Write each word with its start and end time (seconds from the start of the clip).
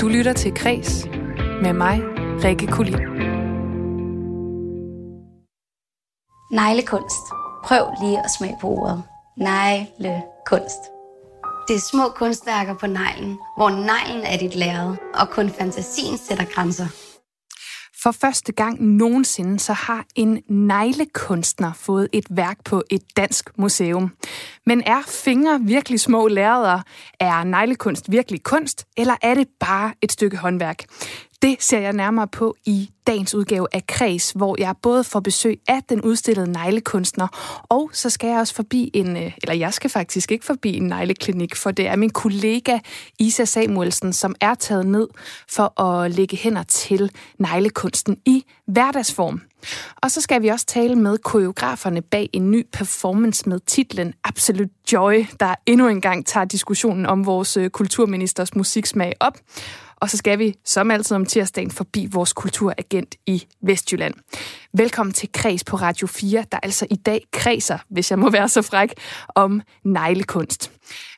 Du 0.00 0.08
lytter 0.08 0.32
til 0.32 0.54
Kres 0.54 1.06
med 1.62 1.72
mig, 1.72 2.00
Rikke 2.44 2.66
Kulin. 2.66 2.98
Neglekunst. 6.52 7.24
Prøv 7.64 7.86
lige 8.02 8.18
at 8.18 8.30
smage 8.38 8.56
på 8.60 8.68
ordet. 8.68 9.02
Neglekunst. 9.36 10.82
Det 11.68 11.76
er 11.76 11.80
små 11.92 12.08
kunstværker 12.08 12.74
på 12.74 12.86
neglen, 12.86 13.38
hvor 13.56 13.70
neglen 13.70 14.24
er 14.24 14.38
dit 14.38 14.54
lærred, 14.54 14.96
og 15.14 15.28
kun 15.30 15.50
fantasien 15.50 16.18
sætter 16.18 16.44
grænser. 16.54 17.09
For 18.02 18.10
første 18.10 18.52
gang 18.52 18.82
nogensinde, 18.82 19.58
så 19.58 19.72
har 19.72 20.04
en 20.16 20.42
neglekunstner 20.48 21.72
fået 21.72 22.08
et 22.12 22.24
værk 22.30 22.64
på 22.64 22.82
et 22.90 23.02
dansk 23.16 23.50
museum. 23.58 24.12
Men 24.66 24.82
er 24.86 25.02
fingre 25.08 25.60
virkelig 25.62 26.00
små 26.00 26.28
lærreder? 26.28 26.80
Er 27.20 27.44
neglekunst 27.44 28.10
virkelig 28.10 28.42
kunst, 28.42 28.86
eller 28.96 29.14
er 29.22 29.34
det 29.34 29.48
bare 29.60 29.92
et 30.02 30.12
stykke 30.12 30.36
håndværk? 30.36 30.84
Det 31.42 31.56
ser 31.62 31.78
jeg 31.78 31.92
nærmere 31.92 32.28
på 32.28 32.56
i 32.66 32.90
dagens 33.06 33.34
udgave 33.34 33.66
af 33.72 33.86
Kreds, 33.86 34.30
hvor 34.30 34.56
jeg 34.58 34.74
både 34.82 35.04
får 35.04 35.20
besøg 35.20 35.60
af 35.68 35.82
den 35.88 36.00
udstillede 36.02 36.52
neglekunstner, 36.52 37.28
og 37.68 37.90
så 37.92 38.10
skal 38.10 38.28
jeg 38.28 38.38
også 38.38 38.54
forbi 38.54 38.90
en, 38.94 39.16
øh, 39.16 39.32
eller 39.42 39.54
jeg 39.54 39.74
skal 39.74 39.90
faktisk 39.90 40.32
ikke 40.32 40.44
forbi 40.44 40.76
en 40.76 40.82
negleklinik, 40.82 41.56
for 41.56 41.70
det 41.70 41.86
er 41.86 41.96
min 41.96 42.10
kollega 42.10 42.78
Isa 43.18 43.44
Samuelsen, 43.44 44.12
som 44.12 44.34
er 44.40 44.54
taget 44.54 44.86
ned 44.86 45.08
for 45.48 45.80
at 45.80 46.10
lægge 46.10 46.36
hænder 46.36 46.62
til 46.62 47.10
neglekunsten 47.38 48.16
i 48.26 48.44
hverdagsform. 48.66 49.40
Og 50.02 50.10
så 50.10 50.20
skal 50.20 50.42
vi 50.42 50.48
også 50.48 50.66
tale 50.66 50.96
med 50.96 51.18
koreograferne 51.18 52.02
bag 52.02 52.30
en 52.32 52.50
ny 52.50 52.66
performance 52.72 53.48
med 53.48 53.60
titlen 53.66 54.14
Absolute 54.24 54.74
Joy, 54.92 55.26
der 55.40 55.54
endnu 55.66 55.88
engang 55.88 56.26
tager 56.26 56.44
diskussionen 56.44 57.06
om 57.06 57.26
vores 57.26 57.56
øh, 57.56 57.70
kulturministers 57.70 58.54
musiksmag 58.54 59.12
op. 59.20 59.38
Og 60.00 60.10
så 60.10 60.16
skal 60.16 60.38
vi, 60.38 60.54
som 60.64 60.90
altid 60.90 61.16
om 61.16 61.26
tirsdagen, 61.26 61.70
forbi 61.70 62.08
vores 62.12 62.32
kulturagent 62.32 63.14
i 63.26 63.46
Vestjylland. 63.62 64.14
Velkommen 64.72 65.12
til 65.12 65.28
Kreds 65.32 65.64
på 65.64 65.76
Radio 65.76 66.06
4, 66.06 66.44
der 66.52 66.58
altså 66.62 66.86
i 66.90 66.96
dag 66.96 67.24
kredser, 67.32 67.78
hvis 67.88 68.10
jeg 68.10 68.18
må 68.18 68.30
være 68.30 68.48
så 68.48 68.62
fræk, 68.62 68.94
om 69.28 69.62
neglekunst. 69.84 70.72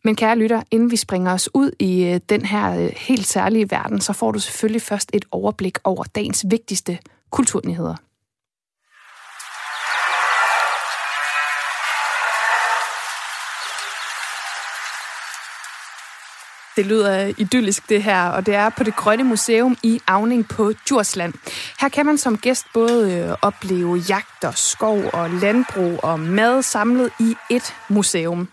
Men 0.04 0.16
kære 0.16 0.38
lytter, 0.38 0.62
inden 0.70 0.90
vi 0.90 0.96
springer 0.96 1.32
os 1.32 1.48
ud 1.54 1.70
i 1.78 2.04
øh, 2.04 2.20
den 2.28 2.44
her 2.44 2.84
øh, 2.84 2.92
helt 2.96 3.26
særlige 3.26 3.70
verden, 3.70 4.00
så 4.00 4.12
får 4.12 4.32
du 4.32 4.38
selvfølgelig 4.38 4.82
først 4.82 5.10
et 5.12 5.24
overblik 5.30 5.78
over 5.84 6.04
dagens 6.04 6.44
vigtigste 6.50 6.98
kulturnyheder. 7.30 7.94
Det 16.76 16.86
lyder 16.86 17.32
idyllisk 17.38 17.88
det 17.88 18.02
her, 18.02 18.28
og 18.28 18.46
det 18.46 18.54
er 18.54 18.68
på 18.68 18.84
det 18.84 18.96
Grønne 18.96 19.24
Museum 19.24 19.76
i 19.82 20.00
Avning 20.06 20.48
på 20.48 20.72
Djursland. 20.88 21.34
Her 21.80 21.88
kan 21.88 22.06
man 22.06 22.18
som 22.18 22.38
gæst 22.38 22.66
både 22.74 23.12
øh, 23.12 23.36
opleve 23.42 24.04
jagt 24.08 24.44
og 24.44 24.58
skov 24.58 25.02
og 25.12 25.30
landbrug 25.30 26.00
og 26.02 26.20
mad 26.20 26.62
samlet 26.62 27.10
i 27.20 27.36
et 27.50 27.74
museum. 27.88 28.48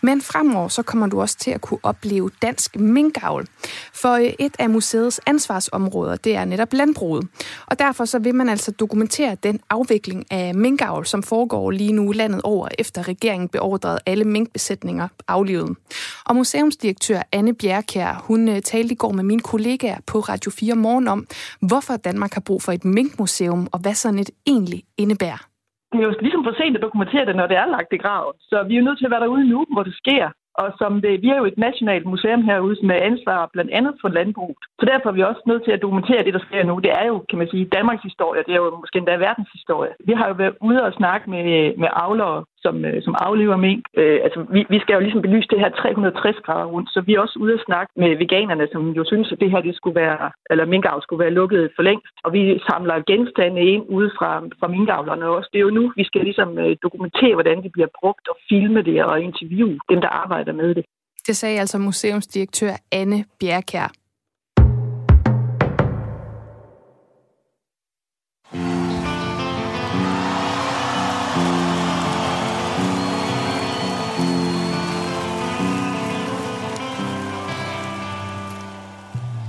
Men 0.00 0.20
fremover 0.22 0.68
så 0.68 0.82
kommer 0.82 1.06
du 1.06 1.20
også 1.20 1.36
til 1.38 1.50
at 1.50 1.60
kunne 1.60 1.80
opleve 1.82 2.30
dansk 2.42 2.76
minkavl. 2.76 3.46
For 3.94 4.12
øh, 4.12 4.32
et 4.38 4.56
af 4.58 4.70
museets 4.70 5.20
ansvarsområder, 5.26 6.16
det 6.16 6.34
er 6.34 6.44
netop 6.44 6.72
landbruget. 6.72 7.28
Og 7.66 7.78
derfor 7.78 8.04
så 8.04 8.18
vil 8.18 8.34
man 8.34 8.48
altså 8.48 8.70
dokumentere 8.70 9.36
den 9.42 9.60
afvikling 9.70 10.24
af 10.30 10.54
minkavl, 10.54 11.06
som 11.06 11.22
foregår 11.22 11.70
lige 11.70 11.92
nu 11.92 12.12
landet 12.12 12.42
over, 12.42 12.68
efter 12.78 13.08
regeringen 13.08 13.48
beordrede 13.48 13.98
alle 14.06 14.24
minkbesætninger 14.24 15.08
aflivet. 15.28 15.76
Og 16.24 16.36
museumsdirektør 16.36 17.22
Anne 17.32 17.54
Bjerkær, 17.54 18.24
hun 18.24 18.48
øh, 18.48 18.62
talte 18.62 18.92
i 18.92 18.96
går 18.96 19.12
med 19.12 19.24
mine 19.24 19.40
kollegaer 19.40 19.98
på 20.06 20.20
Radio 20.20 20.50
4 20.50 20.74
Morgen 20.74 21.08
om, 21.08 21.26
hvorfor 21.60 21.96
Danmark 21.96 22.34
har 22.34 22.40
brug 22.40 22.62
for 22.62 22.72
et 22.72 22.84
minkmuseum, 22.84 23.68
og 23.72 23.78
hvad 23.78 23.94
sådan 23.94 24.18
et 24.18 24.30
egentlig 24.46 24.84
indebærer 24.98 25.47
det 25.92 25.98
er 25.98 26.06
jo 26.08 26.14
ligesom 26.20 26.44
for 26.44 26.54
sent 26.56 26.76
at 26.76 26.82
dokumentere 26.86 27.26
det, 27.26 27.36
når 27.36 27.46
det 27.46 27.56
er 27.56 27.66
lagt 27.66 27.92
i 27.92 28.02
graven. 28.04 28.34
Så 28.40 28.56
vi 28.62 28.74
er 28.74 28.78
jo 28.78 28.84
nødt 28.84 28.98
til 28.98 29.08
at 29.08 29.10
være 29.10 29.24
derude 29.24 29.48
nu, 29.48 29.66
hvor 29.72 29.82
det 29.82 29.94
sker. 30.02 30.24
Og 30.60 30.68
som 30.80 30.92
det, 31.04 31.22
vi 31.22 31.28
er 31.28 31.38
jo 31.42 31.44
et 31.44 31.58
nationalt 31.58 32.06
museum 32.12 32.42
herude 32.42 32.86
med 32.90 32.96
ansvar 33.10 33.50
blandt 33.54 33.70
andet 33.78 33.94
for 34.00 34.08
landbruget. 34.08 34.56
Så 34.80 34.84
derfor 34.90 35.08
er 35.08 35.16
vi 35.18 35.22
også 35.22 35.42
nødt 35.46 35.64
til 35.64 35.72
at 35.72 35.82
dokumentere 35.82 36.24
det, 36.24 36.34
der 36.34 36.46
sker 36.48 36.64
nu. 36.64 36.74
Det 36.78 36.92
er 37.00 37.06
jo, 37.06 37.16
kan 37.30 37.38
man 37.38 37.50
sige, 37.50 37.64
Danmarks 37.76 38.02
historie. 38.02 38.42
Det 38.46 38.52
er 38.54 38.62
jo 38.64 38.76
måske 38.82 38.98
endda 38.98 39.16
verdens 39.16 39.50
historie. 39.52 39.92
Vi 40.08 40.12
har 40.12 40.28
jo 40.28 40.34
været 40.34 40.54
ude 40.68 40.82
og 40.82 40.92
snakke 40.92 41.30
med, 41.30 41.44
med 41.82 41.88
avlere 41.92 42.44
som, 42.64 42.84
øh, 42.84 43.02
som 43.06 43.14
aflever 43.26 43.56
mink. 43.56 43.82
Øh, 44.00 44.18
altså, 44.26 44.40
vi, 44.54 44.60
vi 44.74 44.78
skal 44.80 44.94
jo 44.94 45.00
ligesom 45.00 45.22
belyse 45.22 45.48
det 45.50 45.60
her 45.60 45.70
360 45.70 46.36
grader 46.46 46.68
rundt, 46.74 46.88
så 46.94 47.00
vi 47.00 47.14
er 47.14 47.20
også 47.20 47.38
ude 47.44 47.54
at 47.54 47.66
snakke 47.68 47.92
med 47.96 48.16
veganerne, 48.16 48.66
som 48.72 48.82
jo 48.98 49.04
synes, 49.04 49.32
at 49.32 49.40
det 49.40 49.50
her 49.50 49.60
det 49.60 49.76
skulle 49.76 50.00
være, 50.04 50.30
eller 50.50 50.64
minkavl 50.72 51.02
skulle 51.02 51.24
være 51.24 51.38
lukket 51.40 51.70
for 51.76 51.82
længst. 51.82 52.14
Og 52.24 52.32
vi 52.32 52.42
samler 52.70 53.06
genstande 53.12 53.60
ind 53.74 53.84
ude 53.88 54.10
fra, 54.18 54.30
fra 54.60 54.68
minkavlerne 54.68 55.26
også. 55.26 55.48
Det 55.52 55.58
er 55.58 55.66
jo 55.68 55.78
nu, 55.78 55.92
vi 55.96 56.04
skal 56.04 56.22
ligesom 56.24 56.58
øh, 56.58 56.76
dokumentere, 56.82 57.34
hvordan 57.34 57.62
det 57.62 57.72
bliver 57.72 57.90
brugt 58.00 58.28
og 58.28 58.36
filme 58.48 58.82
det 58.82 59.04
og 59.04 59.20
interviewe 59.20 59.78
dem, 59.90 60.00
der 60.00 60.08
arbejder 60.22 60.47
med 60.52 60.74
det. 60.74 60.84
Det 61.26 61.36
sagde 61.36 61.60
altså 61.60 61.78
museumsdirektør 61.78 62.72
Anne 62.92 63.24
Bjerkær. 63.40 63.92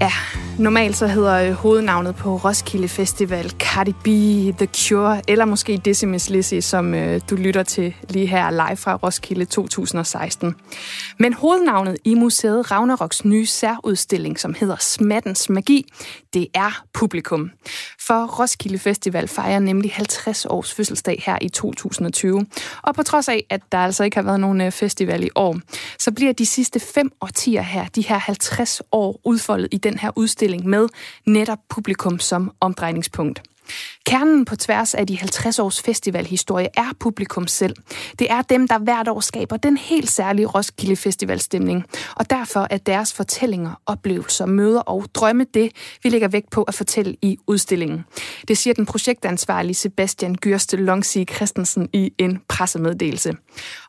Ja, 0.02 0.38
normalt 0.59 0.97
så 0.97 1.08
hedder 1.08 1.34
øh, 1.36 1.52
hovednavnet 1.52 2.16
på 2.16 2.36
Roskilde 2.36 2.88
Festival 2.88 3.50
Cardi 3.50 3.92
B, 3.92 4.08
The 4.58 4.68
Cure, 4.75 5.22
eller 5.28 5.46
måske 5.46 5.78
Decimus 5.86 6.30
Lizzy, 6.30 6.59
som 6.59 6.94
øh, 6.94 7.22
du 7.30 7.36
lytter 7.36 7.64
til 7.64 7.96
lige 8.09 8.28
her 8.28 8.52
live 8.52 8.78
fra 8.78 8.96
Roskilde 8.96 9.46
2016. 9.46 10.56
Men 11.19 11.34
hovednavnet 11.34 11.98
i 12.06 12.16
museet 12.16 12.72
Ragnaroks 12.72 13.25
nye 13.25 13.46
særudstilling, 13.46 14.40
som 14.40 14.53
hedder 14.53 14.75
Smattens 14.80 15.50
Magi, 15.50 15.86
det 16.34 16.48
er 16.53 16.84
publikum. 16.94 17.52
For 18.08 18.25
Roskilde 18.40 18.80
Festival 18.80 19.28
fejrer 19.28 19.59
nemlig 19.59 19.92
50 19.94 20.46
års 20.46 20.74
fødselsdag 20.74 21.24
her 21.25 21.38
i 21.42 21.50
2020. 21.50 22.46
Og 22.81 22.96
på 22.96 23.03
trods 23.03 23.30
af, 23.30 23.46
at 23.50 23.62
der 23.72 23.78
altså 23.78 24.03
ikke 24.03 24.18
har 24.18 24.24
været 24.24 24.40
nogen 24.40 24.62
øh, 24.62 24.72
festival 24.72 25.24
i 25.24 25.30
år, 25.36 25.59
så 26.00 26.12
bliver 26.12 26.34
de 26.34 26.46
sidste 26.46 26.80
fem 26.80 27.12
årtier 27.22 27.62
her, 27.62 27.86
de 27.86 28.02
her 28.02 28.18
50 28.18 28.81
år 28.92 29.19
udfoldet 29.24 29.68
i 29.72 29.78
den 29.78 30.00
her 30.00 30.12
udstilling 30.16 30.49
med 30.58 30.90
netop 31.26 31.60
publikum 31.70 32.20
som 32.20 32.52
omdrejningspunkt. 32.60 33.49
Kernen 34.06 34.46
på 34.46 34.56
tværs 34.56 34.94
af 34.94 35.07
de 35.07 35.18
50 35.18 35.59
års 35.59 35.81
festivalhistorie 35.81 36.68
er 36.78 36.91
publikum 37.00 37.47
selv. 37.47 37.75
Det 38.19 38.31
er 38.31 38.41
dem, 38.41 38.68
der 38.68 38.80
hvert 38.80 39.07
år 39.07 39.19
skaber 39.19 39.57
den 39.57 39.78
helt 39.78 40.12
særlige 40.12 40.46
Roskilde 40.46 40.96
Festivalstemning. 40.96 41.85
Og 42.16 42.30
derfor 42.30 42.68
er 42.69 42.78
deres 42.78 43.13
fortællinger, 43.13 43.81
oplevelser, 43.85 44.46
møder 44.46 44.81
og 44.81 45.06
drømme 45.13 45.46
det, 45.53 45.72
vi 46.03 46.09
lægger 46.09 46.28
vægt 46.28 46.50
på 46.50 46.63
at 46.63 46.74
fortælle 46.74 47.16
i 47.22 47.38
udstillingen. 47.47 48.06
Det 48.47 48.57
siger 48.57 48.74
den 48.74 48.85
projektansvarlige 48.85 49.75
Sebastian 49.75 50.36
Gyrste 50.36 50.78
Longsi 50.78 51.25
Christensen 51.25 51.90
i 51.94 52.13
en 52.18 52.41
pressemeddelelse. 52.47 53.34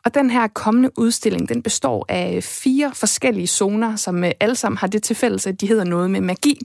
Og 0.04 0.14
den 0.14 0.30
her 0.30 0.46
kommende 0.46 0.90
udstilling, 0.98 1.48
den 1.48 1.62
består 1.62 2.06
af 2.08 2.44
fire 2.44 2.92
forskellige 2.94 3.46
zoner, 3.46 3.96
som 3.96 4.24
øh, 4.24 4.30
alle 4.40 4.56
sammen 4.56 4.78
har 4.78 4.86
det 4.86 5.02
til 5.02 5.16
fælles, 5.16 5.46
at 5.46 5.60
de 5.60 5.66
hedder 5.68 5.84
noget 5.84 6.10
med 6.10 6.20
magi. 6.20 6.58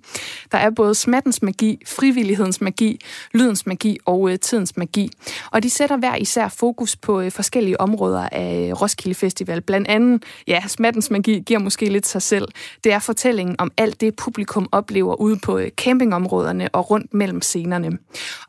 Der 0.52 0.58
er 0.58 0.70
både 0.70 0.96
smattens 0.96 1.42
magi, 1.42 1.82
frivillighedens 1.88 2.62
magi, 2.62 3.00
lydens 3.34 3.66
magi 3.66 3.98
og 4.06 4.32
øh, 4.32 4.40
tidens 4.40 4.78
magi. 4.78 5.12
Og 5.52 5.64
de 5.64 5.70
sætter 5.70 5.98
hver 5.98 6.16
især 6.16 6.48
fokus 6.48 6.96
på 6.96 7.22
øh, 7.22 7.32
forskellige 7.32 7.82
områder 7.82 8.30
af 8.32 8.68
øh, 8.70 8.82
Roskilde 8.82 9.16
Festival. 9.16 9.62
Blandt 9.62 9.88
andet, 9.88 10.24
ja, 10.48 10.64
smattens 10.68 11.12
magi 11.12 11.44
giver 11.46 11.60
måske 11.60 11.90
lidt 11.90 12.08
sig 12.08 12.22
selv. 12.22 12.48
Det 12.84 12.94
er 12.94 13.00
fortællingen 13.00 13.56
om 13.60 13.72
alt 13.78 14.02
det, 14.02 14.16
publikum 14.16 14.70
oplever 14.72 15.16
ude 15.16 15.40
på 15.44 15.58
øh, 15.58 15.70
campingområderne 15.70 16.70
og 16.70 16.92
rundt 16.92 17.14
mellem 17.14 17.42
scenerne. 17.42 17.98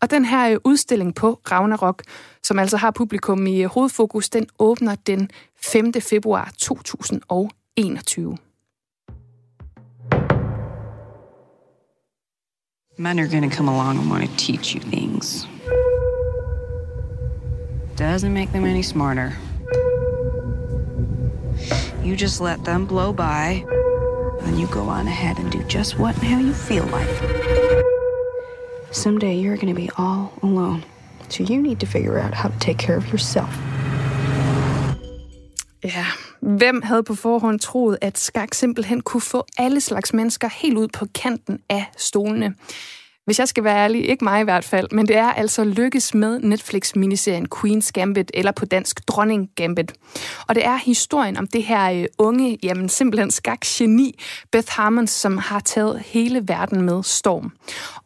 Og 0.00 0.10
den 0.10 0.25
her 0.25 0.50
øh, 0.50 0.58
udstilling 0.64 1.14
på 1.14 1.40
Ragnarok, 1.50 2.02
som 2.42 2.58
altså 2.58 2.76
har 2.76 2.90
publikum 2.90 3.46
i 3.46 3.62
øh, 3.62 3.69
hovedfokus, 3.69 4.28
den 4.28 4.46
åbner 4.58 4.94
den 4.94 5.30
5. 5.62 5.92
februar 6.00 6.52
2021. 6.58 8.36
Men 12.98 13.20
are 13.20 13.28
gonna 13.28 13.50
come 13.50 13.69
along 13.69 13.98
and 13.98 14.08
want 14.08 14.25
to 14.25 14.37
teach 14.38 14.75
you 14.75 14.81
things. 14.81 15.46
Doesn't 17.94 18.32
make 18.32 18.52
them 18.52 18.64
any 18.64 18.82
smarter. 18.82 19.37
You 22.02 22.16
just 22.16 22.40
let 22.40 22.64
them 22.64 22.87
blow 22.87 23.12
by, 23.12 23.66
and 24.40 24.58
you 24.58 24.66
go 24.69 24.88
on 24.88 25.06
ahead 25.08 25.38
and 25.38 25.52
do 25.52 25.62
just 25.64 25.98
what 25.98 26.14
and 26.16 26.25
how 26.25 26.38
you 26.38 26.54
feel 26.54 26.87
like. 26.87 27.08
Someday 28.93 29.34
you're 29.34 29.58
gonna 29.58 29.75
be 29.75 29.90
all 29.99 30.32
alone, 30.42 30.82
so 31.28 31.44
you 31.44 31.60
need 31.60 31.81
to 31.81 31.87
figure 31.87 32.19
out 32.19 32.32
how 32.32 32.49
to 32.49 32.58
take 32.60 32.78
care 32.78 32.96
of 32.96 33.12
yourself. 33.12 33.54
Ja, 35.82 36.14
hvem 36.40 36.82
havde 36.82 37.02
på 37.02 37.14
forhånd 37.14 37.60
troet, 37.60 37.98
at 38.00 38.18
skak 38.18 38.54
simpelthen 38.54 39.00
kunne 39.00 39.20
få 39.20 39.46
alle 39.58 39.80
slags 39.80 40.12
mennesker 40.12 40.48
helt 40.48 40.78
ud 40.78 40.88
på 40.88 41.06
kanten 41.14 41.58
af 41.68 41.84
stolene? 41.96 42.54
Hvis 43.26 43.38
jeg 43.38 43.48
skal 43.48 43.64
være 43.64 43.76
ærlig, 43.76 44.08
ikke 44.08 44.24
mig 44.24 44.40
i 44.40 44.44
hvert 44.44 44.64
fald, 44.64 44.88
men 44.92 45.08
det 45.08 45.16
er 45.16 45.32
altså 45.32 45.64
lykkes 45.64 46.14
med 46.14 46.40
Netflix-miniserien 46.40 47.46
Queen's 47.54 47.90
Gambit, 47.92 48.30
eller 48.34 48.52
på 48.52 48.64
dansk 48.64 49.08
Dronning 49.08 49.50
Gambit. 49.56 49.92
Og 50.48 50.54
det 50.54 50.64
er 50.64 50.76
historien 50.76 51.36
om 51.36 51.46
det 51.46 51.62
her 51.62 51.92
øh, 51.92 52.04
unge, 52.18 52.58
jamen 52.62 52.88
simpelthen 52.88 53.30
skak-geni, 53.30 54.18
Beth 54.52 54.72
Harmon, 54.72 55.06
som 55.06 55.38
har 55.38 55.60
taget 55.60 56.02
hele 56.06 56.48
verden 56.48 56.82
med 56.82 57.02
storm. 57.02 57.52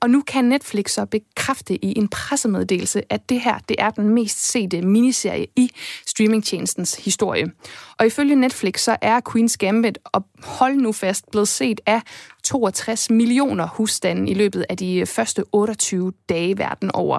Og 0.00 0.10
nu 0.10 0.22
kan 0.26 0.44
Netflix 0.44 0.90
så 0.90 1.06
bekræfte 1.06 1.84
i 1.84 1.98
en 1.98 2.08
pressemeddelelse, 2.08 3.02
at 3.10 3.28
det 3.28 3.40
her 3.40 3.58
det 3.68 3.76
er 3.78 3.90
den 3.90 4.08
mest 4.08 4.50
sete 4.50 4.82
miniserie 4.82 5.46
i 5.56 5.70
streamingtjenestens 6.06 6.94
historie. 6.94 7.46
Og 8.00 8.06
ifølge 8.06 8.34
Netflix 8.34 8.80
så 8.80 8.96
er 9.00 9.20
Queen's 9.28 9.56
Gambit, 9.58 9.98
og 10.04 10.24
hold 10.42 10.74
nu 10.74 10.92
fast, 10.92 11.30
blevet 11.30 11.48
set 11.48 11.80
af 11.86 12.00
62 12.44 13.10
millioner 13.10 13.66
husstande 13.66 14.30
i 14.30 14.34
løbet 14.34 14.66
af 14.68 14.76
de 14.76 14.96
øh, 14.96 15.06
første 15.06 15.44
28 15.52 16.12
dage 16.28 16.58
verden 16.58 16.90
over. 16.94 17.18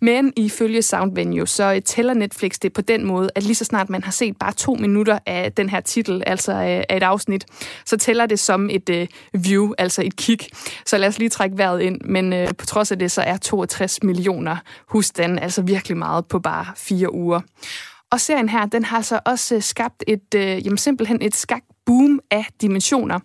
Men 0.00 0.32
ifølge 0.36 0.82
Soundvenue, 0.82 1.46
så 1.46 1.72
øh, 1.74 1.82
tæller 1.82 2.14
Netflix 2.14 2.58
det 2.62 2.72
på 2.72 2.80
den 2.80 3.04
måde, 3.04 3.30
at 3.34 3.42
lige 3.42 3.54
så 3.54 3.64
snart 3.64 3.90
man 3.90 4.04
har 4.04 4.12
set 4.12 4.36
bare 4.36 4.52
to 4.52 4.74
minutter 4.74 5.18
af 5.26 5.52
den 5.52 5.68
her 5.68 5.80
titel, 5.80 6.22
altså 6.26 6.52
øh, 6.52 6.82
af 6.88 6.96
et 6.96 7.02
afsnit, 7.02 7.46
så 7.86 7.96
tæller 7.96 8.26
det 8.26 8.38
som 8.38 8.70
et 8.70 8.90
uh, 8.90 9.44
view, 9.44 9.72
altså 9.78 10.02
et 10.02 10.16
kig. 10.16 10.38
Så 10.86 10.98
lad 10.98 11.08
os 11.08 11.18
lige 11.18 11.28
trække 11.28 11.58
vejret 11.58 11.80
ind. 11.80 12.00
Men 12.00 12.32
uh, 12.32 12.48
på 12.58 12.66
trods 12.66 12.92
af 12.92 12.98
det, 12.98 13.10
så 13.10 13.22
er 13.22 13.36
62 13.36 14.02
millioner 14.02 14.56
husstande 14.86 15.42
altså 15.42 15.62
virkelig 15.62 15.96
meget 15.96 16.26
på 16.26 16.38
bare 16.38 16.66
fire 16.76 17.14
uger. 17.14 17.40
Og 18.12 18.20
serien 18.20 18.48
her, 18.48 18.66
den 18.66 18.84
har 18.84 19.00
så 19.00 19.20
også 19.24 19.54
øh, 19.54 19.62
skabt 19.62 20.04
et, 20.06 20.34
øh, 20.34 20.66
jamen 20.66 20.78
simpelthen 20.78 21.22
et 21.22 21.34
skak 21.34 21.62
boom 21.86 22.20
af 22.30 22.46
dimensioner. 22.60 23.18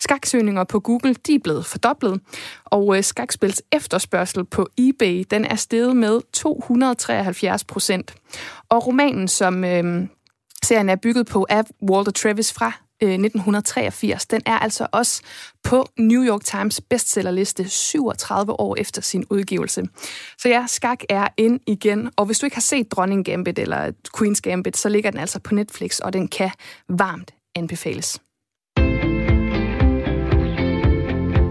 Skaksøgninger 0.00 0.64
på 0.64 0.80
Google, 0.80 1.14
de 1.14 1.34
er 1.34 1.38
blevet 1.44 1.66
fordoblet, 1.66 2.20
og 2.64 2.96
øh, 2.96 3.04
skakspils 3.04 3.62
efterspørgsel 3.72 4.44
på 4.44 4.68
eBay, 4.78 5.24
den 5.30 5.44
er 5.44 5.56
steget 5.56 5.96
med 5.96 6.20
273 6.32 7.64
procent. 7.64 8.14
Og 8.68 8.86
romanen, 8.86 9.28
som 9.28 9.64
øh, 9.64 10.06
serien 10.62 10.88
er 10.88 10.96
bygget 10.96 11.26
på, 11.26 11.46
af 11.48 11.62
Walter 11.90 12.12
Travis 12.12 12.52
fra 12.52 12.83
Øh, 13.02 13.08
1983. 13.08 14.26
Den 14.26 14.42
er 14.46 14.58
altså 14.58 14.86
også 14.92 15.22
på 15.62 15.86
New 15.98 16.24
York 16.24 16.44
Times 16.44 16.80
bestsellerliste 16.80 17.68
37 17.68 18.60
år 18.60 18.76
efter 18.78 19.02
sin 19.02 19.24
udgivelse. 19.30 19.82
Så 20.38 20.48
ja, 20.48 20.64
skak 20.66 21.02
er 21.08 21.28
ind 21.36 21.60
igen, 21.66 22.10
og 22.16 22.26
hvis 22.26 22.38
du 22.38 22.46
ikke 22.46 22.56
har 22.56 22.60
set 22.60 22.92
Dronning 22.92 23.24
Gambit 23.24 23.58
eller 23.58 23.92
Queen's 24.16 24.40
Gambit, 24.42 24.76
så 24.76 24.88
ligger 24.88 25.10
den 25.10 25.20
altså 25.20 25.38
på 25.38 25.54
Netflix, 25.54 25.98
og 25.98 26.12
den 26.12 26.28
kan 26.28 26.50
varmt 26.88 27.30
anbefales. 27.54 28.20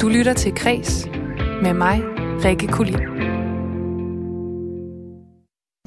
Du 0.01 0.09
lytter 0.09 0.33
til 0.33 0.55
Kres 0.55 1.05
med 1.61 1.73
mig, 1.73 2.01
Rikke 2.45 2.67
Kulin. 2.67 2.99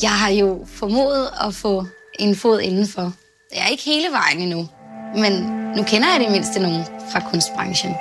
Jeg 0.02 0.10
har 0.10 0.30
jo 0.30 0.64
formået 0.66 1.28
at 1.46 1.54
få 1.54 1.84
en 2.18 2.36
fod 2.36 2.60
indenfor. 2.60 3.12
Jeg 3.54 3.64
er 3.64 3.68
ikke 3.68 3.84
hele 3.84 4.08
vejen 4.12 4.38
endnu, 4.40 4.68
men 5.14 5.32
nu 5.76 5.82
kender 5.82 6.08
jeg 6.12 6.20
det 6.20 6.30
mindste 6.30 6.60
nogen 6.62 6.84
fra 7.10 7.20
kunstbranchen. 7.30 7.94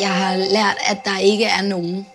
Jeg 0.00 0.08
har 0.10 0.36
lært, 0.36 0.76
at 0.90 0.98
der 1.04 1.18
ikke 1.18 1.44
er 1.44 1.62
nogen, 1.62 2.06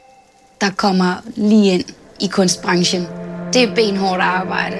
der 0.61 0.69
kommer 0.77 1.15
lige 1.35 1.73
ind 1.73 1.83
i 2.19 2.27
kunstbranchen. 2.27 3.07
Det 3.53 3.63
er 3.63 3.75
benhårdt 3.75 4.21
arbejde. 4.21 4.77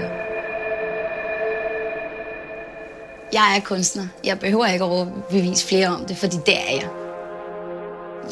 Jeg 3.34 3.56
er 3.58 3.62
kunstner. 3.62 4.08
Jeg 4.24 4.40
behøver 4.40 4.66
ikke 4.66 4.86
at 4.86 5.08
bevise 5.30 5.68
flere 5.68 5.88
om 5.88 6.06
det, 6.06 6.18
fordi 6.18 6.38
det 6.46 6.58
er 6.58 6.74
jeg. 6.74 6.90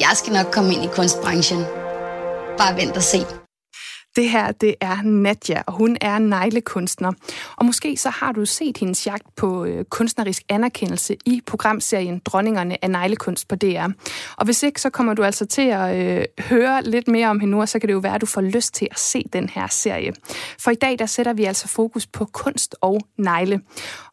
Jeg 0.00 0.10
skal 0.14 0.32
nok 0.32 0.46
komme 0.52 0.74
ind 0.74 0.84
i 0.84 0.88
kunstbranchen. 0.92 1.64
Bare 2.58 2.76
vent 2.76 2.96
og 2.96 3.02
se. 3.02 3.39
Det 4.16 4.30
her, 4.30 4.52
det 4.52 4.74
er 4.80 5.02
Nadja, 5.02 5.62
og 5.66 5.72
hun 5.72 5.96
er 6.00 6.18
neglekunstner. 6.18 7.12
Og 7.56 7.64
måske 7.66 7.96
så 7.96 8.10
har 8.10 8.32
du 8.32 8.46
set 8.46 8.76
hendes 8.76 9.06
jagt 9.06 9.36
på 9.36 9.64
øh, 9.64 9.84
kunstnerisk 9.84 10.42
anerkendelse 10.48 11.16
i 11.26 11.42
programserien 11.46 12.18
Dronningerne 12.24 12.84
af 12.84 12.90
neglekunst 12.90 13.48
på 13.48 13.56
DR. 13.56 13.88
Og 14.36 14.44
hvis 14.44 14.62
ikke, 14.62 14.80
så 14.80 14.90
kommer 14.90 15.14
du 15.14 15.22
altså 15.22 15.46
til 15.46 15.62
at 15.62 16.18
øh, 16.18 16.24
høre 16.38 16.82
lidt 16.82 17.08
mere 17.08 17.28
om 17.28 17.40
hende 17.40 17.50
nu, 17.50 17.60
og 17.60 17.68
så 17.68 17.78
kan 17.78 17.88
det 17.88 17.94
jo 17.94 17.98
være, 17.98 18.14
at 18.14 18.20
du 18.20 18.26
får 18.26 18.40
lyst 18.40 18.74
til 18.74 18.88
at 18.90 18.98
se 18.98 19.24
den 19.32 19.48
her 19.48 19.66
serie. 19.66 20.12
For 20.58 20.70
i 20.70 20.74
dag, 20.74 20.98
der 20.98 21.06
sætter 21.06 21.32
vi 21.32 21.44
altså 21.44 21.68
fokus 21.68 22.06
på 22.06 22.24
kunst 22.24 22.76
og 22.80 23.00
negle. 23.18 23.60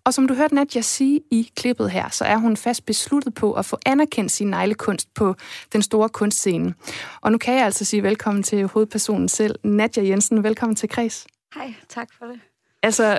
Og 0.07 0.13
som 0.13 0.27
du 0.27 0.33
hørte 0.33 0.55
Nadja 0.55 0.81
sige 0.81 1.21
i 1.31 1.51
klippet 1.55 1.91
her, 1.91 2.09
så 2.09 2.25
er 2.25 2.37
hun 2.37 2.57
fast 2.57 2.85
besluttet 2.85 3.33
på 3.33 3.53
at 3.53 3.65
få 3.65 3.77
anerkendt 3.85 4.31
sin 4.31 4.47
neglekunst 4.47 5.13
på 5.13 5.35
den 5.73 5.81
store 5.81 6.09
kunstscene. 6.09 6.73
Og 7.21 7.31
nu 7.31 7.37
kan 7.37 7.53
jeg 7.53 7.65
altså 7.65 7.85
sige 7.85 8.03
velkommen 8.03 8.43
til 8.43 8.67
hovedpersonen 8.67 9.29
selv, 9.29 9.55
Nadja 9.63 10.03
Jensen. 10.03 10.43
Velkommen 10.43 10.75
til 10.75 10.89
Kreds. 10.89 11.27
Hej, 11.55 11.73
tak 11.89 12.07
for 12.19 12.25
det. 12.25 12.39
Altså, 12.83 13.17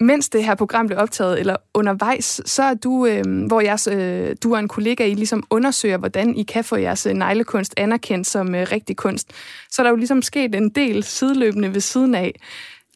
mens 0.00 0.28
det 0.28 0.44
her 0.44 0.54
program 0.54 0.86
blev 0.86 0.98
optaget, 0.98 1.40
eller 1.40 1.56
undervejs, 1.74 2.40
så 2.46 2.62
er 2.62 2.74
du, 2.74 3.06
øh, 3.06 3.46
hvor 3.46 3.60
jeres, 3.60 3.86
øh, 3.86 4.36
du 4.42 4.54
og 4.54 4.60
en 4.60 4.68
kollega, 4.68 5.06
I 5.06 5.14
ligesom 5.14 5.42
undersøger, 5.50 5.96
hvordan 5.96 6.36
I 6.36 6.42
kan 6.42 6.64
få 6.64 6.76
jeres 6.76 7.06
øh, 7.06 7.12
neglekunst 7.12 7.74
anerkendt 7.76 8.26
som 8.26 8.54
øh, 8.54 8.66
rigtig 8.72 8.96
kunst. 8.96 9.30
Så 9.70 9.82
er 9.82 9.84
der 9.84 9.90
jo 9.90 9.96
ligesom 9.96 10.22
sket 10.22 10.54
en 10.54 10.68
del 10.68 11.02
sideløbende 11.02 11.74
ved 11.74 11.80
siden 11.80 12.14
af. 12.14 12.40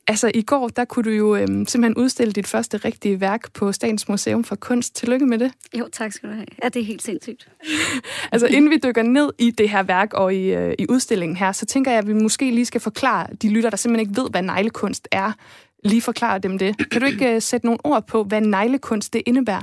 Altså, 0.08 0.30
i 0.34 0.42
går, 0.42 0.68
der 0.68 0.84
kunne 0.84 1.02
du 1.02 1.10
jo 1.10 1.36
øhm, 1.36 1.66
simpelthen 1.66 1.96
udstille 1.96 2.32
dit 2.32 2.46
første 2.46 2.76
rigtige 2.76 3.20
værk 3.20 3.52
på 3.52 3.72
Statens 3.72 4.08
Museum 4.08 4.44
for 4.44 4.56
Kunst. 4.56 4.96
Tillykke 4.96 5.26
med 5.26 5.38
det. 5.38 5.52
Jo, 5.78 5.88
tak 5.92 6.12
skal 6.12 6.28
du 6.28 6.34
have. 6.34 6.46
Ja, 6.64 6.68
det 6.68 6.82
er 6.82 6.86
helt 6.86 7.02
sindssygt. 7.02 7.48
altså, 8.32 8.46
inden 8.46 8.70
vi 8.70 8.76
dykker 8.84 9.02
ned 9.02 9.32
i 9.38 9.50
det 9.50 9.70
her 9.70 9.82
værk 9.82 10.14
og 10.14 10.34
i, 10.34 10.54
øh, 10.54 10.74
i 10.78 10.86
udstillingen 10.88 11.36
her, 11.36 11.52
så 11.52 11.66
tænker 11.66 11.90
jeg, 11.90 11.98
at 11.98 12.06
vi 12.08 12.12
måske 12.12 12.50
lige 12.50 12.66
skal 12.66 12.80
forklare 12.80 13.26
de 13.42 13.48
lytter, 13.48 13.70
der 13.70 13.76
simpelthen 13.76 14.08
ikke 14.08 14.20
ved, 14.22 14.30
hvad 14.30 14.42
neglekunst 14.42 15.08
er, 15.12 15.32
lige 15.84 16.02
forklare 16.02 16.38
dem 16.38 16.58
det. 16.58 16.90
Kan 16.90 17.00
du 17.00 17.06
ikke 17.06 17.34
øh, 17.34 17.42
sætte 17.42 17.66
nogle 17.66 17.80
ord 17.84 18.06
på, 18.06 18.24
hvad 18.24 18.40
neglekunst 18.40 19.12
det 19.12 19.22
indebærer? 19.26 19.62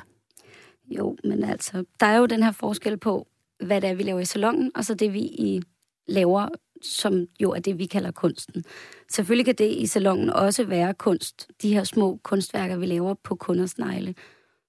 Jo, 0.89 1.17
men 1.23 1.43
altså, 1.43 1.83
der 1.99 2.05
er 2.05 2.17
jo 2.17 2.25
den 2.25 2.43
her 2.43 2.51
forskel 2.51 2.97
på, 2.97 3.27
hvad 3.59 3.81
det 3.81 3.89
er, 3.89 3.93
vi 3.93 4.03
laver 4.03 4.19
i 4.19 4.25
salongen, 4.25 4.71
og 4.75 4.85
så 4.85 4.93
det, 4.93 5.13
vi 5.13 5.19
i 5.19 5.61
laver 6.07 6.49
som 6.83 7.27
jo 7.39 7.51
er 7.51 7.59
det, 7.59 7.79
vi 7.79 7.85
kalder 7.85 8.11
kunsten. 8.11 8.63
Selvfølgelig 9.11 9.45
kan 9.45 9.55
det 9.55 9.71
i 9.71 9.87
salongen 9.87 10.29
også 10.29 10.63
være 10.63 10.93
kunst, 10.93 11.47
de 11.61 11.73
her 11.73 11.83
små 11.83 12.19
kunstværker, 12.23 12.77
vi 12.77 12.85
laver 12.85 13.13
på 13.13 13.35
kunders 13.35 13.77
negle. 13.77 14.15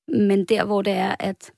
Men 0.08 0.44
der, 0.44 0.64
hvor 0.64 0.82
det 0.82 0.92
er, 0.92 1.14
at 1.18 1.52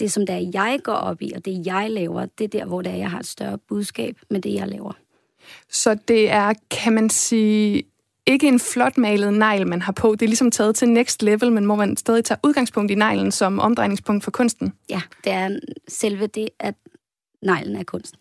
det, 0.00 0.12
som 0.12 0.26
der 0.26 0.50
jeg 0.54 0.78
går 0.84 0.92
op 0.92 1.22
i, 1.22 1.32
og 1.36 1.44
det, 1.44 1.66
jeg 1.66 1.90
laver, 1.90 2.26
det 2.38 2.44
er 2.44 2.48
der, 2.48 2.64
hvor 2.64 2.82
det 2.82 2.92
er, 2.92 2.96
jeg 2.96 3.10
har 3.10 3.18
et 3.18 3.26
større 3.26 3.58
budskab 3.58 4.18
med 4.30 4.40
det, 4.40 4.54
jeg 4.54 4.68
laver. 4.68 4.92
Så 5.70 5.94
det 5.94 6.30
er, 6.30 6.54
kan 6.70 6.92
man 6.92 7.10
sige, 7.10 7.82
ikke 8.26 8.48
en 8.48 8.60
flot 8.60 8.98
malet 8.98 9.34
negl, 9.34 9.66
man 9.66 9.82
har 9.82 9.92
på. 9.92 10.12
Det 10.12 10.22
er 10.22 10.26
ligesom 10.26 10.50
taget 10.50 10.76
til 10.76 10.88
next 10.88 11.22
level, 11.22 11.52
men 11.52 11.66
må 11.66 11.74
man 11.74 11.96
stadig 11.96 12.24
tage 12.24 12.38
udgangspunkt 12.44 12.90
i 12.90 12.94
neglen 12.94 13.32
som 13.32 13.58
omdrejningspunkt 13.58 14.24
for 14.24 14.30
kunsten? 14.30 14.72
Ja, 14.88 15.02
det 15.24 15.32
er 15.32 15.58
selve 15.88 16.26
det, 16.26 16.48
at 16.58 16.74
neglen 17.42 17.76
er 17.76 17.84
kunsten. 17.84 18.18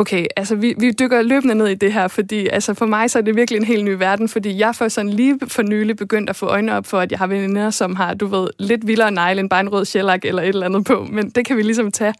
Okay, 0.00 0.26
altså 0.36 0.56
vi, 0.56 0.74
vi 0.78 0.90
dykker 0.90 1.22
løbende 1.22 1.54
ned 1.54 1.66
i 1.68 1.74
det 1.74 1.92
her, 1.92 2.08
fordi 2.08 2.46
altså 2.46 2.74
for 2.74 2.86
mig 2.86 3.10
så 3.10 3.18
er 3.18 3.22
det 3.22 3.36
virkelig 3.36 3.58
en 3.58 3.64
helt 3.64 3.84
ny 3.84 3.90
verden, 3.90 4.28
fordi 4.28 4.58
jeg 4.58 4.74
for 4.74 4.88
sådan 4.88 5.10
lige 5.10 5.38
for 5.48 5.62
nylig 5.62 5.96
begyndt 5.96 6.30
at 6.30 6.36
få 6.36 6.46
øjnene 6.46 6.76
op 6.76 6.86
for, 6.86 6.98
at 6.98 7.10
jeg 7.10 7.18
har 7.18 7.26
veninder, 7.26 7.70
som 7.70 7.96
har, 7.96 8.14
du 8.14 8.26
ved, 8.26 8.48
lidt 8.58 8.86
vildere 8.86 9.10
negle 9.10 9.40
end 9.40 9.50
bare 9.50 9.60
en 9.60 9.72
rød 9.72 9.84
shellac 9.84 10.20
eller 10.24 10.42
et 10.42 10.48
eller 10.48 10.66
andet 10.66 10.84
på, 10.84 11.04
men 11.04 11.30
det 11.30 11.46
kan 11.46 11.56
vi 11.56 11.62
ligesom 11.62 11.92
tage. 11.92 12.14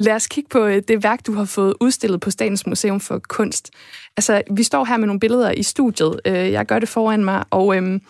Lad 0.00 0.14
os 0.14 0.26
kigge 0.26 0.48
på 0.48 0.64
øh, 0.64 0.82
det 0.88 1.02
værk, 1.02 1.26
du 1.26 1.32
har 1.32 1.44
fået 1.44 1.74
udstillet 1.80 2.20
på 2.20 2.30
Statens 2.30 2.66
Museum 2.66 3.00
for 3.00 3.20
Kunst. 3.28 3.70
Altså, 4.16 4.42
vi 4.50 4.62
står 4.62 4.84
her 4.84 4.96
med 4.96 5.06
nogle 5.06 5.20
billeder 5.20 5.50
i 5.50 5.62
studiet. 5.62 6.20
Øh, 6.24 6.34
jeg 6.34 6.66
gør 6.66 6.78
det 6.78 6.88
foran 6.88 7.24
mig, 7.24 7.44
og 7.50 7.76
øhm, 7.76 8.00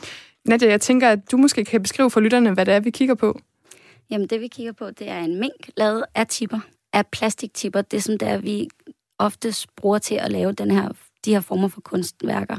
Nadia, 0.44 0.68
jeg 0.68 0.80
tænker, 0.80 1.08
at 1.08 1.30
du 1.32 1.36
måske 1.36 1.64
kan 1.64 1.82
beskrive 1.82 2.10
for 2.10 2.20
lytterne, 2.20 2.52
hvad 2.52 2.66
det 2.66 2.74
er, 2.74 2.80
vi 2.80 2.90
kigger 2.90 3.14
på. 3.14 3.40
Jamen, 4.10 4.26
det 4.26 4.40
vi 4.40 4.48
kigger 4.48 4.72
på, 4.72 4.90
det 4.90 5.10
er 5.10 5.18
en 5.18 5.40
mink 5.40 5.68
lavet 5.76 6.04
af 6.14 6.26
tipper, 6.26 6.60
af 6.92 7.06
plastiktipper. 7.06 7.82
Det 7.82 8.04
som 8.04 8.18
der 8.18 8.38
vi 8.38 8.68
oftest 9.18 9.76
bruger 9.76 9.98
til 9.98 10.14
at 10.14 10.32
lave 10.32 10.52
den 10.52 10.70
her, 10.70 10.88
de 11.24 11.32
her 11.32 11.40
former 11.40 11.68
for 11.68 11.80
kunstværker. 11.80 12.58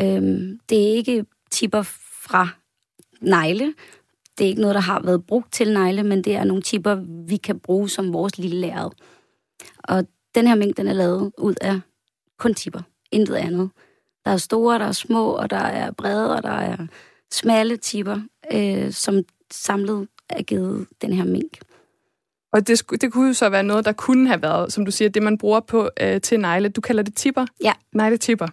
Øhm, 0.00 0.58
det 0.68 0.78
er 0.78 0.94
ikke 0.94 1.24
tipper 1.50 1.82
fra 2.22 2.48
negle. 3.20 3.74
Det 4.38 4.44
er 4.44 4.48
ikke 4.48 4.60
noget, 4.60 4.74
der 4.74 4.80
har 4.80 5.00
været 5.02 5.26
brugt 5.26 5.52
til 5.52 5.72
negle, 5.72 6.02
men 6.02 6.24
det 6.24 6.36
er 6.36 6.44
nogle 6.44 6.62
tipper, 6.62 6.94
vi 7.28 7.36
kan 7.36 7.60
bruge 7.60 7.88
som 7.88 8.12
vores 8.12 8.38
lille 8.38 8.60
lærred. 8.60 8.90
Og 9.78 10.06
den 10.34 10.46
her 10.46 10.54
mængde, 10.54 10.82
den 10.82 10.88
er 10.88 10.92
lavet 10.92 11.32
ud 11.38 11.54
af 11.60 11.80
kun 12.38 12.54
tipper. 12.54 12.80
Intet 13.12 13.34
andet. 13.34 13.70
Der 14.24 14.30
er 14.30 14.36
store, 14.36 14.78
der 14.78 14.84
er 14.84 14.92
små, 14.92 15.30
og 15.30 15.50
der 15.50 15.56
er 15.56 15.90
brede, 15.90 16.36
og 16.36 16.42
der 16.42 16.50
er 16.50 16.86
smalle 17.32 17.76
tipper, 17.76 18.20
øh, 18.52 18.92
som 18.92 19.22
samlet 19.50 20.08
er 20.30 20.42
givet 20.42 20.86
den 21.02 21.12
her 21.12 21.24
mink. 21.24 21.58
Og 22.54 22.66
det, 22.66 22.82
det 23.00 23.12
kunne 23.12 23.26
jo 23.26 23.32
så 23.32 23.48
være 23.48 23.62
noget, 23.62 23.84
der 23.84 23.92
kunne 23.92 24.28
have 24.28 24.42
været, 24.42 24.72
som 24.72 24.84
du 24.84 24.90
siger, 24.90 25.08
det 25.08 25.22
man 25.22 25.38
bruger 25.38 25.60
på 25.60 25.90
øh, 26.00 26.20
til 26.20 26.40
negle. 26.40 26.68
Du 26.68 26.80
kalder 26.80 27.02
det 27.02 27.14
tipper? 27.14 27.46
Ja. 27.64 27.72
Negletipper. 27.92 28.48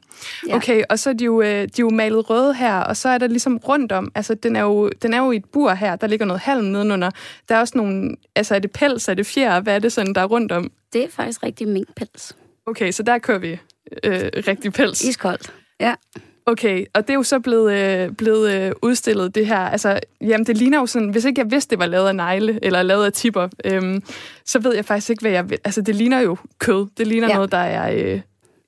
Ja. 0.48 0.56
Okay, 0.56 0.84
og 0.90 1.00
så 1.00 1.10
er 1.10 1.14
de 1.14 1.26
jo, 1.26 1.42
øh, 1.42 1.48
de 1.48 1.64
er 1.64 1.68
jo 1.80 1.90
malet 1.90 2.30
røde 2.30 2.54
her, 2.54 2.76
og 2.78 2.98
så 2.98 3.10
er 3.10 3.18
der 3.18 3.28
ligesom 3.28 3.58
rundt 3.58 3.92
om, 3.92 4.12
altså 4.16 4.34
den 4.34 4.56
er, 4.56 4.62
jo, 4.62 4.90
den 5.02 5.14
er 5.14 5.18
jo 5.18 5.32
i 5.32 5.36
et 5.36 5.46
bur 5.46 5.74
her, 5.74 5.96
der 5.96 6.08
ligger 6.08 6.26
noget 6.26 6.42
halm 6.42 6.66
nedenunder. 6.66 7.12
Der 7.50 7.56
er 7.56 7.60
også 7.60 7.78
nogle, 7.78 8.16
altså 8.36 8.56
er 8.56 8.60
det 8.60 8.72
pels, 8.72 9.08
er 9.08 9.14
det 9.14 9.26
fjer, 9.26 9.60
hvad 9.60 9.76
er 9.76 9.80
det 9.80 9.94
sådan, 9.94 10.16
der 10.16 10.22
er 10.22 10.26
rundt 10.26 10.52
om? 10.52 10.72
Det 10.94 11.04
er 11.04 11.10
faktisk 11.10 11.44
rigtig 11.44 11.68
minkpels. 11.68 12.36
Okay, 12.66 12.92
så 12.92 13.04
der 13.04 13.18
kører 13.18 13.40
vi 13.40 13.60
øh, 14.04 14.30
rigtig 14.48 14.74
pels. 14.74 15.02
Iskoldt. 15.02 15.54
Ja. 15.80 15.96
Okay, 16.46 16.86
og 16.94 17.02
det 17.02 17.10
er 17.10 17.18
jo 17.18 17.24
så 17.24 17.40
blevet, 17.40 17.74
øh, 17.74 18.12
blevet 18.12 18.52
øh, 18.52 18.72
udstillet, 18.82 19.36
det 19.36 19.48
her. 19.48 19.58
Altså, 19.58 20.00
jamen, 20.22 20.46
det 20.46 20.58
ligner 20.58 20.80
jo 20.80 20.86
sådan, 20.86 21.10
hvis 21.10 21.26
ikke 21.26 21.42
jeg 21.42 21.52
vidste, 21.52 21.70
det 21.70 21.80
var 21.80 21.86
lavet 21.86 22.08
af 22.08 22.16
negle, 22.16 22.60
eller 22.62 22.84
lavet 22.84 23.06
af 23.06 23.14
tipper, 23.14 23.48
øhm, 23.66 24.04
så 24.46 24.60
ved 24.60 24.76
jeg 24.76 24.86
faktisk 24.86 25.10
ikke, 25.10 25.22
hvad 25.22 25.32
jeg 25.32 25.50
vil. 25.50 25.58
Altså, 25.64 25.82
det 25.82 25.96
ligner 25.96 26.20
jo 26.20 26.38
kød. 26.60 26.88
Det 26.98 27.08
ligner 27.08 27.28
ja. 27.28 27.34
Noget, 27.34 27.52
der 27.52 27.58
er, 27.58 27.92
øh, 27.92 28.22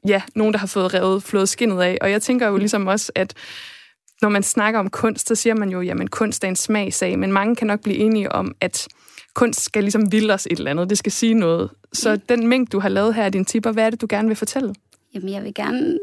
ja, 0.07 0.21
nogen, 0.35 0.53
der 0.53 0.59
har 0.59 0.67
fået 0.67 0.93
revet, 0.93 1.23
flået 1.23 1.49
skinnet 1.49 1.81
af. 1.81 1.97
Og 2.01 2.11
jeg 2.11 2.21
tænker 2.21 2.47
jo 2.47 2.57
ligesom 2.57 2.87
også, 2.87 3.11
at 3.15 3.33
når 4.21 4.29
man 4.29 4.43
snakker 4.43 4.79
om 4.79 4.89
kunst, 4.89 5.27
så 5.27 5.35
siger 5.35 5.55
man 5.55 5.69
jo, 5.69 5.81
jamen, 5.81 6.07
kunst 6.07 6.43
er 6.43 6.47
en 6.47 6.55
smagsag, 6.55 7.19
men 7.19 7.31
mange 7.31 7.55
kan 7.55 7.67
nok 7.67 7.81
blive 7.81 7.97
enige 7.97 8.31
om, 8.31 8.55
at 8.61 8.87
kunst 9.33 9.61
skal 9.63 9.83
ligesom 9.83 10.11
vilde 10.11 10.33
os 10.33 10.47
et 10.51 10.57
eller 10.57 10.71
andet. 10.71 10.89
Det 10.89 10.97
skal 10.97 11.11
sige 11.11 11.33
noget. 11.33 11.69
Så 11.93 12.19
den 12.29 12.47
mængde, 12.47 12.69
du 12.69 12.79
har 12.79 12.89
lavet 12.89 13.15
her 13.15 13.23
af 13.23 13.31
dine 13.31 13.45
tipper, 13.45 13.71
hvad 13.71 13.85
er 13.85 13.89
det, 13.89 14.01
du 14.01 14.07
gerne 14.09 14.27
vil 14.27 14.37
fortælle? 14.37 14.75
Jamen, 15.15 15.29
jeg 15.29 15.43
vil 15.43 15.53
gerne 15.53 15.99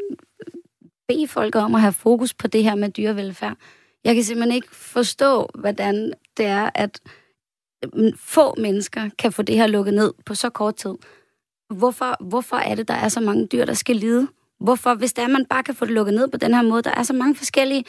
bede 1.11 1.29
folk 1.29 1.57
om 1.57 1.75
at 1.75 1.81
have 1.81 1.93
fokus 1.93 2.35
på 2.35 2.47
det 2.47 2.65
her 2.65 2.75
med 2.75 2.89
dyrevelfærd. 2.91 3.57
Jeg 4.05 4.15
kan 4.15 4.25
simpelthen 4.25 4.55
ikke 4.55 4.77
forstå, 4.77 5.49
hvordan 5.55 6.13
det 6.37 6.47
er, 6.47 6.71
at 6.75 7.01
mm, 7.95 8.13
få 8.17 8.55
mennesker 8.59 9.11
kan 9.19 9.33
få 9.33 9.43
det 9.43 9.57
her 9.57 9.67
lukket 9.67 9.95
ned 9.95 10.13
på 10.27 10.35
så 10.35 10.51
kort 10.51 10.77
tid. 10.77 10.95
Hvorfor, 11.75 12.17
hvorfor 12.21 12.57
er 12.57 12.75
det, 12.75 12.89
der 12.89 12.95
er 12.95 13.09
så 13.09 13.21
mange 13.21 13.47
dyr, 13.47 13.65
der 13.65 13.75
skal 13.75 13.97
lide? 13.97 14.29
Hvorfor, 14.61 14.95
hvis 14.95 15.13
det 15.13 15.25
er, 15.25 15.29
man 15.29 15.47
bare 15.47 15.63
kan 15.63 15.75
få 15.75 15.85
det 15.85 15.95
lukket 15.95 16.15
ned 16.15 16.29
på 16.29 16.37
den 16.37 16.55
her 16.55 16.63
måde, 16.63 16.83
der 16.83 16.91
er 16.91 17.03
så 17.03 17.13
mange 17.13 17.35
forskellige 17.35 17.85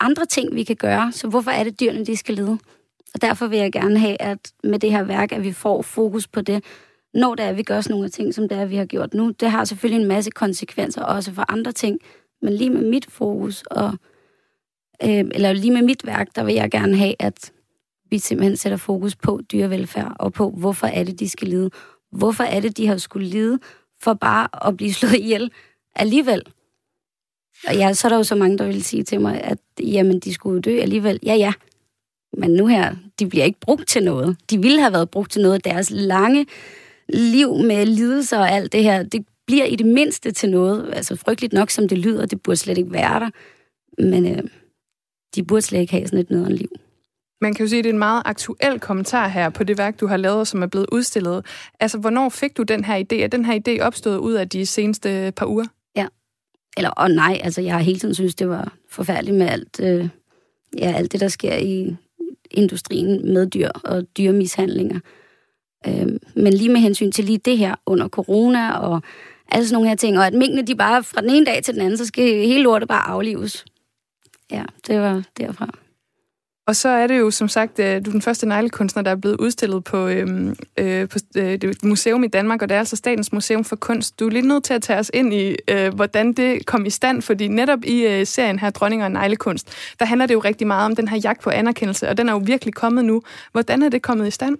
andre 0.00 0.26
ting, 0.26 0.54
vi 0.54 0.62
kan 0.62 0.76
gøre, 0.76 1.12
så 1.12 1.28
hvorfor 1.28 1.50
er 1.50 1.64
det 1.64 1.80
dyrene, 1.80 2.04
de 2.04 2.16
skal 2.16 2.34
lide? 2.34 2.58
Og 3.14 3.22
derfor 3.22 3.46
vil 3.46 3.58
jeg 3.58 3.72
gerne 3.72 3.98
have, 3.98 4.22
at 4.22 4.52
med 4.64 4.78
det 4.78 4.90
her 4.90 5.02
værk, 5.02 5.32
at 5.32 5.42
vi 5.42 5.52
får 5.52 5.82
fokus 5.82 6.28
på 6.28 6.40
det, 6.40 6.64
når 7.14 7.34
det 7.34 7.44
er, 7.44 7.48
at 7.48 7.56
vi 7.56 7.62
gør 7.62 7.80
sådan 7.80 7.94
nogle 7.94 8.08
ting, 8.08 8.34
som 8.34 8.48
det 8.48 8.58
er, 8.58 8.64
vi 8.64 8.76
har 8.76 8.84
gjort 8.84 9.14
nu. 9.14 9.30
Det 9.30 9.50
har 9.50 9.64
selvfølgelig 9.64 10.02
en 10.02 10.08
masse 10.08 10.30
konsekvenser 10.30 11.02
også 11.02 11.32
for 11.32 11.52
andre 11.52 11.72
ting, 11.72 11.98
men 12.42 12.52
lige 12.52 12.70
med 12.70 12.90
mit 12.90 13.06
fokus, 13.10 13.62
og, 13.62 13.92
øh, 15.02 15.24
eller 15.34 15.52
lige 15.52 15.72
med 15.72 15.82
mit 15.82 16.06
værk, 16.06 16.36
der 16.36 16.44
vil 16.44 16.54
jeg 16.54 16.70
gerne 16.70 16.96
have, 16.96 17.14
at 17.18 17.52
vi 18.10 18.18
simpelthen 18.18 18.56
sætter 18.56 18.76
fokus 18.76 19.16
på 19.16 19.40
dyrevelfærd, 19.52 20.16
og 20.18 20.32
på, 20.32 20.50
hvorfor 20.50 20.86
er 20.86 21.04
det, 21.04 21.20
de 21.20 21.28
skal 21.28 21.48
lide. 21.48 21.70
Hvorfor 22.12 22.44
er 22.44 22.60
det, 22.60 22.76
de 22.76 22.86
har 22.86 22.96
skulle 22.96 23.26
lide 23.26 23.58
for 24.02 24.14
bare 24.14 24.68
at 24.68 24.76
blive 24.76 24.92
slået 24.98 25.14
ihjel 25.14 25.50
alligevel? 25.96 26.42
Og 27.68 27.76
ja, 27.76 27.92
så 27.92 28.06
er 28.06 28.08
der 28.08 28.16
jo 28.16 28.22
så 28.22 28.34
mange, 28.34 28.58
der 28.58 28.66
vil 28.66 28.84
sige 28.84 29.02
til 29.02 29.20
mig, 29.20 29.40
at 29.40 29.58
jamen, 29.80 30.20
de 30.20 30.34
skulle 30.34 30.62
dø 30.62 30.80
alligevel. 30.80 31.18
Ja, 31.26 31.34
ja. 31.34 31.52
Men 32.32 32.50
nu 32.50 32.66
her, 32.66 32.96
de 33.18 33.26
bliver 33.26 33.44
ikke 33.44 33.60
brugt 33.60 33.88
til 33.88 34.04
noget. 34.04 34.36
De 34.50 34.62
ville 34.62 34.80
have 34.80 34.92
været 34.92 35.10
brugt 35.10 35.32
til 35.32 35.42
noget. 35.42 35.64
Deres 35.64 35.90
lange 35.90 36.46
liv 37.08 37.54
med 37.54 37.86
lidelser 37.86 38.38
og 38.38 38.50
alt 38.50 38.72
det 38.72 38.82
her, 38.82 39.02
det 39.02 39.26
bliver 39.46 39.64
i 39.64 39.76
det 39.76 39.86
mindste 39.86 40.30
til 40.30 40.50
noget. 40.50 40.90
Altså 40.92 41.16
frygteligt 41.16 41.52
nok, 41.52 41.70
som 41.70 41.88
det 41.88 41.98
lyder, 41.98 42.26
det 42.26 42.42
burde 42.42 42.56
slet 42.56 42.78
ikke 42.78 42.92
være 42.92 43.20
der. 43.20 43.30
Men 44.02 44.26
øh, 44.26 44.42
de 45.34 45.42
burde 45.42 45.62
slet 45.62 45.80
ikke 45.80 45.92
have 45.92 46.06
sådan 46.06 46.18
et 46.18 46.30
nederen 46.30 46.52
liv. 46.52 46.68
Man 47.40 47.54
kan 47.54 47.64
jo 47.64 47.68
sige, 47.68 47.78
at 47.78 47.84
det 47.84 47.90
er 47.90 47.94
en 47.94 47.98
meget 47.98 48.22
aktuel 48.24 48.80
kommentar 48.80 49.28
her 49.28 49.50
på 49.50 49.64
det 49.64 49.78
værk, 49.78 50.00
du 50.00 50.06
har 50.06 50.16
lavet, 50.16 50.48
som 50.48 50.62
er 50.62 50.66
blevet 50.66 50.86
udstillet. 50.92 51.46
Altså, 51.80 51.98
hvornår 51.98 52.28
fik 52.28 52.56
du 52.56 52.62
den 52.62 52.84
her 52.84 52.98
idé? 52.98 53.16
Er 53.16 53.26
den 53.26 53.44
her 53.44 53.60
idé 53.68 53.82
opstået 53.82 54.18
ud 54.18 54.32
af 54.32 54.48
de 54.48 54.66
seneste 54.66 55.32
par 55.36 55.46
uger? 55.46 55.64
Eller, 56.76 56.90
og 56.90 57.10
nej, 57.10 57.40
altså 57.44 57.60
jeg 57.60 57.72
har 57.72 57.80
hele 57.80 57.98
tiden 57.98 58.14
synes 58.14 58.34
det 58.34 58.48
var 58.48 58.76
forfærdeligt 58.90 59.36
med 59.36 59.48
alt, 59.48 59.80
øh, 59.82 60.08
ja, 60.78 60.92
alt 60.92 61.12
det, 61.12 61.20
der 61.20 61.28
sker 61.28 61.56
i 61.56 61.96
industrien 62.50 63.34
med 63.34 63.46
dyr 63.46 63.68
og 63.84 64.06
dyremishandlinger. 64.18 65.00
Øh, 65.86 66.06
men 66.36 66.52
lige 66.52 66.68
med 66.68 66.80
hensyn 66.80 67.12
til 67.12 67.24
lige 67.24 67.38
det 67.38 67.58
her 67.58 67.74
under 67.86 68.08
corona 68.08 68.72
og 68.72 69.02
alle 69.50 69.66
sådan 69.66 69.74
nogle 69.74 69.88
her 69.88 69.96
ting, 69.96 70.18
og 70.18 70.26
at 70.26 70.34
minkene 70.34 70.62
de 70.62 70.74
bare 70.74 71.02
fra 71.02 71.20
den 71.20 71.30
ene 71.30 71.46
dag 71.46 71.62
til 71.62 71.74
den 71.74 71.82
anden, 71.82 71.98
så 71.98 72.06
skal 72.06 72.24
hele 72.24 72.62
lortet 72.62 72.88
bare 72.88 73.08
aflives. 73.08 73.64
Ja, 74.50 74.64
det 74.86 75.00
var 75.00 75.22
derfra. 75.38 75.70
Og 76.66 76.76
så 76.76 76.88
er 76.88 77.06
det 77.06 77.18
jo 77.18 77.30
som 77.30 77.48
sagt, 77.48 77.78
øh, 77.78 78.04
du 78.04 78.10
er 78.10 78.12
den 78.12 78.22
første 78.22 78.48
neglekunstner, 78.48 79.02
der 79.02 79.10
er 79.10 79.16
blevet 79.16 79.36
udstillet 79.36 79.84
på, 79.84 80.06
øhm, 80.06 80.56
øh, 80.78 81.08
på 81.08 81.18
øh, 81.36 81.60
det 81.60 81.84
museum 81.84 82.24
i 82.24 82.28
Danmark, 82.28 82.62
og 82.62 82.68
det 82.68 82.74
er 82.74 82.78
altså 82.78 82.96
Statens 82.96 83.32
Museum 83.32 83.64
for 83.64 83.76
Kunst. 83.76 84.20
Du 84.20 84.26
er 84.26 84.30
lige 84.30 84.48
nødt 84.48 84.64
til 84.64 84.74
at 84.74 84.82
tage 84.82 84.98
os 84.98 85.10
ind 85.14 85.34
i, 85.34 85.56
øh, 85.68 85.94
hvordan 85.94 86.32
det 86.32 86.66
kom 86.66 86.86
i 86.86 86.90
stand, 86.90 87.22
fordi 87.22 87.48
netop 87.48 87.84
i 87.84 88.06
øh, 88.06 88.26
serien 88.26 88.58
her, 88.58 88.70
Dronninger 88.70 89.06
og 89.06 89.12
Neglekunst, 89.12 89.68
der 89.98 90.04
handler 90.04 90.26
det 90.26 90.34
jo 90.34 90.40
rigtig 90.40 90.66
meget 90.66 90.84
om 90.84 90.96
den 90.96 91.08
her 91.08 91.16
jagt 91.16 91.42
på 91.42 91.50
anerkendelse, 91.50 92.08
og 92.08 92.16
den 92.16 92.28
er 92.28 92.32
jo 92.32 92.42
virkelig 92.44 92.74
kommet 92.74 93.04
nu. 93.04 93.22
Hvordan 93.52 93.82
er 93.82 93.88
det 93.88 94.02
kommet 94.02 94.26
i 94.26 94.30
stand? 94.30 94.58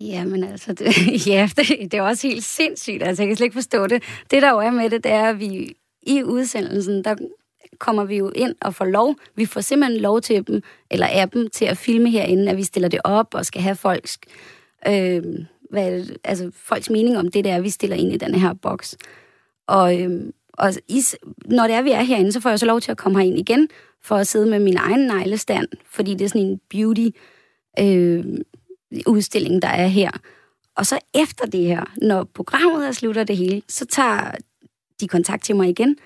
Jamen 0.00 0.44
altså, 0.44 0.72
det, 0.72 0.86
ja, 1.26 1.50
det, 1.56 1.92
det 1.92 1.94
er 1.94 2.02
også 2.02 2.28
helt 2.28 2.44
sindssygt. 2.44 3.02
Altså, 3.02 3.22
jeg 3.22 3.28
kan 3.28 3.36
slet 3.36 3.44
ikke 3.44 3.54
forstå 3.54 3.86
det. 3.86 4.02
Det, 4.30 4.42
der 4.42 4.50
jo 4.50 4.58
er 4.58 4.70
med 4.70 4.90
det, 4.90 5.04
det 5.04 5.12
er, 5.12 5.24
at 5.24 5.40
vi 5.40 5.76
i 6.02 6.22
udsendelsen, 6.22 7.04
der 7.04 7.14
kommer 7.78 8.04
vi 8.04 8.16
jo 8.16 8.30
ind 8.34 8.54
og 8.60 8.74
får 8.74 8.84
lov. 8.84 9.14
Vi 9.36 9.46
får 9.46 9.60
simpelthen 9.60 10.00
lov 10.00 10.20
til 10.20 10.46
dem, 10.46 10.62
eller 10.90 11.06
af 11.06 11.30
dem, 11.30 11.50
til 11.50 11.64
at 11.64 11.76
filme 11.76 12.10
herinde, 12.10 12.50
at 12.50 12.56
vi 12.56 12.62
stiller 12.62 12.88
det 12.88 13.00
op 13.04 13.34
og 13.34 13.46
skal 13.46 13.62
have 13.62 13.76
folks, 13.76 14.18
øh, 14.88 15.22
hvad 15.70 15.92
det, 15.92 16.18
altså, 16.24 16.50
folks 16.54 16.90
mening 16.90 17.18
om 17.18 17.30
det 17.30 17.44
der, 17.44 17.60
vi 17.60 17.70
stiller 17.70 17.96
ind 17.96 18.12
i 18.12 18.16
den 18.16 18.34
her 18.34 18.52
boks. 18.52 18.96
Og, 19.66 20.00
øh, 20.00 20.32
og 20.52 20.72
i, 20.88 21.02
når 21.44 21.66
det 21.66 21.76
er, 21.76 21.82
vi 21.82 21.90
er 21.90 22.02
herinde, 22.02 22.32
så 22.32 22.40
får 22.40 22.50
jeg 22.50 22.58
så 22.58 22.66
lov 22.66 22.80
til 22.80 22.90
at 22.90 22.98
komme 22.98 23.18
herind 23.18 23.38
igen, 23.38 23.68
for 24.02 24.16
at 24.16 24.26
sidde 24.26 24.46
med 24.46 24.58
min 24.58 24.76
egen 24.76 25.06
neglestand, 25.06 25.68
fordi 25.90 26.14
det 26.14 26.24
er 26.24 26.28
sådan 26.28 26.46
en 26.46 26.60
beauty 26.70 27.08
øh, 27.80 28.24
udstilling, 29.06 29.62
der 29.62 29.68
er 29.68 29.86
her. 29.86 30.10
Og 30.76 30.86
så 30.86 30.98
efter 31.14 31.46
det 31.46 31.66
her, 31.66 31.84
når 32.02 32.24
programmet 32.24 32.86
er 32.86 32.92
slutter 32.92 33.24
det 33.24 33.36
hele, 33.36 33.62
så 33.68 33.86
tager 33.86 34.30
de 35.00 35.08
kontakt 35.08 35.44
til 35.44 35.56
mig 35.56 35.68
igen, 35.68 35.96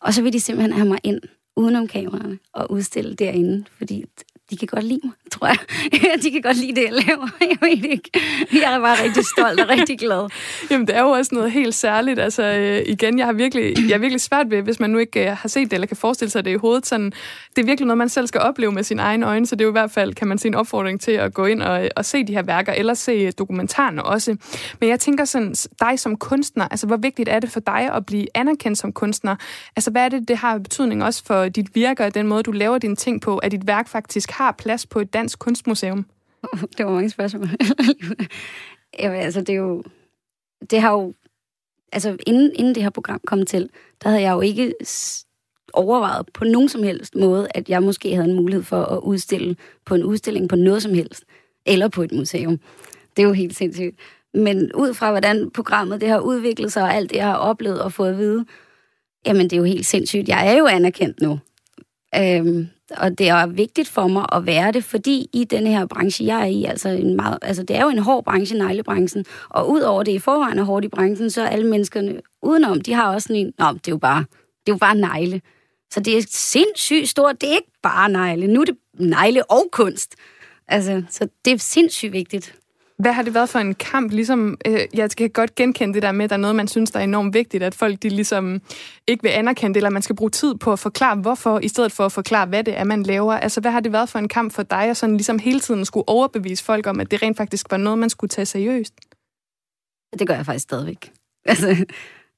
og 0.00 0.14
så 0.14 0.22
vil 0.22 0.32
de 0.32 0.40
simpelthen 0.40 0.72
have 0.72 0.88
mig 0.88 0.98
ind 1.02 1.20
udenom 1.56 1.88
kameraerne 1.88 2.38
og 2.52 2.70
udstille 2.70 3.14
derinde, 3.14 3.64
fordi 3.78 4.04
de 4.52 4.56
kan 4.56 4.68
godt 4.68 4.84
lide 4.84 5.00
mig, 5.04 5.12
tror 5.30 5.46
jeg. 5.46 5.58
de 6.22 6.30
kan 6.30 6.42
godt 6.42 6.56
lide 6.56 6.74
det, 6.74 6.84
jeg 6.84 6.92
laver. 6.92 7.28
Jeg 7.50 7.58
ved 7.60 7.90
ikke. 7.90 8.10
Jeg 8.52 8.74
er 8.74 8.80
bare 8.80 9.04
rigtig 9.04 9.24
stolt 9.26 9.60
og 9.60 9.68
rigtig 9.68 9.98
glad. 9.98 10.28
Jamen, 10.70 10.86
det 10.86 10.96
er 10.96 11.02
jo 11.02 11.08
også 11.08 11.34
noget 11.34 11.52
helt 11.52 11.74
særligt. 11.74 12.20
Altså, 12.20 12.42
øh, 12.42 12.82
igen, 12.86 13.18
jeg 13.18 13.26
har 13.26 13.32
virkelig, 13.32 13.88
jeg 13.88 13.94
har 13.94 13.98
virkelig 13.98 14.20
svært 14.20 14.50
ved, 14.50 14.62
hvis 14.62 14.80
man 14.80 14.90
nu 14.90 14.98
ikke 14.98 15.30
øh, 15.30 15.36
har 15.36 15.48
set 15.48 15.70
det, 15.70 15.72
eller 15.72 15.86
kan 15.86 15.96
forestille 15.96 16.30
sig 16.30 16.44
det 16.44 16.50
i 16.50 16.54
hovedet. 16.54 16.86
Sådan, 16.86 17.12
det 17.56 17.62
er 17.62 17.66
virkelig 17.66 17.86
noget, 17.86 17.98
man 17.98 18.08
selv 18.08 18.26
skal 18.26 18.40
opleve 18.40 18.72
med 18.72 18.82
sine 18.82 19.02
egne 19.02 19.26
øjne, 19.26 19.46
så 19.46 19.54
det 19.54 19.60
er 19.60 19.64
jo 19.64 19.70
i 19.70 19.72
hvert 19.72 19.90
fald, 19.90 20.14
kan 20.14 20.28
man 20.28 20.38
sige, 20.38 20.48
en 20.48 20.54
opfordring 20.54 21.00
til 21.00 21.12
at 21.12 21.34
gå 21.34 21.46
ind 21.46 21.62
og, 21.62 21.88
og 21.96 22.04
se 22.04 22.24
de 22.24 22.32
her 22.32 22.42
værker, 22.42 22.72
eller 22.72 22.94
se 22.94 23.12
øh, 23.12 23.32
dokumentaren 23.38 23.98
også. 23.98 24.36
Men 24.80 24.88
jeg 24.88 25.00
tænker 25.00 25.24
sådan, 25.24 25.54
dig 25.80 25.98
som 25.98 26.16
kunstner, 26.16 26.68
altså, 26.68 26.86
hvor 26.86 26.96
vigtigt 26.96 27.28
er 27.28 27.38
det 27.38 27.50
for 27.50 27.60
dig 27.60 27.90
at 27.94 28.06
blive 28.06 28.26
anerkendt 28.34 28.78
som 28.78 28.92
kunstner? 28.92 29.36
Altså, 29.76 29.90
hvad 29.90 30.04
er 30.04 30.08
det, 30.08 30.28
det 30.28 30.36
har 30.36 30.58
betydning 30.58 31.04
også 31.04 31.22
for 31.26 31.48
dit 31.48 31.74
virke 31.74 32.04
og 32.04 32.14
den 32.14 32.28
måde, 32.28 32.42
du 32.42 32.52
laver 32.52 32.78
dine 32.78 32.96
ting 32.96 33.20
på, 33.20 33.38
at 33.38 33.52
dit 33.52 33.66
værk 33.66 33.88
faktisk 33.88 34.30
har 34.30 34.41
plads 34.50 34.86
på 34.86 35.00
et 35.00 35.12
dansk 35.12 35.38
kunstmuseum? 35.38 36.06
Det 36.76 36.86
var 36.86 36.92
mange 36.92 37.10
spørgsmål. 37.10 37.48
Jamen, 39.00 39.20
altså, 39.20 39.40
det 39.40 39.48
er 39.48 39.58
jo... 39.58 39.82
Det 40.70 40.80
har 40.80 40.92
jo... 40.92 41.14
Altså, 41.92 42.16
inden, 42.26 42.50
inden 42.54 42.74
det 42.74 42.82
her 42.82 42.90
program 42.90 43.20
kom 43.26 43.46
til, 43.46 43.70
der 44.02 44.08
havde 44.08 44.22
jeg 44.22 44.32
jo 44.32 44.40
ikke 44.40 44.74
overvejet 45.72 46.26
på 46.34 46.44
nogen 46.44 46.68
som 46.68 46.82
helst 46.82 47.14
måde, 47.14 47.48
at 47.54 47.68
jeg 47.68 47.82
måske 47.82 48.14
havde 48.14 48.30
en 48.30 48.36
mulighed 48.36 48.64
for 48.64 48.84
at 48.84 48.98
udstille 48.98 49.56
på 49.84 49.94
en 49.94 50.04
udstilling 50.04 50.48
på 50.48 50.56
noget 50.56 50.82
som 50.82 50.94
helst. 50.94 51.24
Eller 51.66 51.88
på 51.88 52.02
et 52.02 52.12
museum. 52.12 52.60
Det 53.16 53.22
er 53.22 53.26
jo 53.26 53.32
helt 53.32 53.56
sindssygt. 53.56 53.98
Men 54.34 54.72
ud 54.74 54.94
fra, 54.94 55.10
hvordan 55.10 55.50
programmet 55.50 56.00
det 56.00 56.08
har 56.08 56.18
udviklet 56.18 56.72
sig, 56.72 56.82
og 56.82 56.94
alt 56.94 57.10
det, 57.10 57.16
jeg 57.16 57.26
har 57.26 57.36
oplevet 57.36 57.82
og 57.82 57.92
fået 57.92 58.10
at 58.10 58.18
vide, 58.18 58.46
jamen, 59.26 59.42
det 59.42 59.52
er 59.52 59.56
jo 59.56 59.64
helt 59.64 59.86
sindssygt. 59.86 60.28
Jeg 60.28 60.48
er 60.48 60.58
jo 60.58 60.66
anerkendt 60.66 61.20
nu. 61.20 61.38
Øhm, 62.16 62.68
og 62.96 63.18
det 63.18 63.28
er 63.28 63.46
vigtigt 63.46 63.88
for 63.88 64.06
mig 64.06 64.26
at 64.32 64.46
være 64.46 64.72
det, 64.72 64.84
fordi 64.84 65.26
i 65.32 65.44
den 65.44 65.66
her 65.66 65.86
branche, 65.86 66.26
jeg 66.26 66.40
er 66.40 66.44
i, 66.44 66.64
altså, 66.64 66.88
en 66.88 67.16
meget, 67.16 67.38
altså 67.42 67.62
det 67.62 67.76
er 67.76 67.82
jo 67.82 67.88
en 67.88 67.98
hård 67.98 68.24
branche, 68.24 68.58
neglebranchen, 68.58 69.24
og 69.48 69.70
udover 69.70 70.02
det 70.02 70.12
i 70.12 70.18
forvejen 70.18 70.58
er 70.58 70.62
hårdt 70.62 70.84
i 70.84 70.88
branchen, 70.88 71.30
så 71.30 71.42
er 71.42 71.48
alle 71.48 71.66
menneskerne 71.66 72.20
udenom, 72.42 72.80
de 72.80 72.92
har 72.92 73.14
også 73.14 73.26
sådan 73.26 73.46
en, 73.46 73.52
nå, 73.58 73.72
det 73.72 73.88
er 73.88 73.92
jo 73.92 73.98
bare, 73.98 74.24
det 74.66 74.72
er 74.72 74.74
jo 74.74 74.76
bare 74.76 74.94
negle. 74.94 75.40
Så 75.90 76.00
det 76.00 76.18
er 76.18 76.22
sindssygt 76.30 77.08
stort, 77.08 77.40
det 77.40 77.48
er 77.48 77.54
ikke 77.54 77.72
bare 77.82 78.08
negle, 78.08 78.46
nu 78.46 78.60
er 78.60 78.64
det 78.64 78.76
negle 78.98 79.50
og 79.50 79.68
kunst. 79.72 80.14
Altså, 80.68 81.02
så 81.10 81.28
det 81.44 81.52
er 81.52 81.58
sindssygt 81.58 82.12
vigtigt. 82.12 82.54
Hvad 83.02 83.12
har 83.12 83.22
det 83.22 83.34
været 83.34 83.48
for 83.48 83.58
en 83.58 83.74
kamp? 83.74 84.12
Ligesom, 84.12 84.58
øh, 84.66 84.80
jeg 84.94 85.10
skal 85.10 85.30
godt 85.30 85.54
genkende 85.54 85.94
det 85.94 86.02
der 86.02 86.12
med, 86.12 86.24
at 86.24 86.30
der 86.30 86.36
er 86.36 86.40
noget, 86.40 86.56
man 86.56 86.68
synes, 86.68 86.90
der 86.90 86.98
er 86.98 87.04
enormt 87.04 87.34
vigtigt, 87.34 87.62
at 87.62 87.74
folk 87.74 88.02
de 88.02 88.08
ligesom 88.08 88.60
ikke 89.06 89.22
vil 89.22 89.30
anerkende 89.30 89.74
det, 89.74 89.76
eller 89.76 89.90
man 89.90 90.02
skal 90.02 90.16
bruge 90.16 90.30
tid 90.30 90.54
på 90.54 90.72
at 90.72 90.78
forklare, 90.78 91.16
hvorfor, 91.16 91.58
i 91.58 91.68
stedet 91.68 91.92
for 91.92 92.04
at 92.04 92.12
forklare, 92.12 92.46
hvad 92.46 92.64
det 92.64 92.78
er, 92.78 92.84
man 92.84 93.02
laver. 93.02 93.32
Altså, 93.32 93.60
hvad 93.60 93.70
har 93.70 93.80
det 93.80 93.92
været 93.92 94.08
for 94.08 94.18
en 94.18 94.28
kamp 94.28 94.52
for 94.52 94.62
dig, 94.62 94.82
at 94.82 94.96
sådan 94.96 95.16
ligesom 95.16 95.38
hele 95.38 95.60
tiden 95.60 95.84
skulle 95.84 96.08
overbevise 96.08 96.64
folk 96.64 96.86
om, 96.86 97.00
at 97.00 97.10
det 97.10 97.22
rent 97.22 97.36
faktisk 97.36 97.70
var 97.70 97.76
noget, 97.76 97.98
man 97.98 98.10
skulle 98.10 98.28
tage 98.28 98.46
seriøst? 98.46 98.94
Det 100.18 100.26
gør 100.26 100.34
jeg 100.34 100.46
faktisk 100.46 100.62
stadigvæk. 100.62 101.12
Altså, 101.44 101.70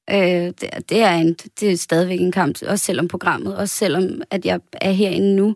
øh, 0.09 0.17
det, 0.61 0.89
det, 0.89 1.03
er 1.03 1.15
en, 1.15 1.33
det 1.59 1.71
er 1.71 1.77
stadigvæk 1.77 2.21
en 2.21 2.31
kamp, 2.31 2.61
også 2.67 2.85
selvom 2.85 3.07
programmet, 3.07 3.57
også 3.57 3.75
selvom 3.75 4.21
at 4.31 4.45
jeg 4.45 4.59
er 4.73 4.91
herinde 4.91 5.35
nu. 5.35 5.55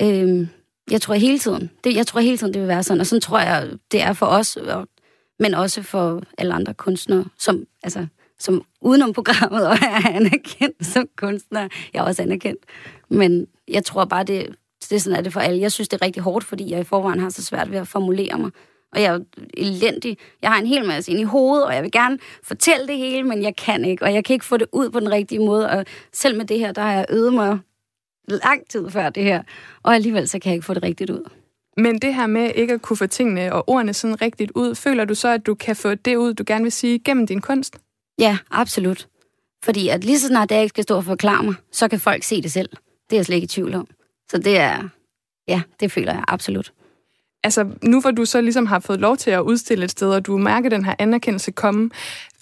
Øh, 0.00 0.46
jeg 0.90 1.00
tror 1.00 1.14
hele 1.14 1.38
tiden, 1.38 1.70
det, 1.84 1.96
jeg 1.96 2.06
tror 2.06 2.20
hele 2.20 2.36
tiden, 2.36 2.54
det 2.54 2.60
vil 2.60 2.68
være 2.68 2.82
sådan, 2.82 3.00
og 3.00 3.06
sådan 3.06 3.20
tror 3.20 3.38
jeg, 3.38 3.70
det 3.92 4.02
er 4.02 4.12
for 4.12 4.26
os, 4.26 4.56
og, 4.56 4.88
men 5.38 5.54
også 5.54 5.82
for 5.82 6.22
alle 6.38 6.54
andre 6.54 6.74
kunstnere, 6.74 7.24
som, 7.38 7.64
altså, 7.82 8.06
som 8.38 8.62
udenom 8.80 9.12
programmet 9.12 9.66
og 9.68 9.74
er 9.82 10.08
anerkendt 10.08 10.86
som 10.86 11.08
kunstner. 11.16 11.68
Jeg 11.94 12.00
er 12.00 12.04
også 12.04 12.22
anerkendt. 12.22 12.60
Men 13.08 13.46
jeg 13.68 13.84
tror 13.84 14.04
bare, 14.04 14.24
det, 14.24 14.54
det 14.80 14.92
er 14.92 15.00
sådan, 15.00 15.18
er 15.18 15.22
det 15.22 15.32
for 15.32 15.40
alle. 15.40 15.60
Jeg 15.60 15.72
synes, 15.72 15.88
det 15.88 16.00
er 16.00 16.04
rigtig 16.04 16.22
hårdt, 16.22 16.44
fordi 16.44 16.70
jeg 16.70 16.80
i 16.80 16.84
forvejen 16.84 17.20
har 17.20 17.30
så 17.30 17.44
svært 17.44 17.70
ved 17.70 17.78
at 17.78 17.88
formulere 17.88 18.38
mig. 18.38 18.50
Og 18.92 19.02
jeg 19.02 19.14
er 19.14 19.20
elendig. 19.56 20.18
Jeg 20.42 20.50
har 20.50 20.60
en 20.60 20.66
hel 20.66 20.86
masse 20.86 21.10
ind 21.10 21.20
i 21.20 21.24
hovedet, 21.24 21.66
og 21.66 21.74
jeg 21.74 21.82
vil 21.82 21.92
gerne 21.92 22.18
fortælle 22.42 22.86
det 22.86 22.96
hele, 22.96 23.22
men 23.22 23.42
jeg 23.42 23.56
kan 23.56 23.84
ikke. 23.84 24.04
Og 24.04 24.14
jeg 24.14 24.24
kan 24.24 24.34
ikke 24.34 24.44
få 24.44 24.56
det 24.56 24.66
ud 24.72 24.90
på 24.90 25.00
den 25.00 25.12
rigtige 25.12 25.38
måde. 25.38 25.70
Og 25.70 25.84
selv 26.12 26.36
med 26.36 26.44
det 26.44 26.58
her, 26.58 26.72
der 26.72 26.82
har 26.82 26.92
jeg 26.92 27.06
øvet 27.10 27.32
mig 27.32 27.58
lang 28.28 28.68
tid 28.68 28.90
før 28.90 29.10
det 29.10 29.22
her. 29.22 29.42
Og 29.82 29.94
alligevel 29.94 30.28
så 30.28 30.38
kan 30.38 30.50
jeg 30.50 30.54
ikke 30.54 30.66
få 30.66 30.74
det 30.74 30.82
rigtigt 30.82 31.10
ud. 31.10 31.30
Men 31.76 31.98
det 31.98 32.14
her 32.14 32.26
med 32.26 32.50
ikke 32.54 32.74
at 32.74 32.82
kunne 32.82 32.96
få 32.96 33.06
tingene 33.06 33.52
og 33.52 33.68
ordene 33.68 33.94
sådan 33.94 34.22
rigtigt 34.22 34.52
ud, 34.54 34.74
føler 34.74 35.04
du 35.04 35.14
så, 35.14 35.28
at 35.28 35.46
du 35.46 35.54
kan 35.54 35.76
få 35.76 35.94
det 35.94 36.16
ud, 36.16 36.34
du 36.34 36.44
gerne 36.46 36.62
vil 36.62 36.72
sige, 36.72 36.98
gennem 36.98 37.26
din 37.26 37.40
kunst? 37.40 37.78
Ja, 38.18 38.38
absolut. 38.50 39.08
Fordi 39.64 39.88
at 39.88 40.04
lige 40.04 40.18
så 40.18 40.26
snart 40.26 40.50
jeg 40.50 40.62
ikke 40.62 40.68
skal 40.68 40.84
stå 40.84 40.96
og 40.96 41.04
forklare 41.04 41.42
mig, 41.42 41.54
så 41.72 41.88
kan 41.88 42.00
folk 42.00 42.22
se 42.22 42.42
det 42.42 42.52
selv. 42.52 42.68
Det 43.10 43.16
er 43.16 43.16
jeg 43.16 43.26
slet 43.26 43.36
ikke 43.36 43.44
i 43.44 43.48
tvivl 43.48 43.74
om. 43.74 43.86
Så 44.30 44.38
det 44.38 44.58
er, 44.58 44.88
ja, 45.48 45.62
det 45.80 45.92
føler 45.92 46.12
jeg 46.12 46.24
absolut. 46.28 46.72
Altså, 47.44 47.66
nu 47.82 48.00
hvor 48.00 48.10
du 48.10 48.24
så 48.24 48.40
ligesom 48.40 48.66
har 48.66 48.78
fået 48.78 49.00
lov 49.00 49.16
til 49.16 49.30
at 49.30 49.40
udstille 49.40 49.84
et 49.84 49.90
sted, 49.90 50.10
og 50.10 50.26
du 50.26 50.38
mærker 50.38 50.68
den 50.68 50.84
her 50.84 50.94
anerkendelse 50.98 51.50
komme, 51.50 51.90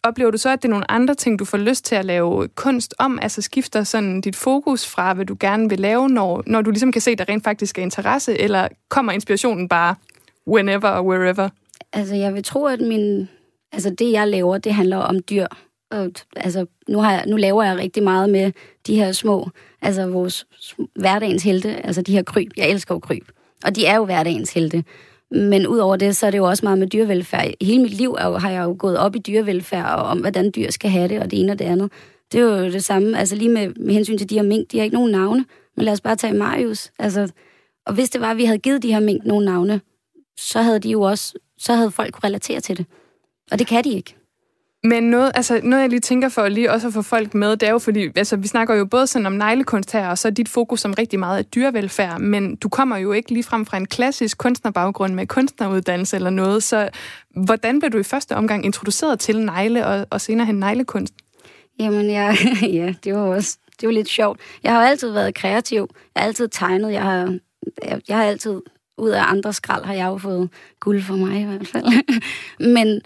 oplever 0.03 0.31
du 0.31 0.39
så, 0.39 0.51
at 0.51 0.63
det 0.63 0.69
er 0.69 0.71
nogle 0.71 0.91
andre 0.91 1.15
ting, 1.15 1.39
du 1.39 1.45
får 1.45 1.59
lyst 1.59 1.85
til 1.85 1.95
at 1.95 2.05
lave 2.05 2.49
kunst 2.49 2.95
om? 2.99 3.19
Altså 3.23 3.43
skifter 3.43 3.83
sådan 3.83 4.21
dit 4.21 4.37
fokus 4.37 4.87
fra, 4.87 5.15
hvad 5.15 5.27
du 5.27 5.37
gerne 5.41 5.69
vil 5.69 5.81
lave, 5.81 6.09
når, 6.09 6.43
når 6.47 6.63
du 6.63 6.71
ligesom 6.71 6.93
kan 6.93 7.01
se, 7.01 7.11
at 7.11 7.19
der 7.19 7.29
rent 7.29 7.45
faktisk 7.45 7.79
er 7.79 7.83
interesse, 7.83 8.41
eller 8.41 8.69
kommer 8.89 9.13
inspirationen 9.13 9.69
bare 9.69 9.95
whenever 10.49 10.89
og 10.89 11.07
wherever? 11.07 11.49
Altså, 11.93 12.15
jeg 12.15 12.35
vil 12.35 12.45
tro, 12.45 12.67
at 12.67 12.81
min, 12.81 13.29
altså 13.73 13.91
det, 13.91 14.13
jeg 14.13 14.29
laver, 14.29 14.59
det 14.59 14.75
handler 14.75 14.97
om 14.97 15.21
dyr. 15.31 15.47
Og, 15.91 16.11
altså, 16.37 16.67
nu, 16.89 17.01
har 17.01 17.13
jeg, 17.13 17.25
nu 17.27 17.37
laver 17.37 17.63
jeg 17.63 17.77
rigtig 17.77 18.03
meget 18.03 18.31
med 18.31 18.53
de 18.87 18.97
her 18.97 19.13
små, 19.13 19.51
altså 19.83 20.07
vores 20.07 20.47
hverdagens 20.95 21.43
helte, 21.43 21.87
altså 21.87 22.03
de 22.03 22.13
her 22.13 22.23
kryb. 22.23 22.51
Jeg 22.57 22.71
elsker 22.71 22.95
jo 22.95 22.99
kryb. 22.99 23.29
Og 23.65 23.77
de 23.77 23.87
er 23.87 23.97
jo 23.97 24.05
hverdagens 24.05 24.53
helte. 24.53 24.85
Men 25.35 25.67
udover 25.67 25.97
det, 25.97 26.17
så 26.17 26.27
er 26.27 26.31
det 26.31 26.39
jo 26.39 26.45
også 26.45 26.65
meget 26.67 26.79
med 26.79 26.87
dyrevelfærd. 26.87 27.51
Hele 27.61 27.83
mit 27.83 27.95
liv 27.95 28.17
er 28.19 28.27
jo, 28.27 28.39
har 28.39 28.51
jeg 28.51 28.65
jo 28.65 28.77
gået 28.79 28.99
op 28.99 29.17
i 29.17 29.19
dyrevelfærd, 29.19 29.85
og 29.85 30.03
om 30.03 30.19
hvordan 30.19 30.53
dyr 30.57 30.71
skal 30.71 30.91
have 30.91 31.09
det, 31.09 31.21
og 31.21 31.31
det 31.31 31.41
ene 31.41 31.53
og 31.53 31.59
det 31.59 31.65
andet. 31.65 31.93
Det 32.33 32.41
er 32.41 32.45
jo 32.45 32.73
det 32.73 32.85
samme, 32.85 33.19
altså 33.19 33.37
lige 33.37 33.49
med, 33.49 33.69
med 33.69 33.95
hensyn 33.95 34.19
til 34.19 34.31
de 34.31 34.35
her 34.35 34.43
mink, 34.43 34.73
de 34.73 34.79
har 34.79 34.85
ikke 34.85 34.97
nogen 34.97 35.13
navne, 35.13 35.45
men 35.77 35.85
lad 35.85 35.93
os 35.93 36.01
bare 36.01 36.17
tage 36.17 36.35
Marius. 36.35 36.93
Altså, 36.99 37.33
og 37.87 37.95
hvis 37.95 38.11
det 38.11 38.21
var, 38.21 38.31
at 38.31 38.37
vi 38.37 38.45
havde 38.45 38.59
givet 38.59 38.83
de 38.83 38.93
her 38.93 39.01
mink 39.01 39.25
nogle 39.25 39.45
navne, 39.45 39.81
så 40.39 40.63
havde 40.63 40.79
de 40.79 40.91
jo 40.91 41.03
også, 41.03 41.39
så 41.59 41.75
havde 41.75 41.91
folk 41.91 42.15
kunne 42.15 42.25
relatere 42.25 42.61
til 42.61 42.79
det. 42.79 42.87
Og 43.53 43.59
det 43.59 43.67
kan 43.67 43.85
de 43.85 43.91
ikke. 43.91 44.17
Men 44.85 45.03
noget, 45.03 45.33
altså 45.35 45.61
noget, 45.63 45.83
jeg 45.83 45.91
lige 45.91 46.01
tænker 46.01 46.29
for 46.29 46.49
lige 46.49 46.73
også 46.73 46.87
at 46.87 46.93
få 46.93 47.03
folk 47.03 47.35
med, 47.35 47.57
det 47.57 47.67
er 47.67 47.71
jo 47.71 47.79
fordi, 47.79 48.09
altså 48.17 48.37
vi 48.37 48.49
snakker 48.49 48.75
jo 48.75 48.85
både 48.85 49.07
sådan 49.07 49.27
om 49.27 49.33
neglekunst 49.33 49.93
her, 49.93 50.09
og 50.09 50.19
så 50.19 50.29
er 50.29 50.33
dit 50.33 50.49
fokus 50.49 50.81
som 50.81 50.95
rigtig 50.99 51.19
meget 51.19 51.39
er 51.39 51.43
dyrevelfærd, 51.43 52.21
men 52.21 52.57
du 52.57 52.69
kommer 52.69 52.97
jo 52.97 53.13
ikke 53.13 53.33
lige 53.33 53.43
frem 53.43 53.67
fra 53.67 53.77
en 53.77 53.87
klassisk 53.87 54.39
kunstnerbaggrund 54.39 55.15
med 55.15 55.27
kunstneruddannelse 55.27 56.17
eller 56.17 56.31
noget, 56.31 56.63
så 56.63 56.89
hvordan 57.31 57.79
blev 57.79 57.91
du 57.91 57.99
i 57.99 58.03
første 58.03 58.37
omgang 58.37 58.65
introduceret 58.65 59.21
til 59.21 59.41
negle 59.41 59.87
og, 59.87 60.07
og 60.11 60.21
senere 60.21 60.47
hen 60.47 60.55
neglekunst? 60.55 61.15
Jamen, 61.79 62.11
jeg, 62.11 62.37
ja, 62.63 62.95
det 63.05 63.15
var 63.15 63.21
også 63.21 63.59
det 63.81 63.87
var 63.87 63.93
lidt 63.93 64.09
sjovt. 64.09 64.41
Jeg 64.63 64.73
har 64.73 64.87
altid 64.87 65.11
været 65.11 65.35
kreativ. 65.35 65.89
Jeg 66.15 66.21
har 66.21 66.27
altid 66.27 66.49
tegnet. 66.49 66.93
Jeg 66.93 67.03
har, 67.03 67.39
jeg, 67.85 68.01
jeg 68.09 68.17
har 68.17 68.25
altid, 68.25 68.61
ud 68.99 69.11
af 69.11 69.23
andre 69.27 69.53
skrald, 69.53 69.85
har 69.85 69.95
jeg 69.95 70.07
jo 70.07 70.19
fået 70.19 70.51
guld 70.81 71.03
for 71.03 71.17
mig 71.17 71.41
i 71.41 71.45
hvert 71.45 71.67
fald. 71.67 71.85
men, 72.75 73.01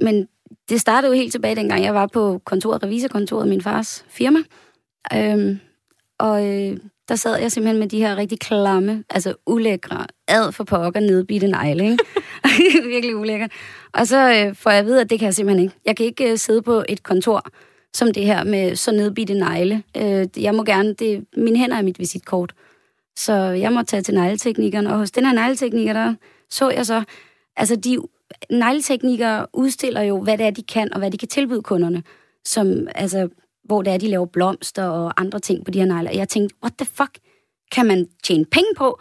men 0.00 0.28
det 0.68 0.80
startede 0.80 1.12
jo 1.12 1.16
helt 1.16 1.32
tilbage, 1.32 1.56
dengang 1.56 1.84
jeg 1.84 1.94
var 1.94 2.06
på 2.06 2.40
kontoret, 2.44 2.82
revisorkontoret, 2.82 3.48
min 3.48 3.60
fars 3.60 4.04
firma. 4.08 4.38
Øhm, 5.14 5.60
og 6.18 6.46
øh, 6.46 6.76
der 7.08 7.16
sad 7.16 7.38
jeg 7.40 7.52
simpelthen 7.52 7.78
med 7.78 7.88
de 7.88 7.98
her 7.98 8.16
rigtig 8.16 8.40
klamme, 8.40 9.04
altså 9.10 9.34
ulækre, 9.46 10.06
ad 10.28 10.52
for 10.52 10.64
pokker, 10.64 11.00
nedbitte 11.00 11.46
negle, 11.46 11.84
ikke? 11.84 12.04
Virkelig 12.94 13.16
ulækkert. 13.16 13.52
Og 13.92 14.06
så 14.06 14.46
øh, 14.46 14.54
får 14.54 14.70
jeg 14.70 14.78
at 14.78 14.86
vide, 14.86 15.00
at 15.00 15.10
det 15.10 15.18
kan 15.18 15.26
jeg 15.26 15.34
simpelthen 15.34 15.64
ikke. 15.64 15.76
Jeg 15.84 15.96
kan 15.96 16.06
ikke 16.06 16.30
øh, 16.30 16.38
sidde 16.38 16.62
på 16.62 16.84
et 16.88 17.02
kontor 17.02 17.42
som 17.94 18.12
det 18.12 18.24
her 18.26 18.44
med 18.44 18.76
så 18.76 18.92
nedbitte 18.92 19.34
negle. 19.34 19.82
Øh, 19.96 20.26
jeg 20.36 20.54
må 20.54 20.64
gerne, 20.64 20.94
det, 20.94 21.24
mine 21.36 21.58
hænder 21.58 21.76
er 21.76 21.82
mit 21.82 21.98
visitkort. 21.98 22.54
Så 23.16 23.32
jeg 23.34 23.72
må 23.72 23.82
tage 23.82 24.02
til 24.02 24.14
negleteknikeren, 24.14 24.86
og 24.86 24.98
hos 24.98 25.10
den 25.10 25.26
her 25.26 25.32
negletekniker, 25.32 25.92
der 25.92 26.14
så 26.50 26.70
jeg 26.70 26.86
så, 26.86 27.02
altså 27.56 27.76
de 27.76 27.98
negleteknikere 28.50 29.46
udstiller 29.52 30.02
jo, 30.02 30.22
hvad 30.22 30.38
det 30.38 30.46
er, 30.46 30.50
de 30.50 30.62
kan, 30.62 30.92
og 30.92 30.98
hvad 30.98 31.10
de 31.10 31.18
kan 31.18 31.28
tilbyde 31.28 31.62
kunderne. 31.62 32.02
Som, 32.44 32.88
altså, 32.94 33.28
hvor 33.64 33.82
det 33.82 33.92
er, 33.92 33.98
de 33.98 34.08
laver 34.08 34.26
blomster 34.26 34.84
og 34.84 35.20
andre 35.20 35.38
ting 35.38 35.64
på 35.64 35.70
de 35.70 35.78
her 35.78 35.86
negle. 35.86 36.10
Og 36.10 36.16
jeg 36.16 36.28
tænkte, 36.28 36.56
what 36.62 36.72
the 36.78 36.86
fuck? 36.86 37.18
Kan 37.72 37.86
man 37.86 38.06
tjene 38.24 38.44
penge 38.44 38.68
på 38.76 39.00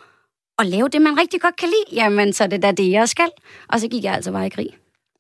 at 0.60 0.65
lave 0.65 0.88
det, 0.89 1.02
man 1.02 1.19
rigtig 1.19 1.41
godt 1.41 1.56
kan 1.56 1.69
lide? 1.69 2.02
Jamen, 2.02 2.34
så 2.34 2.43
er 2.43 2.48
det 2.48 2.63
da 2.63 2.72
det, 2.72 2.91
jeg 2.91 3.10
skal. 3.10 3.30
Og 3.69 3.80
så 3.80 3.88
gik 3.88 4.04
jeg 4.04 4.13
altså 4.13 4.32
bare 4.32 4.46
i 4.46 4.50
krig. 4.50 4.69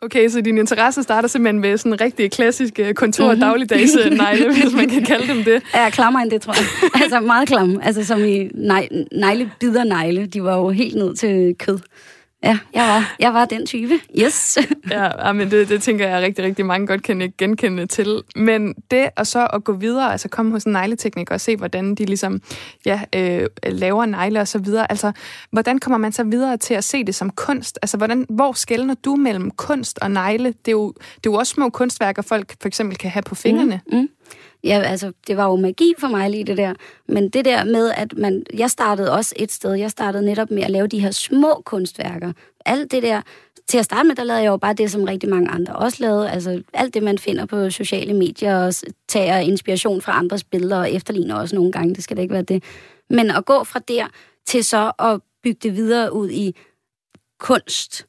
Okay, 0.03 0.29
så 0.29 0.41
din 0.41 0.57
interesse 0.57 1.03
starter 1.03 1.27
simpelthen 1.27 1.61
med 1.61 1.77
sådan 1.77 1.93
en 1.93 2.01
rigtig 2.01 2.31
klassisk 2.31 2.79
øh, 2.79 2.93
kontor- 2.93 3.27
og 3.27 3.33
mhm. 3.33 3.39
dagligdags 3.39 3.95
øh, 4.05 4.11
negle, 4.11 4.61
hvis 4.61 4.73
man 4.75 4.89
kan 4.89 5.03
kalde 5.03 5.27
dem 5.27 5.43
det. 5.43 5.63
Ja, 5.75 5.89
klammer 5.89 6.19
end 6.19 6.31
det, 6.31 6.41
tror 6.41 6.53
jeg. 6.53 6.91
altså 7.03 7.19
meget 7.19 7.47
klamme. 7.47 7.85
Altså 7.85 8.05
som 8.05 8.25
i 8.25 8.49
negle, 9.11 9.51
bider 9.59 9.83
negle. 9.83 10.25
De 10.25 10.43
var 10.43 10.57
jo 10.57 10.69
helt 10.69 10.95
ned 10.95 11.15
til 11.15 11.55
kød. 11.59 11.79
Ja, 12.43 12.59
jeg 12.73 12.87
var, 12.87 13.15
jeg 13.19 13.33
var 13.33 13.45
den 13.45 13.65
type. 13.65 13.99
Yes. 14.19 14.57
ja, 14.91 15.31
men 15.33 15.51
det, 15.51 15.69
det 15.69 15.81
tænker 15.81 16.07
jeg 16.07 16.21
rigtig, 16.21 16.45
rigtig 16.45 16.65
mange 16.65 16.87
godt 16.87 17.03
kan 17.03 17.33
genkende 17.37 17.85
til. 17.85 18.21
Men 18.35 18.75
det 18.91 19.09
og 19.15 19.27
så 19.27 19.47
at 19.53 19.63
gå 19.63 19.73
videre, 19.73 20.11
altså 20.11 20.29
komme 20.29 20.51
hos 20.51 20.63
en 20.63 20.71
negletekniker 20.71 21.35
og 21.35 21.41
se, 21.41 21.55
hvordan 21.55 21.95
de 21.95 22.05
ligesom 22.05 22.41
ja, 22.85 23.01
øh, 23.15 23.47
laver 23.63 24.05
negle 24.05 24.41
og 24.41 24.47
så 24.47 24.59
videre. 24.59 24.91
Altså, 24.91 25.11
hvordan 25.51 25.79
kommer 25.79 25.97
man 25.97 26.11
så 26.11 26.23
videre 26.23 26.57
til 26.57 26.73
at 26.73 26.83
se 26.83 27.03
det 27.03 27.15
som 27.15 27.29
kunst? 27.29 27.79
Altså, 27.81 27.97
hvordan, 27.97 28.25
hvor 28.29 28.53
skældner 28.53 28.95
du 29.05 29.15
mellem 29.15 29.51
kunst 29.51 29.99
og 29.99 30.11
negle? 30.11 30.47
Det 30.47 30.67
er, 30.67 30.71
jo, 30.71 30.87
det 30.91 31.29
er 31.29 31.31
jo 31.31 31.33
også 31.33 31.53
små 31.53 31.69
kunstværker, 31.69 32.21
folk 32.21 32.53
for 32.61 32.67
eksempel 32.67 32.97
kan 32.97 33.11
have 33.11 33.23
på 33.23 33.35
fingrene. 33.35 33.81
Mm, 33.91 33.97
mm. 33.97 34.09
Ja, 34.63 34.81
altså, 34.81 35.11
det 35.27 35.37
var 35.37 35.45
jo 35.45 35.55
magi 35.55 35.93
for 35.99 36.07
mig 36.07 36.29
lige 36.29 36.43
det 36.43 36.57
der. 36.57 36.73
Men 37.07 37.29
det 37.29 37.45
der 37.45 37.63
med, 37.63 37.91
at 37.91 38.17
man... 38.17 38.43
Jeg 38.53 38.71
startede 38.71 39.11
også 39.11 39.35
et 39.37 39.51
sted. 39.51 39.73
Jeg 39.73 39.91
startede 39.91 40.25
netop 40.25 40.51
med 40.51 40.63
at 40.63 40.71
lave 40.71 40.87
de 40.87 40.99
her 40.99 41.11
små 41.11 41.61
kunstværker. 41.65 42.33
Alt 42.65 42.91
det 42.91 43.03
der... 43.03 43.21
Til 43.67 43.77
at 43.77 43.85
starte 43.85 44.07
med, 44.07 44.15
der 44.15 44.23
lavede 44.23 44.43
jeg 44.43 44.49
jo 44.49 44.57
bare 44.57 44.73
det, 44.73 44.91
som 44.91 45.03
rigtig 45.03 45.29
mange 45.29 45.49
andre 45.49 45.75
også 45.75 45.97
lavede. 45.99 46.31
Altså 46.31 46.61
alt 46.73 46.93
det, 46.93 47.03
man 47.03 47.17
finder 47.17 47.45
på 47.45 47.69
sociale 47.69 48.13
medier, 48.13 48.57
og 48.57 48.73
tager 49.07 49.37
inspiration 49.37 50.01
fra 50.01 50.17
andres 50.17 50.43
billeder, 50.43 50.77
og 50.77 50.91
efterligner 50.91 51.35
også 51.35 51.55
nogle 51.55 51.71
gange. 51.71 51.95
Det 51.95 52.03
skal 52.03 52.17
da 52.17 52.21
ikke 52.21 52.33
være 52.33 52.43
det. 52.43 52.63
Men 53.09 53.31
at 53.31 53.45
gå 53.45 53.63
fra 53.63 53.79
der 53.79 54.07
til 54.45 54.63
så 54.63 54.91
at 54.99 55.21
bygge 55.43 55.59
det 55.63 55.75
videre 55.75 56.13
ud 56.13 56.29
i 56.29 56.55
kunst, 57.39 58.05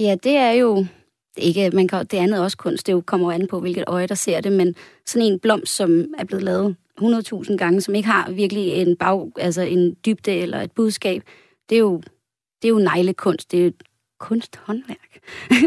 ja, 0.00 0.16
det 0.22 0.36
er 0.36 0.50
jo 0.50 0.86
ikke, 1.36 1.70
man 1.70 1.88
kan, 1.88 2.06
det 2.06 2.18
andet 2.18 2.38
er 2.38 2.42
også 2.42 2.56
kunst, 2.56 2.86
det 2.86 2.92
jo 2.92 3.02
kommer 3.06 3.32
an 3.32 3.46
på, 3.46 3.60
hvilket 3.60 3.84
øje, 3.86 4.06
der 4.06 4.14
ser 4.14 4.40
det, 4.40 4.52
men 4.52 4.74
sådan 5.06 5.32
en 5.32 5.38
blomst, 5.38 5.76
som 5.76 6.14
er 6.18 6.24
blevet 6.24 6.44
lavet 6.44 6.76
100.000 7.00 7.56
gange, 7.56 7.80
som 7.80 7.94
ikke 7.94 8.08
har 8.08 8.30
virkelig 8.30 8.68
en, 8.68 8.96
bag, 8.96 9.30
altså 9.38 9.62
en 9.62 9.96
dybde 10.06 10.32
eller 10.32 10.60
et 10.60 10.72
budskab, 10.72 11.22
det 11.68 11.74
er 11.74 11.80
jo, 11.80 12.02
det 12.62 12.68
er 12.68 12.72
jo 12.72 12.78
neglekunst, 12.78 13.52
det 13.52 13.58
er 13.58 13.62
jo 13.62 13.68
et 13.68 13.82
kunsthåndværk. 14.20 15.20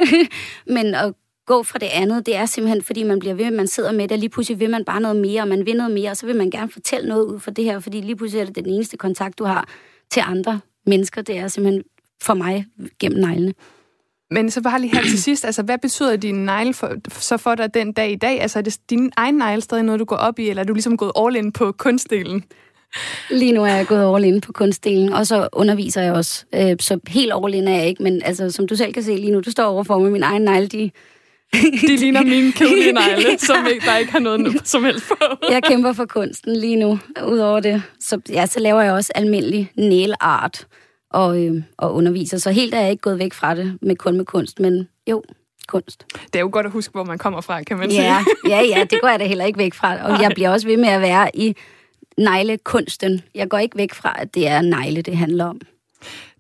men 0.76 0.96
at 0.96 1.14
gå 1.46 1.64
fra 1.64 1.80
det 1.80 1.90
andet, 1.94 2.26
det 2.26 2.36
er 2.36 2.46
simpelthen, 2.46 2.82
fordi 2.82 3.04
man 3.04 3.20
bliver 3.20 3.36
ved, 3.36 3.52
man 3.52 3.68
sidder 3.68 3.92
med 3.92 4.04
det, 4.04 4.12
og 4.12 4.18
lige 4.18 4.30
pludselig 4.30 4.60
vil 4.60 4.70
man 4.70 4.86
bare 4.86 5.02
noget 5.02 5.18
mere, 5.18 5.42
og 5.42 5.48
man 5.48 5.66
vil 5.66 5.78
noget 5.78 5.92
mere, 5.92 6.12
og 6.12 6.18
så 6.18 6.26
vil 6.26 6.36
man 6.36 6.52
gerne 6.52 6.72
fortælle 6.72 7.10
noget 7.10 7.26
ud 7.26 7.40
fra 7.40 7.52
det 7.52 7.64
her, 7.64 7.80
fordi 7.80 8.02
lige 8.02 8.16
pludselig 8.16 8.42
er 8.42 8.46
det 8.46 8.56
den 8.56 8.66
eneste 8.66 8.98
kontakt, 8.98 9.40
du 9.40 9.44
har 9.44 9.70
til 10.12 10.24
andre 10.26 10.60
mennesker, 10.86 11.22
det 11.22 11.38
er 11.38 11.48
simpelthen 11.48 11.84
for 12.22 12.34
mig 12.34 12.66
gennem 13.00 13.20
neglene. 13.20 13.54
Men 14.32 14.52
så 14.52 14.62
bare 14.62 14.82
lige 14.82 14.96
her 14.96 15.02
til 15.04 15.24
sidst, 15.24 15.46
altså 15.46 15.64
hvad 15.64 15.78
betyder 15.78 16.16
din 16.16 16.36
negle 16.36 16.74
for, 16.74 16.94
så 17.10 17.38
for 17.38 17.56
dig 17.56 17.74
den 17.74 17.94
dag 17.94 18.12
i 18.12 18.16
dag? 18.16 18.42
Altså 18.42 18.60
er 18.60 18.64
det 18.64 18.78
din 18.90 19.12
egen 19.18 19.36
negle 19.36 19.62
stadig 19.62 19.84
noget, 19.84 20.00
du 20.00 20.06
går 20.06 20.16
op 20.16 20.40
i, 20.40 20.50
eller 20.50 20.64
er 20.64 20.68
du 20.68 20.74
ligesom 20.74 20.98
gået 20.98 21.12
all 21.20 21.36
in 21.36 21.52
på 21.52 21.72
kunstdelen? 21.72 22.44
Lige 23.30 23.52
nu 23.52 23.64
er 23.64 23.76
jeg 23.76 23.88
gået 23.88 24.16
all 24.16 24.26
in 24.26 24.42
på 24.42 24.52
kunstdelen, 24.52 25.14
og 25.14 25.28
så 25.28 25.48
underviser 25.54 26.02
jeg 26.02 26.14
også. 26.14 26.46
Øh, 26.56 26.76
så 26.80 27.00
helt 27.08 27.34
all 27.44 27.54
in 27.54 27.68
er 27.68 27.76
jeg 27.76 27.88
ikke, 27.88 28.04
men 28.04 28.22
altså, 28.26 28.52
som 28.52 28.68
du 28.68 28.76
selv 28.76 28.94
kan 28.94 29.04
se 29.04 29.16
lige 29.16 29.32
nu, 29.32 29.40
du 29.40 29.52
står 29.52 29.66
overfor 29.66 30.00
med 30.00 30.12
min 30.12 30.24
egen 30.24 30.42
negle, 30.42 30.68
de... 30.68 30.92
De 31.88 31.96
ligner 31.96 32.24
mine 32.36 32.52
kedelige 32.52 32.92
negle, 32.92 33.40
som 33.40 33.68
ikke, 33.74 33.86
der 33.86 33.98
ikke 33.98 34.12
har 34.12 34.20
noget 34.20 34.62
som 34.64 34.84
helst 34.84 35.08
på. 35.08 35.16
jeg 35.52 35.64
kæmper 35.64 35.94
for 35.94 36.06
kunsten 36.06 36.56
lige 36.56 36.76
nu, 36.76 37.00
udover 37.28 37.60
det. 37.60 37.84
Så, 38.00 38.20
ja, 38.30 38.46
så 38.46 38.60
laver 38.60 38.82
jeg 38.82 38.94
også 38.94 39.12
almindelig 39.16 39.72
nail 39.78 40.14
art 40.20 40.68
og, 41.16 41.46
øh, 41.46 41.64
og 41.78 41.94
underviser. 41.94 42.38
Så 42.38 42.52
helt 42.52 42.74
er 42.74 42.80
jeg 42.80 42.92
ikke 42.92 43.02
gået 43.02 43.20
væk 43.20 43.34
fra 43.34 43.56
det 43.56 43.78
med 43.82 43.96
kun 43.96 44.18
med 44.18 44.26
kunst, 44.26 44.60
men 44.60 44.88
jo, 45.10 45.24
kunst. 45.68 46.06
Det 46.26 46.36
er 46.36 46.40
jo 46.40 46.50
godt 46.52 46.66
at 46.66 46.72
huske, 46.72 46.92
hvor 46.92 47.04
man 47.04 47.18
kommer 47.18 47.42
fra, 47.42 47.64
kan 47.64 47.78
man 47.78 47.92
ja, 47.92 47.96
sige. 47.96 48.56
ja, 48.56 48.62
ja, 48.62 48.84
det 48.90 49.02
går 49.02 49.08
jeg 49.08 49.20
da 49.20 49.26
heller 49.26 49.46
ikke 49.46 49.60
væk 49.60 49.74
fra. 49.74 49.96
Og 50.04 50.22
jeg 50.22 50.32
bliver 50.36 50.50
også 50.50 50.68
ved 50.68 50.78
med 50.78 50.90
at 50.90 51.02
være 51.02 51.36
i 51.36 51.56
neglekunsten. 52.18 53.22
Jeg 53.36 53.50
går 53.50 53.58
ikke 53.58 53.78
væk 53.78 53.94
fra, 53.94 54.16
at 54.18 54.36
det 54.36 54.48
er 54.48 54.62
negle, 54.62 55.02
det 55.02 55.18
handler 55.18 55.46
om. 55.46 55.62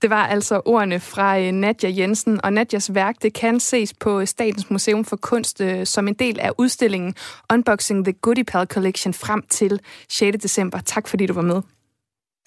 Det 0.01 0.09
var 0.09 0.27
altså 0.27 0.61
ordene 0.65 0.99
fra 0.99 1.39
øh, 1.39 1.51
Nadja 1.51 1.91
Jensen, 1.97 2.39
og 2.43 2.53
Nadjas 2.53 2.93
værk 2.93 3.15
det 3.21 3.33
kan 3.33 3.59
ses 3.59 3.93
på 3.93 4.25
Statens 4.25 4.69
Museum 4.69 5.05
for 5.05 5.15
Kunst 5.15 5.61
øh, 5.61 5.85
som 5.85 6.07
en 6.07 6.13
del 6.13 6.39
af 6.39 6.51
udstillingen 6.57 7.15
Unboxing 7.53 8.05
the 8.05 8.13
Goodie 8.13 8.43
Pal 8.43 8.67
Collection 8.67 9.13
frem 9.13 9.43
til 9.49 9.79
6. 10.09 10.37
december. 10.43 10.79
Tak 10.79 11.07
fordi 11.07 11.25
du 11.25 11.33
var 11.33 11.41
med. 11.41 11.61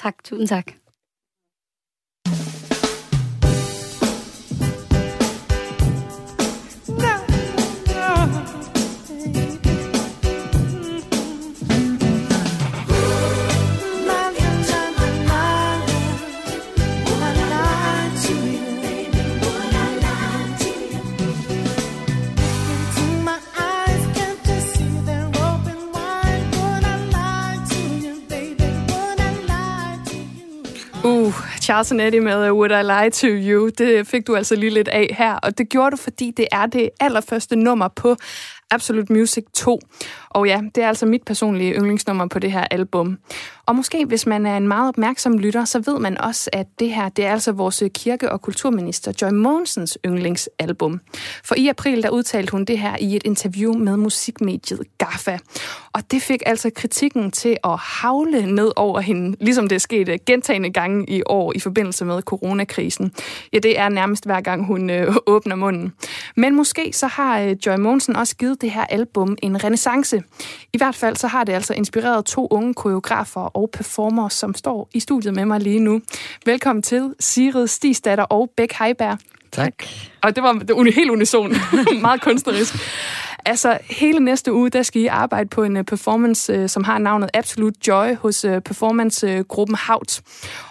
Tak, 0.03 0.15
tusind 0.25 0.49
tak. 0.49 0.73
Uh, 31.69 31.73
Charles 31.73 31.93
and 31.93 32.01
Eddie 32.01 32.21
med 32.21 32.51
Would 32.51 32.71
I 32.71 32.83
Lie 32.83 33.11
to 33.11 33.27
You, 33.27 33.71
det 33.79 34.07
fik 34.07 34.27
du 34.27 34.37
altså 34.37 34.57
lige 34.57 34.71
lidt 34.71 34.89
af 34.89 35.15
her, 35.19 35.35
og 35.35 35.59
det 35.59 35.69
gjorde 35.69 35.91
du, 35.91 35.97
fordi 35.97 36.31
det 36.31 36.47
er 36.53 36.67
det 36.67 36.91
allerførste 37.01 37.57
nummer 37.57 37.89
på 37.89 38.17
Absolute 38.71 39.13
Music 39.13 39.45
2. 39.55 39.81
Og 40.31 40.47
ja, 40.47 40.61
det 40.75 40.85
er 40.85 40.89
altså 40.89 41.07
mit 41.07 41.23
personlige 41.23 41.75
yndlingsnummer 41.75 42.27
på 42.27 42.39
det 42.39 42.53
her 42.53 42.65
album. 42.71 43.19
Og 43.67 43.77
måske, 43.77 44.05
hvis 44.05 44.27
man 44.27 44.47
er 44.47 44.57
en 44.57 44.69
meget 44.69 44.89
opmærksom 44.89 45.39
lytter, 45.39 45.65
så 45.65 45.83
ved 45.87 45.99
man 45.99 46.21
også, 46.21 46.51
at 46.53 46.67
det 46.79 46.91
her, 46.91 47.09
det 47.09 47.27
er 47.27 47.33
altså 47.33 47.53
vores 47.53 47.83
kirke- 47.95 48.33
og 48.33 48.43
kulturminister 48.43 49.13
Joy 49.23 49.31
Mogensens 49.31 49.99
yndlingsalbum. 50.07 51.01
For 51.45 51.55
i 51.55 51.69
april, 51.69 52.03
der 52.03 52.11
udtalte 52.11 52.51
hun 52.51 52.65
det 52.65 52.79
her 52.79 52.97
i 53.01 53.17
et 53.17 53.23
interview 53.25 53.75
med 53.75 53.97
musikmediet 53.97 54.81
GAFFA. 54.99 55.39
Og 55.93 56.11
det 56.11 56.23
fik 56.23 56.43
altså 56.47 56.71
kritikken 56.77 57.31
til 57.31 57.57
at 57.65 57.79
havle 57.79 58.55
ned 58.55 58.73
over 58.77 59.01
hende, 59.01 59.37
ligesom 59.41 59.69
det 59.69 59.77
er 59.77 59.81
sket 59.81 60.09
øh, 60.09 60.19
gentagende 60.27 60.71
gange 60.71 61.11
i 61.11 61.23
år 61.27 61.53
i 61.57 61.59
forbindelse 61.59 62.05
med 62.05 62.23
coronakrisen. 62.23 63.13
Ja, 63.53 63.59
det 63.59 63.79
er 63.79 63.89
nærmest 63.89 64.25
hver 64.25 64.41
gang, 64.41 64.67
hun 64.67 64.91
øh, 64.91 65.17
åbner 65.27 65.57
munden. 65.57 65.93
Men 66.37 66.55
måske 66.55 66.93
så 66.93 67.07
har 67.07 67.41
øh, 67.41 67.57
Joy 67.67 67.77
Mogensen 67.77 68.17
også 68.17 68.37
givet 68.37 68.58
det 68.61 68.71
her 68.71 68.85
album 68.85 69.37
en 69.43 69.65
renaissance. 69.65 70.23
I 70.73 70.79
hvert 70.79 70.95
fald 70.95 71.17
så 71.17 71.27
har 71.27 71.45
det 71.45 71.53
altså 71.53 71.75
inspireret 71.75 72.25
to 72.25 72.49
unge 72.51 72.75
koreografer 72.75 73.41
og 73.41 73.71
performere, 73.73 74.31
som 74.31 74.55
står 74.55 74.89
i 74.95 75.01
studiet 75.01 75.35
med 75.35 75.45
mig 75.45 75.61
lige 75.61 75.81
nu. 75.81 76.01
Velkommen 76.47 76.83
til 76.83 77.15
Sigrid 77.21 77.67
Stigsdatter 77.67 78.25
og 78.25 78.51
Bæk 78.57 78.73
Heiberg. 78.73 79.19
Tak. 79.53 79.75
Og 80.23 80.37
det 80.37 80.43
var, 80.43 80.53
det 80.53 80.77
var 80.77 80.93
helt 80.93 81.11
unison. 81.11 81.55
Meget 82.01 82.21
kunstnerisk. 82.21 82.75
Altså, 83.49 83.79
hele 83.91 84.21
næste 84.21 84.53
uge, 84.53 84.71
der 84.71 84.83
skal 84.83 85.03
I 85.03 85.07
arbejde 85.07 85.49
på 85.49 85.63
en 85.63 85.77
uh, 85.77 85.85
performance, 85.85 86.63
uh, 86.63 86.67
som 86.67 86.85
har 86.85 86.99
navnet 86.99 87.31
Absolute 87.35 87.89
Joy 87.89 88.15
hos 88.15 88.45
uh, 88.45 88.59
performancegruppen 88.59 89.77
Haut. 89.77 90.21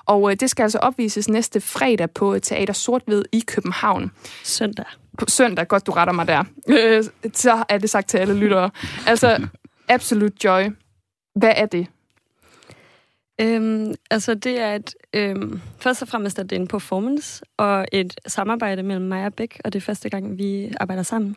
Og 0.05 0.39
det 0.39 0.49
skal 0.49 0.63
altså 0.63 0.77
opvises 0.77 1.29
næste 1.29 1.61
fredag 1.61 2.11
på 2.11 2.39
Teater 2.39 2.73
Sortved 2.73 3.23
i 3.31 3.43
København. 3.47 4.11
Søndag. 4.43 4.85
På 5.17 5.25
søndag, 5.27 5.67
godt 5.67 5.87
du 5.87 5.91
retter 5.91 6.13
mig 6.13 6.27
der. 6.27 6.43
Uh, 6.67 7.05
så 7.33 7.63
er 7.69 7.77
det 7.77 7.89
sagt 7.89 8.09
til 8.09 8.17
alle 8.17 8.33
lyttere. 8.33 8.69
Altså, 9.07 9.47
Absolute 9.89 10.35
Joy, 10.43 10.63
hvad 11.35 11.53
er 11.55 11.65
det? 11.65 11.87
Øhm, 13.41 13.93
altså, 14.11 14.33
det 14.33 14.59
er 14.59 14.75
et... 14.75 14.93
Øhm, 15.13 15.61
først 15.79 16.01
og 16.01 16.07
fremmest 16.07 16.39
er 16.39 16.43
det 16.43 16.55
en 16.55 16.67
performance 16.67 17.43
og 17.57 17.85
et 17.91 18.19
samarbejde 18.27 18.83
mellem 18.83 19.05
mig 19.05 19.25
og 19.25 19.33
Bæk, 19.33 19.61
og 19.65 19.73
det 19.73 19.79
er 19.79 19.85
første 19.85 20.09
gang, 20.09 20.37
vi 20.37 20.73
arbejder 20.79 21.03
sammen. 21.03 21.35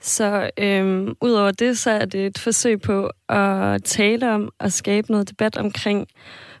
Så 0.00 0.50
øhm, 0.58 1.14
udover 1.20 1.50
det, 1.50 1.78
så 1.78 1.90
er 1.90 2.04
det 2.04 2.26
et 2.26 2.38
forsøg 2.38 2.80
på 2.80 3.10
at 3.28 3.84
tale 3.84 4.30
om 4.30 4.50
og 4.58 4.72
skabe 4.72 5.10
noget 5.10 5.30
debat 5.30 5.56
omkring, 5.56 6.06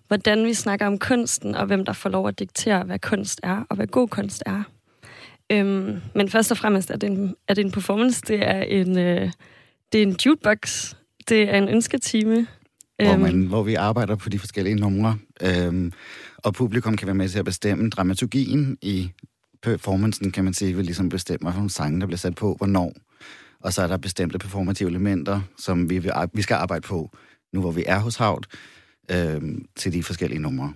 hvordan 0.08 0.44
vi 0.44 0.54
snakker 0.54 0.86
om 0.86 0.98
kunsten, 0.98 1.54
og 1.54 1.66
hvem 1.66 1.84
der 1.84 1.92
får 1.92 2.10
lov 2.10 2.28
at 2.28 2.38
diktere, 2.38 2.84
hvad 2.84 2.98
kunst 2.98 3.40
er, 3.42 3.64
og 3.70 3.76
hvad 3.76 3.86
god 3.86 4.08
kunst 4.08 4.42
er. 4.46 4.62
Øhm, 5.52 6.00
men 6.14 6.28
først 6.28 6.50
og 6.50 6.56
fremmest 6.56 6.90
er 6.90 6.96
det 6.96 7.10
en, 7.10 7.34
er 7.48 7.54
det 7.54 7.64
en 7.64 7.72
performance. 7.72 8.22
Det 8.28 8.48
er 8.48 8.62
en, 8.62 8.98
øh, 8.98 9.30
det 9.92 9.98
er 9.98 10.02
en 10.02 10.16
jukebox. 10.26 10.94
Det 11.28 11.42
er 11.42 11.58
en 11.58 11.68
ønsketime. 11.68 12.46
Hvor, 13.02 13.16
man, 13.16 13.46
hvor 13.46 13.62
vi 13.62 13.74
arbejder 13.74 14.16
på 14.16 14.28
de 14.28 14.38
forskellige 14.38 14.74
numre, 14.74 15.18
øhm, 15.42 15.92
og 16.36 16.54
publikum 16.54 16.96
kan 16.96 17.06
være 17.06 17.14
med 17.14 17.28
til 17.28 17.38
at 17.38 17.44
bestemme 17.44 17.90
dramaturgien 17.90 18.78
i 18.82 19.10
performancen, 19.64 20.30
kan 20.30 20.44
man 20.44 20.54
sige, 20.54 20.76
vil 20.76 20.84
ligesom 20.84 21.08
bestemme, 21.08 21.50
hvilke 21.50 21.68
sange, 21.68 22.00
der 22.00 22.06
bliver 22.06 22.18
sat 22.18 22.34
på, 22.34 22.54
hvornår. 22.54 22.92
Og 23.60 23.72
så 23.72 23.82
er 23.82 23.86
der 23.86 23.96
bestemte 23.96 24.38
performative 24.38 24.88
elementer, 24.88 25.40
som 25.58 25.90
vi, 25.90 25.98
vil, 25.98 26.12
vi 26.32 26.42
skal 26.42 26.54
arbejde 26.54 26.82
på, 26.82 27.10
nu 27.52 27.60
hvor 27.60 27.70
vi 27.70 27.84
er 27.86 27.98
hos 27.98 28.16
Havt, 28.16 28.46
øhm, 29.10 29.66
til 29.76 29.92
de 29.92 30.02
forskellige 30.02 30.40
numre. 30.40 30.72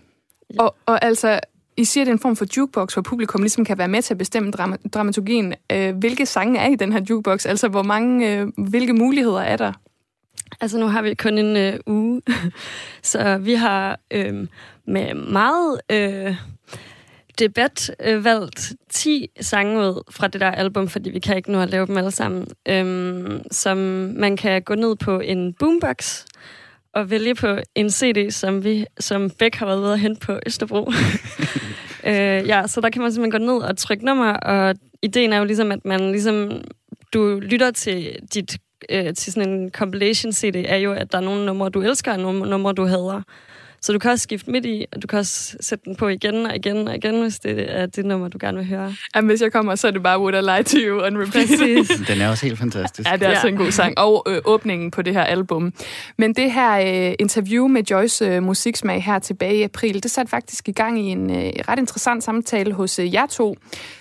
Ja. 0.54 0.62
Og, 0.62 0.76
og 0.86 1.04
altså, 1.04 1.40
I 1.76 1.84
siger, 1.84 2.04
det 2.04 2.10
er 2.10 2.14
en 2.14 2.18
form 2.18 2.36
for 2.36 2.46
jukebox, 2.56 2.92
hvor 2.94 3.02
publikum 3.02 3.40
ligesom 3.40 3.64
kan 3.64 3.78
være 3.78 3.88
med 3.88 4.02
til 4.02 4.14
at 4.14 4.18
bestemme 4.18 4.50
dram- 4.50 4.88
dramaturgien. 4.92 5.54
Øh, 5.72 5.96
hvilke 5.96 6.26
sange 6.26 6.58
er 6.58 6.68
i 6.68 6.74
den 6.74 6.92
her 6.92 7.00
jukebox? 7.10 7.46
Altså, 7.46 7.68
hvor 7.68 7.82
mange, 7.82 8.36
øh, 8.36 8.48
hvilke 8.58 8.92
muligheder 8.92 9.40
er 9.40 9.56
der? 9.56 9.72
Altså, 10.60 10.78
nu 10.78 10.86
har 10.86 11.02
vi 11.02 11.14
kun 11.14 11.38
en 11.38 11.56
øh, 11.56 11.80
uge, 11.86 12.22
så 13.02 13.38
vi 13.38 13.54
har 13.54 14.00
øh, 14.10 14.46
med 14.86 15.14
meget 15.14 15.80
øh, 15.90 16.36
debat 17.38 17.90
øh, 18.04 18.24
valgt 18.24 18.72
10 18.90 19.26
sange 19.40 19.78
ud 19.78 20.02
fra 20.10 20.28
det 20.28 20.40
der 20.40 20.50
album, 20.50 20.88
fordi 20.88 21.10
vi 21.10 21.18
kan 21.18 21.36
ikke 21.36 21.52
nå 21.52 21.60
at 21.60 21.70
lave 21.70 21.86
dem 21.86 21.96
alle 21.96 22.10
sammen, 22.10 22.46
øh, 22.68 23.40
som 23.50 23.78
man 24.16 24.36
kan 24.36 24.62
gå 24.62 24.74
ned 24.74 24.96
på 24.96 25.20
en 25.20 25.54
boombox 25.54 26.24
og 26.92 27.10
vælge 27.10 27.34
på 27.34 27.58
en 27.74 27.90
CD, 27.90 28.30
som 28.30 28.64
vi 28.64 28.86
som 29.00 29.30
Bæk 29.30 29.54
har 29.54 29.66
været 29.66 29.82
ved 29.82 29.92
at 29.92 30.00
hente 30.00 30.26
på 30.26 30.38
Østerbro. 30.46 30.92
øh, 32.10 32.48
ja, 32.48 32.66
så 32.66 32.80
der 32.80 32.90
kan 32.90 33.02
man 33.02 33.12
simpelthen 33.12 33.46
gå 33.46 33.52
ned 33.52 33.62
og 33.62 33.76
trykke 33.76 34.04
nummer, 34.04 34.32
og 34.32 34.74
ideen 35.02 35.32
er 35.32 35.38
jo 35.38 35.44
ligesom, 35.44 35.72
at 35.72 35.84
man 35.84 36.10
ligesom, 36.10 36.62
du 37.14 37.40
lytter 37.42 37.70
til 37.70 38.18
dit 38.34 38.58
øh, 38.90 39.14
til 39.14 39.32
sådan 39.32 39.48
en 39.48 39.70
compilation 39.70 40.32
CD, 40.32 40.56
er 40.56 40.76
jo, 40.76 40.92
at 40.92 41.12
der 41.12 41.18
er 41.18 41.22
nogle 41.22 41.46
numre, 41.46 41.68
du 41.68 41.82
elsker, 41.82 42.12
og 42.12 42.18
nogle 42.18 42.50
numre, 42.50 42.72
du 42.72 42.84
hader. 42.84 43.22
Så 43.82 43.92
du 43.92 43.98
kan 43.98 44.10
også 44.10 44.22
skifte 44.22 44.50
midt 44.50 44.66
i, 44.66 44.86
og 44.92 45.02
du 45.02 45.06
kan 45.06 45.18
også 45.18 45.56
sætte 45.60 45.84
den 45.84 45.96
på 45.96 46.08
igen 46.08 46.46
og 46.46 46.56
igen 46.56 46.88
og 46.88 46.94
igen, 46.94 47.22
hvis 47.22 47.38
det 47.38 47.76
er 47.80 47.86
det 47.86 48.04
nummer, 48.04 48.28
du 48.28 48.38
gerne 48.40 48.58
vil 48.58 48.66
høre. 48.66 48.94
Jamen, 49.14 49.28
hvis 49.28 49.42
jeg 49.42 49.52
kommer, 49.52 49.74
så 49.74 49.86
er 49.86 49.90
det 49.90 50.02
bare 50.02 50.20
Would 50.20 50.34
I 50.34 50.40
Lie 50.40 50.62
to 50.62 50.78
You 50.78 51.06
on 51.06 51.18
repeat. 51.18 51.48
Præcis. 51.48 51.98
Den 52.08 52.20
er 52.20 52.28
også 52.28 52.46
helt 52.46 52.58
fantastisk. 52.58 53.08
Ja, 53.08 53.16
det 53.16 53.22
er 53.22 53.26
ja. 53.26 53.32
altså 53.32 53.48
en 53.48 53.56
god 53.56 53.70
sang. 53.70 53.98
Og 53.98 54.26
øh, 54.28 54.40
åbningen 54.44 54.90
på 54.90 55.02
det 55.02 55.12
her 55.12 55.24
album. 55.24 55.72
Men 56.18 56.32
det 56.32 56.52
her 56.52 57.08
øh, 57.08 57.14
interview 57.18 57.68
med 57.68 57.82
Joyce 57.82 58.24
øh, 58.24 58.42
musiksmag 58.42 59.04
her 59.04 59.18
tilbage 59.18 59.56
i 59.56 59.62
april, 59.62 60.02
det 60.02 60.10
satte 60.10 60.30
faktisk 60.30 60.68
i 60.68 60.72
gang 60.72 61.00
i 61.00 61.08
en 61.08 61.30
øh, 61.30 61.52
ret 61.68 61.78
interessant 61.78 62.24
samtale 62.24 62.72
hos 62.72 62.98
øh, 62.98 63.14
jer 63.14 63.26
to, 63.26 63.56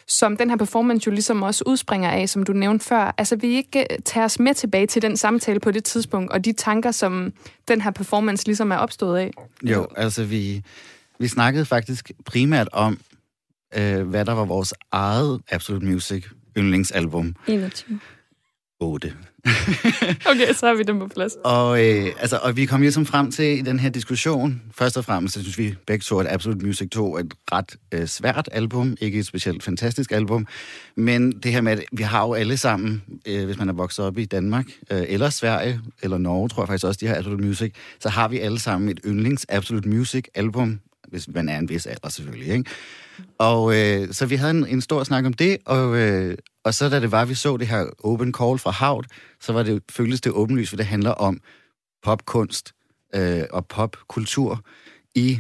som 0.08 0.38
den 0.38 0.50
her 0.50 0.58
performance 0.58 1.08
jo 1.08 1.12
ligesom 1.12 1.44
også 1.44 1.64
udspringer 1.68 2.10
af, 2.10 2.30
som 2.30 2.44
du 2.44 2.54
nævnte 2.54 2.86
før. 2.86 3.16
Altså, 3.18 3.36
vi 3.36 3.48
ikke 3.48 3.88
tage 4.06 4.26
os 4.26 4.40
med 4.40 4.54
tilbage 4.54 4.88
til 4.88 5.02
den 5.02 5.18
samtale 5.18 5.60
på 5.60 5.72
det 5.72 5.84
tidspunkt, 5.84 6.32
og 6.32 6.46
de 6.46 6.54
tanker, 6.54 6.92
som 6.92 7.34
den 7.68 7.82
her 7.82 7.92
performance 7.92 8.46
ligesom 8.46 8.72
er 8.72 8.78
opstået 8.78 9.18
af? 9.18 9.32
Jo, 9.64 9.88
altså 9.96 10.24
vi, 10.24 10.64
vi 11.20 11.28
snakkede 11.28 11.66
faktisk 11.66 12.12
primært 12.26 12.70
om, 12.72 13.00
øh, 13.78 14.08
hvad 14.08 14.26
der 14.26 14.34
var 14.34 14.46
vores 14.46 14.74
eget 14.92 15.42
Absolute 15.52 15.86
Music 15.86 16.26
yndlingsalbum. 16.58 17.36
21. 17.48 18.00
8. 18.80 19.14
okay, 20.32 20.54
så 20.54 20.68
har 20.68 20.74
vi 20.74 20.84
dem 20.84 21.00
på 21.00 21.08
plads. 21.08 21.34
Og, 21.44 21.86
øh, 21.86 22.06
altså, 22.20 22.40
og 22.44 22.58
vi 22.58 22.66
kom 22.66 22.82
ligesom 22.82 23.06
frem 23.06 23.32
til 23.32 23.60
i 23.60 23.62
den 23.62 23.80
her 23.80 23.90
diskussion, 23.90 24.62
først 24.76 24.98
og 24.98 25.06
fremmest, 25.06 25.34
så 25.34 25.42
synes 25.42 25.58
vi 25.58 25.76
begge 25.88 26.04
to, 26.04 26.20
at 26.20 26.28
Absolute 26.30 26.66
Music 26.66 26.90
2 26.90 27.16
er 27.16 27.20
et 27.20 27.34
ret 27.52 27.76
øh, 27.92 28.08
svært 28.08 28.50
album, 28.52 28.98
ikke 29.02 29.20
et 29.20 29.26
specielt 29.26 29.64
fantastisk 29.64 30.12
album, 30.12 30.48
men 30.96 31.32
det 31.32 31.52
her 31.52 31.62
med, 31.62 31.72
at 31.72 31.84
vi 31.92 32.04
har 32.04 32.26
jo 32.26 32.34
alle 32.34 32.58
sammen, 32.58 33.04
øh, 33.26 33.46
hvis 33.46 33.58
man 33.58 33.70
er 33.70 33.74
vokset 33.74 34.06
op 34.06 34.18
i 34.18 34.26
Danmark, 34.26 34.66
øh, 34.92 35.06
eller 35.08 35.30
Sverige, 35.30 35.82
eller 36.02 36.18
Norge, 36.18 36.50
tror 36.50 36.64
jeg 36.64 36.68
faktisk 36.68 36.86
også, 36.86 36.98
de 37.02 37.08
har 37.08 37.16
Absolute 37.16 37.44
Music, 37.44 37.74
så 38.00 38.10
har 38.10 38.28
vi 38.28 38.40
alle 38.40 38.60
sammen 38.60 38.90
et 38.90 39.00
yndlings 39.06 39.46
Absolute 39.50 39.90
Music 39.90 40.26
album, 40.36 40.80
hvis 41.08 41.28
man 41.28 41.50
er 41.50 41.58
en 41.58 41.70
vis 41.70 41.86
alder 41.86 42.10
selvfølgelig, 42.10 42.54
ikke? 42.54 42.70
Og 43.38 43.76
øh, 43.76 44.14
så 44.14 44.26
vi 44.26 44.36
havde 44.36 44.52
en, 44.52 44.68
en 44.68 44.82
stor 44.82 45.04
snak 45.04 45.26
om 45.26 45.34
det, 45.34 45.58
og, 45.66 45.98
øh, 45.98 46.38
og 46.68 46.74
så 46.74 46.90
da 46.90 47.00
det 47.00 47.12
var, 47.12 47.26
vi 47.26 47.34
så 47.34 47.58
det 47.58 47.68
her 47.68 47.86
open 48.04 48.34
call 48.34 48.60
fra 48.60 48.72
Havt, 48.72 49.08
så 49.42 49.54
var 49.54 49.64
det, 49.64 49.84
føltes 49.92 50.22
det 50.22 50.32
åbenlyst, 50.32 50.70
for 50.70 50.78
det 50.78 50.86
handler 50.86 51.12
om 51.12 51.42
popkunst 52.04 52.74
øh, 53.16 53.44
og 53.52 53.68
popkultur 53.68 54.66
i 55.16 55.40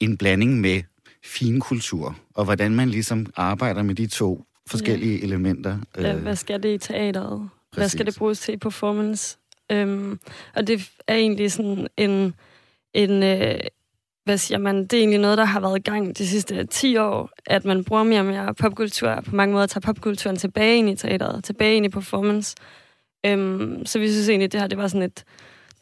en 0.00 0.16
blanding 0.16 0.60
med 0.60 0.82
finkultur, 1.24 2.16
og 2.34 2.44
hvordan 2.44 2.74
man 2.74 2.88
ligesom 2.88 3.26
arbejder 3.36 3.82
med 3.82 3.94
de 3.94 4.06
to 4.06 4.44
forskellige 4.68 5.18
ja. 5.18 5.24
elementer. 5.24 5.78
Ja, 5.98 6.14
hvad 6.14 6.36
skal 6.36 6.62
det 6.62 6.74
i 6.74 6.78
teateret? 6.78 7.48
Præcis. 7.72 7.76
Hvad 7.76 7.88
skal 7.88 8.06
det 8.06 8.16
bruges 8.18 8.40
til 8.40 8.54
i 8.54 8.56
performance? 8.56 9.38
Øhm, 9.72 10.18
og 10.54 10.66
det 10.66 10.90
er 11.06 11.14
egentlig 11.14 11.52
sådan 11.52 11.88
en, 11.96 12.34
en 12.94 13.22
øh, 13.22 13.60
hvad 14.24 14.38
siger 14.38 14.58
man, 14.58 14.82
det 14.82 14.92
er 14.92 14.98
egentlig 14.98 15.20
noget, 15.20 15.38
der 15.38 15.44
har 15.44 15.60
været 15.60 15.78
i 15.78 15.82
gang 15.82 16.18
de 16.18 16.26
sidste 16.26 16.64
10 16.64 16.96
år, 16.96 17.30
at 17.46 17.64
man 17.64 17.84
bruger 17.84 18.02
mere 18.02 18.20
og 18.20 18.26
mere 18.26 18.54
popkultur, 18.54 19.20
på 19.20 19.36
mange 19.36 19.52
måder 19.52 19.66
tager 19.66 19.80
popkulturen 19.80 20.36
tilbage 20.36 20.76
ind 20.76 20.88
i 20.88 20.96
teateret, 20.96 21.44
tilbage 21.44 21.76
ind 21.76 21.86
i 21.86 21.88
performance. 21.88 22.56
Øhm, 23.26 23.86
så 23.86 23.98
vi 23.98 24.12
synes 24.12 24.28
egentlig, 24.28 24.44
at 24.44 24.52
det 24.52 24.60
her 24.60 24.68
det 24.68 24.78
var 24.78 24.88
sådan 24.88 25.02
et, 25.02 25.24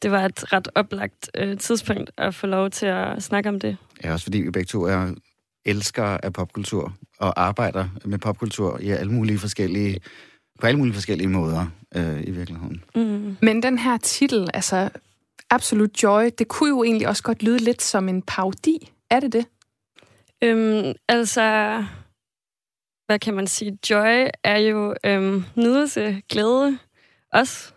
det 0.03 0.11
var 0.11 0.25
et 0.25 0.53
ret 0.53 0.69
oplagt 0.75 1.31
øh, 1.37 1.59
tidspunkt 1.59 2.11
at 2.17 2.35
få 2.35 2.47
lov 2.47 2.71
til 2.71 2.87
at 2.87 3.23
snakke 3.23 3.49
om 3.49 3.61
det. 3.61 3.77
Ja, 4.05 4.13
også 4.13 4.25
fordi 4.25 4.39
vi 4.39 4.51
begge 4.51 4.67
to 4.67 4.83
er 4.83 5.15
elskere 5.65 6.25
af 6.25 6.33
popkultur 6.33 6.93
og 7.19 7.41
arbejder 7.41 7.89
med 8.05 8.19
popkultur 8.19 8.79
i 8.81 8.91
alle 8.91 9.13
mulige 9.13 9.39
forskellige, 9.39 10.01
på 10.61 10.67
alle 10.67 10.79
mulige 10.79 10.95
forskellige 10.95 11.29
måder 11.29 11.67
øh, 11.95 12.21
i 12.21 12.31
virkeligheden. 12.31 12.83
Mm. 12.95 13.37
Men 13.43 13.63
den 13.63 13.79
her 13.79 13.97
titel, 13.97 14.49
altså 14.55 14.91
Absolute 15.51 16.03
Joy, 16.03 16.31
det 16.39 16.49
kunne 16.49 16.69
jo 16.69 16.85
egentlig 16.85 17.09
også 17.09 17.23
godt 17.23 17.43
lyde 17.43 17.59
lidt 17.59 17.83
som 17.83 18.09
en 18.09 18.23
parodi. 18.23 18.93
Er 19.11 19.21
det 19.21 19.33
det? 19.33 19.47
Øhm, 20.43 20.95
altså, 21.09 21.45
hvad 23.07 23.19
kan 23.19 23.35
man 23.35 23.47
sige? 23.47 23.79
Joy 23.91 24.27
er 24.45 24.57
jo 24.57 24.95
øhm, 25.05 25.45
nydelse, 25.57 26.23
glæde, 26.29 26.79
også. 27.33 27.73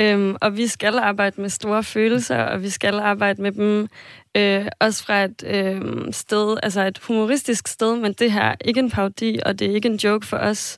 Øhm, 0.00 0.36
og 0.40 0.56
vi 0.56 0.66
skal 0.66 0.98
arbejde 0.98 1.40
med 1.40 1.48
store 1.48 1.84
følelser, 1.84 2.42
og 2.42 2.62
vi 2.62 2.70
skal 2.70 2.94
arbejde 2.94 3.42
med 3.42 3.52
dem 3.52 3.88
øh, 4.36 4.66
også 4.80 5.04
fra 5.04 5.24
et 5.24 5.44
øh, 5.46 6.12
sted, 6.12 6.56
altså 6.62 6.80
et 6.86 6.98
humoristisk 6.98 7.68
sted, 7.68 7.96
men 7.96 8.12
det 8.12 8.32
her 8.32 8.42
er 8.42 8.56
ikke 8.64 8.80
en 8.80 8.90
parodi, 8.90 9.38
og 9.46 9.58
det 9.58 9.70
er 9.70 9.74
ikke 9.74 9.88
en 9.88 9.96
joke 9.96 10.26
for 10.26 10.36
os. 10.36 10.76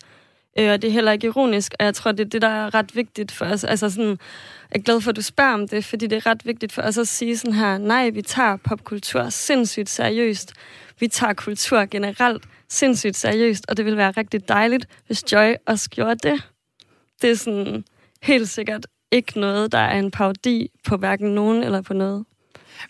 Øh, 0.58 0.72
og 0.72 0.82
det 0.82 0.88
er 0.88 0.92
heller 0.92 1.12
ikke 1.12 1.26
ironisk, 1.26 1.74
og 1.78 1.84
jeg 1.84 1.94
tror, 1.94 2.12
det 2.12 2.20
er 2.20 2.28
det, 2.28 2.42
der 2.42 2.48
er 2.48 2.74
ret 2.74 2.96
vigtigt 2.96 3.32
for 3.32 3.44
os. 3.44 3.64
Altså 3.64 3.90
sådan, 3.90 4.08
jeg 4.70 4.78
er 4.78 4.78
glad 4.78 5.00
for, 5.00 5.10
at 5.10 5.16
du 5.16 5.22
spørger 5.22 5.54
om 5.54 5.68
det, 5.68 5.84
fordi 5.84 6.06
det 6.06 6.16
er 6.16 6.26
ret 6.26 6.46
vigtigt 6.46 6.72
for 6.72 6.82
os 6.82 6.98
at 6.98 7.08
sige 7.08 7.36
sådan 7.36 7.54
her, 7.54 7.78
nej, 7.78 8.10
vi 8.10 8.22
tager 8.22 8.56
popkultur 8.56 9.28
sindssygt 9.28 9.88
seriøst. 9.88 10.52
Vi 11.00 11.08
tager 11.08 11.32
kultur 11.32 11.84
generelt 11.84 12.44
sindssygt 12.68 13.16
seriøst, 13.16 13.64
og 13.68 13.76
det 13.76 13.84
vil 13.84 13.96
være 13.96 14.10
rigtig 14.10 14.48
dejligt, 14.48 14.86
hvis 15.06 15.32
Joy 15.32 15.54
også 15.66 15.90
gjorde 15.90 16.30
det. 16.30 16.48
Det 17.22 17.30
er 17.30 17.34
sådan 17.34 17.84
helt 18.22 18.48
sikkert 18.48 18.86
ikke 19.10 19.40
noget, 19.40 19.72
der 19.72 19.78
er 19.78 19.98
en 19.98 20.10
parodi 20.10 20.70
på 20.88 20.96
hverken 20.96 21.34
nogen 21.34 21.64
eller 21.64 21.82
på 21.82 21.94
noget. 21.94 22.24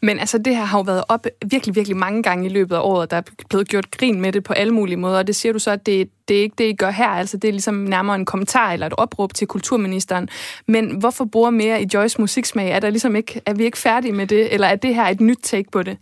Men 0.03 0.19
altså, 0.19 0.39
det 0.39 0.57
her 0.57 0.65
har 0.65 0.79
jo 0.79 0.83
været 0.83 1.05
op 1.09 1.27
virkelig, 1.47 1.75
virkelig 1.75 1.97
mange 1.97 2.23
gange 2.23 2.47
i 2.47 2.49
løbet 2.49 2.77
af 2.77 2.81
året. 2.83 3.11
Der 3.11 3.17
er 3.17 3.23
blevet 3.49 3.69
gjort 3.69 3.91
grin 3.91 4.21
med 4.21 4.33
det 4.33 4.45
på 4.45 4.53
alle 4.53 4.75
mulige 4.75 4.97
måder, 4.97 5.19
og 5.19 5.27
det 5.27 5.37
siger 5.37 5.53
du 5.53 5.59
så, 5.59 5.71
at 5.71 5.87
det, 5.87 6.09
det 6.29 6.39
er 6.39 6.43
ikke 6.43 6.55
det, 6.59 6.65
I 6.65 6.73
gør 6.73 6.91
her. 6.91 7.09
Altså, 7.09 7.37
det 7.37 7.49
er 7.49 7.53
ligesom 7.53 7.75
nærmere 7.75 8.17
en 8.17 8.25
kommentar 8.25 8.73
eller 8.73 8.87
et 8.87 8.95
opråb 8.97 9.35
til 9.35 9.47
kulturministeren. 9.47 10.29
Men 10.69 10.91
hvorfor 10.91 11.25
bruger 11.25 11.51
mere 11.51 11.83
i 11.83 11.87
Joyce 11.95 12.21
musiksmag? 12.21 12.71
Er, 12.71 12.81
der 12.81 12.91
ligesom 12.91 13.17
ikke, 13.17 13.41
er 13.47 13.55
vi 13.55 13.65
ikke 13.65 13.79
færdige 13.79 14.13
med 14.13 14.27
det, 14.27 14.55
eller 14.55 14.67
er 14.67 14.77
det 14.77 14.95
her 14.95 15.05
et 15.05 15.21
nyt 15.21 15.39
take 15.43 15.71
på 15.71 15.83
det? 15.83 15.97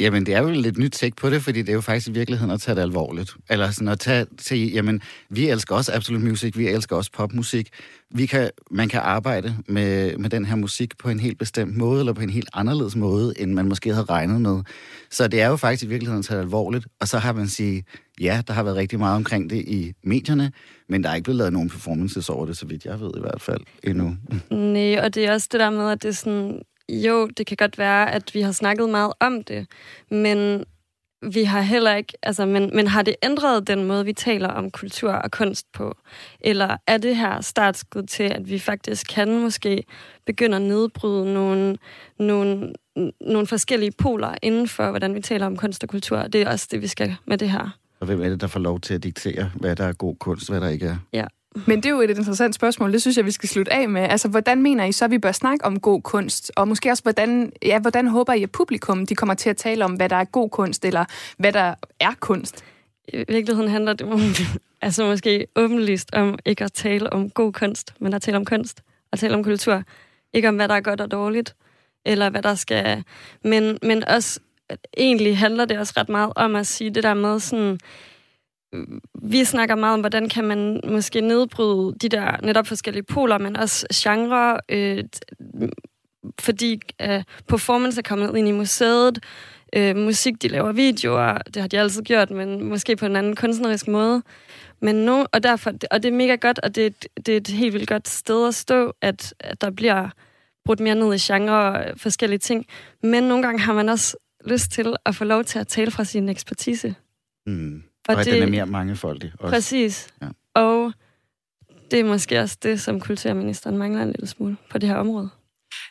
Jamen, 0.00 0.26
det 0.26 0.34
er 0.34 0.42
jo 0.42 0.50
lidt 0.50 0.78
nyt 0.78 0.90
take 0.90 1.16
på 1.16 1.30
det, 1.30 1.42
fordi 1.42 1.60
det 1.60 1.68
er 1.68 1.72
jo 1.72 1.80
faktisk 1.80 2.08
i 2.08 2.12
virkeligheden 2.12 2.50
at 2.50 2.60
tage 2.60 2.74
det 2.74 2.82
alvorligt. 2.82 3.30
Eller 3.50 3.70
sådan 3.70 3.88
at 3.88 4.00
tage, 4.00 4.26
sige, 4.38 4.66
jamen, 4.66 5.02
vi 5.30 5.48
elsker 5.48 5.74
også 5.74 5.92
absolut 5.92 6.22
musik, 6.22 6.58
vi 6.58 6.68
elsker 6.68 6.96
også 6.96 7.10
popmusik. 7.12 7.68
Vi 8.14 8.26
kan, 8.26 8.50
man 8.70 8.88
kan 8.88 9.00
arbejde 9.00 9.56
med, 9.66 10.16
med 10.16 10.30
den 10.30 10.44
her 10.44 10.56
musik 10.56 10.98
på 10.98 11.08
en 11.08 11.20
helt 11.20 11.38
bestemt 11.38 11.76
måde, 11.76 12.00
eller 12.00 12.12
på 12.12 12.22
en 12.22 12.30
helt 12.30 12.48
anderledes 12.52 12.96
måde, 12.96 13.34
end 13.40 13.52
man 13.52 13.68
måske 13.68 13.94
havde 13.94 14.06
regnet 14.06 14.40
med. 14.40 14.62
Så 15.10 15.28
det 15.28 15.40
er 15.40 15.48
jo 15.48 15.56
faktisk 15.56 15.84
i 15.84 15.86
virkeligheden 15.86 16.22
taget 16.22 16.40
alvorligt. 16.40 16.86
Og 17.00 17.08
så 17.08 17.18
har 17.18 17.32
man 17.32 17.48
sige, 17.48 17.84
ja, 18.20 18.42
der 18.46 18.52
har 18.52 18.62
været 18.62 18.76
rigtig 18.76 18.98
meget 18.98 19.16
omkring 19.16 19.50
det 19.50 19.56
i 19.56 19.92
medierne, 20.04 20.52
men 20.88 21.02
der 21.02 21.10
er 21.10 21.14
ikke 21.14 21.24
blevet 21.24 21.38
lavet 21.38 21.52
nogen 21.52 21.70
performances 21.70 22.28
over 22.28 22.46
det, 22.46 22.56
så 22.56 22.66
vidt 22.66 22.84
jeg 22.84 23.00
ved 23.00 23.10
i 23.16 23.20
hvert 23.20 23.40
fald, 23.40 23.60
endnu. 23.84 24.16
Nej, 24.50 24.98
og 25.04 25.14
det 25.14 25.26
er 25.26 25.32
også 25.32 25.48
det 25.52 25.60
der 25.60 25.70
med, 25.70 25.90
at 25.90 26.02
det 26.02 26.08
er 26.08 26.12
sådan, 26.12 26.62
jo, 26.88 27.26
det 27.26 27.46
kan 27.46 27.56
godt 27.56 27.78
være, 27.78 28.14
at 28.14 28.34
vi 28.34 28.40
har 28.40 28.52
snakket 28.52 28.90
meget 28.90 29.12
om 29.20 29.42
det, 29.42 29.66
men 30.10 30.64
vi 31.22 31.44
har 31.44 31.60
heller 31.60 31.94
ikke, 31.94 32.12
altså, 32.22 32.46
men, 32.46 32.70
men 32.74 32.86
har 32.86 33.02
det 33.02 33.14
ændret 33.22 33.66
den 33.66 33.84
måde, 33.84 34.04
vi 34.04 34.12
taler 34.12 34.48
om 34.48 34.70
kultur 34.70 35.12
og 35.12 35.30
kunst 35.30 35.66
på? 35.72 35.96
Eller 36.40 36.76
er 36.86 36.98
det 36.98 37.16
her 37.16 37.40
startskud 37.40 38.02
til, 38.02 38.22
at 38.22 38.50
vi 38.50 38.58
faktisk 38.58 39.06
kan 39.10 39.40
måske 39.40 39.84
begynde 40.26 40.56
at 40.56 40.62
nedbryde 40.62 41.34
nogle, 41.34 41.76
nogle, 42.18 42.72
nogle 43.20 43.46
forskellige 43.46 43.92
poler 43.98 44.34
inden 44.42 44.68
for, 44.68 44.90
hvordan 44.90 45.14
vi 45.14 45.20
taler 45.20 45.46
om 45.46 45.56
kunst 45.56 45.82
og 45.82 45.88
kultur? 45.88 46.22
Det 46.22 46.42
er 46.42 46.50
også 46.50 46.68
det, 46.70 46.82
vi 46.82 46.86
skal 46.86 47.16
med 47.26 47.38
det 47.38 47.50
her. 47.50 47.78
Og 48.00 48.06
hvem 48.06 48.22
er 48.22 48.28
det, 48.28 48.40
der 48.40 48.46
får 48.46 48.60
lov 48.60 48.80
til 48.80 48.94
at 48.94 49.02
diktere, 49.02 49.50
hvad 49.54 49.76
der 49.76 49.84
er 49.84 49.92
god 49.92 50.16
kunst, 50.16 50.50
hvad 50.50 50.60
der 50.60 50.68
ikke 50.68 50.86
er? 50.86 50.96
Ja. 51.12 51.26
Men 51.66 51.76
det 51.76 51.86
er 51.86 51.90
jo 51.90 52.00
et 52.00 52.10
interessant 52.10 52.54
spørgsmål. 52.54 52.92
Det 52.92 53.00
synes 53.00 53.16
jeg, 53.16 53.24
vi 53.24 53.30
skal 53.30 53.48
slutte 53.48 53.72
af 53.72 53.88
med. 53.88 54.02
Altså, 54.02 54.28
hvordan 54.28 54.62
mener 54.62 54.84
I 54.84 54.92
så, 54.92 55.04
at 55.04 55.10
vi 55.10 55.18
bør 55.18 55.32
snakke 55.32 55.64
om 55.64 55.80
god 55.80 56.02
kunst? 56.02 56.52
Og 56.56 56.68
måske 56.68 56.90
også, 56.90 57.02
hvordan, 57.02 57.52
ja, 57.62 57.78
hvordan 57.78 58.08
håber 58.08 58.32
I, 58.32 58.42
at 58.42 58.50
publikum 58.50 59.06
de 59.06 59.14
kommer 59.14 59.34
til 59.34 59.50
at 59.50 59.56
tale 59.56 59.84
om, 59.84 59.92
hvad 59.92 60.08
der 60.08 60.16
er 60.16 60.24
god 60.24 60.50
kunst, 60.50 60.84
eller 60.84 61.04
hvad 61.36 61.52
der 61.52 61.74
er 62.00 62.12
kunst? 62.20 62.64
I 63.08 63.24
virkeligheden 63.28 63.70
handler 63.70 63.92
det 63.92 64.06
om, 64.06 64.20
altså 64.82 65.04
måske 65.04 65.46
åbenlyst 65.56 66.14
om 66.14 66.38
ikke 66.44 66.64
at 66.64 66.72
tale 66.72 67.12
om 67.12 67.30
god 67.30 67.52
kunst, 67.52 67.94
men 68.00 68.14
at 68.14 68.22
tale 68.22 68.36
om 68.36 68.44
kunst 68.44 68.82
og 69.12 69.18
tale 69.18 69.34
om 69.34 69.44
kultur. 69.44 69.82
Ikke 70.32 70.48
om, 70.48 70.56
hvad 70.56 70.68
der 70.68 70.74
er 70.74 70.80
godt 70.80 71.00
og 71.00 71.10
dårligt, 71.10 71.54
eller 72.04 72.30
hvad 72.30 72.42
der 72.42 72.54
skal... 72.54 73.04
Men, 73.44 73.78
men 73.82 74.04
også, 74.04 74.40
egentlig 74.96 75.38
handler 75.38 75.64
det 75.64 75.78
også 75.78 75.92
ret 75.96 76.08
meget 76.08 76.32
om 76.36 76.56
at 76.56 76.66
sige 76.66 76.90
det 76.90 77.02
der 77.02 77.14
med 77.14 77.40
sådan 77.40 77.78
vi 79.22 79.44
snakker 79.44 79.74
meget 79.74 79.94
om, 79.94 80.00
hvordan 80.00 80.28
kan 80.28 80.44
man 80.44 80.80
måske 80.88 81.20
nedbryde 81.20 81.94
de 82.02 82.08
der 82.08 82.36
netop 82.42 82.66
forskellige 82.66 83.02
poler, 83.02 83.38
men 83.38 83.56
også 83.56 83.86
genre, 83.94 84.58
øh, 84.68 85.04
fordi 86.40 86.80
øh, 87.02 87.22
performance 87.48 87.98
er 87.98 88.02
kommet 88.02 88.36
ind 88.36 88.48
i 88.48 88.52
museet, 88.52 89.18
øh, 89.76 89.96
musik, 89.96 90.42
de 90.42 90.48
laver 90.48 90.72
videoer, 90.72 91.38
det 91.38 91.56
har 91.56 91.68
de 91.68 91.78
altid 91.78 92.02
gjort, 92.02 92.30
men 92.30 92.64
måske 92.64 92.96
på 92.96 93.06
en 93.06 93.16
anden 93.16 93.36
kunstnerisk 93.36 93.88
måde. 93.88 94.22
Men 94.80 94.94
nu, 94.94 95.26
og, 95.32 95.42
derfor, 95.42 95.72
og 95.90 96.02
det 96.02 96.08
er 96.08 96.16
mega 96.16 96.34
godt, 96.34 96.58
og 96.58 96.74
det, 96.74 97.06
det 97.26 97.32
er 97.32 97.36
et 97.36 97.48
helt 97.48 97.74
vildt 97.74 97.88
godt 97.88 98.08
sted 98.08 98.48
at 98.48 98.54
stå, 98.54 98.92
at, 99.00 99.34
at 99.40 99.60
der 99.60 99.70
bliver 99.70 100.08
brudt 100.64 100.80
mere 100.80 100.94
ned 100.94 101.14
i 101.14 101.18
genre 101.18 101.72
og 101.72 102.00
forskellige 102.00 102.38
ting. 102.38 102.66
Men 103.02 103.24
nogle 103.24 103.42
gange 103.42 103.60
har 103.60 103.74
man 103.74 103.88
også 103.88 104.16
lyst 104.44 104.70
til 104.70 104.94
at 105.06 105.14
få 105.14 105.24
lov 105.24 105.44
til 105.44 105.58
at 105.58 105.68
tale 105.68 105.90
fra 105.90 106.04
sin 106.04 106.28
ekspertise. 106.28 106.94
Mm. 107.46 107.82
Og, 108.08 108.14
og 108.14 108.20
at 108.20 108.26
det, 108.26 108.34
den 108.34 108.42
er 108.42 108.46
mere 108.46 108.66
mangefoldig. 108.66 109.32
Også. 109.38 109.54
Præcis. 109.54 110.08
Ja. 110.22 110.26
Og 110.54 110.92
det 111.90 112.00
er 112.00 112.04
måske 112.04 112.40
også 112.40 112.58
det, 112.62 112.80
som 112.80 113.00
kulturministeren 113.00 113.78
mangler 113.78 114.02
en 114.02 114.08
lille 114.08 114.26
smule 114.26 114.56
på 114.70 114.78
det 114.78 114.88
her 114.88 114.96
område. 114.96 115.30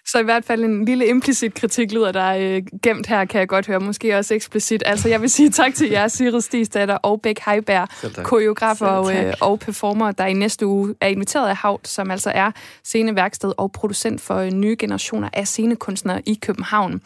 Så 0.06 0.20
i 0.20 0.24
hvert 0.24 0.46
fald 0.46 0.64
en 0.64 0.86
lille 0.86 1.08
implicit 1.08 1.54
kritik 1.54 1.92
lyder 1.92 2.12
der 2.12 2.36
øh, 2.40 2.64
gemt 2.84 3.08
her, 3.08 3.26
kan 3.26 3.40
jeg 3.40 3.48
godt 3.48 3.68
høre. 3.68 3.80
Måske 3.80 4.18
også 4.18 4.34
eksplicit. 4.34 4.84
Altså, 4.86 5.10
jeg 5.10 5.22
vil 5.22 5.30
sige 5.30 5.50
tak 5.62 5.76
til 5.76 5.90
jer, 5.90 6.08
Sigrid 6.08 6.42
Stigsdatter 6.42 6.96
og 6.96 7.22
Bæk 7.22 7.40
Heiberg, 7.46 7.88
koreografer 8.24 8.86
og, 8.86 9.16
øh, 9.16 9.34
og 9.42 9.60
performer, 9.60 10.12
der 10.12 10.26
i 10.26 10.34
næste 10.34 10.66
uge 10.66 10.96
er 11.02 11.08
inviteret 11.08 11.50
af 11.50 11.56
Havt, 11.56 11.88
som 11.88 12.12
altså 12.12 12.32
er 12.36 12.52
sceneværksted 12.84 13.54
og 13.58 13.72
producent 13.72 14.22
for 14.22 14.36
øh, 14.36 14.52
nye 14.52 14.76
generationer 14.80 15.30
af 15.34 15.48
scenekunstnere 15.48 16.22
i 16.26 16.40
København. 16.42 17.02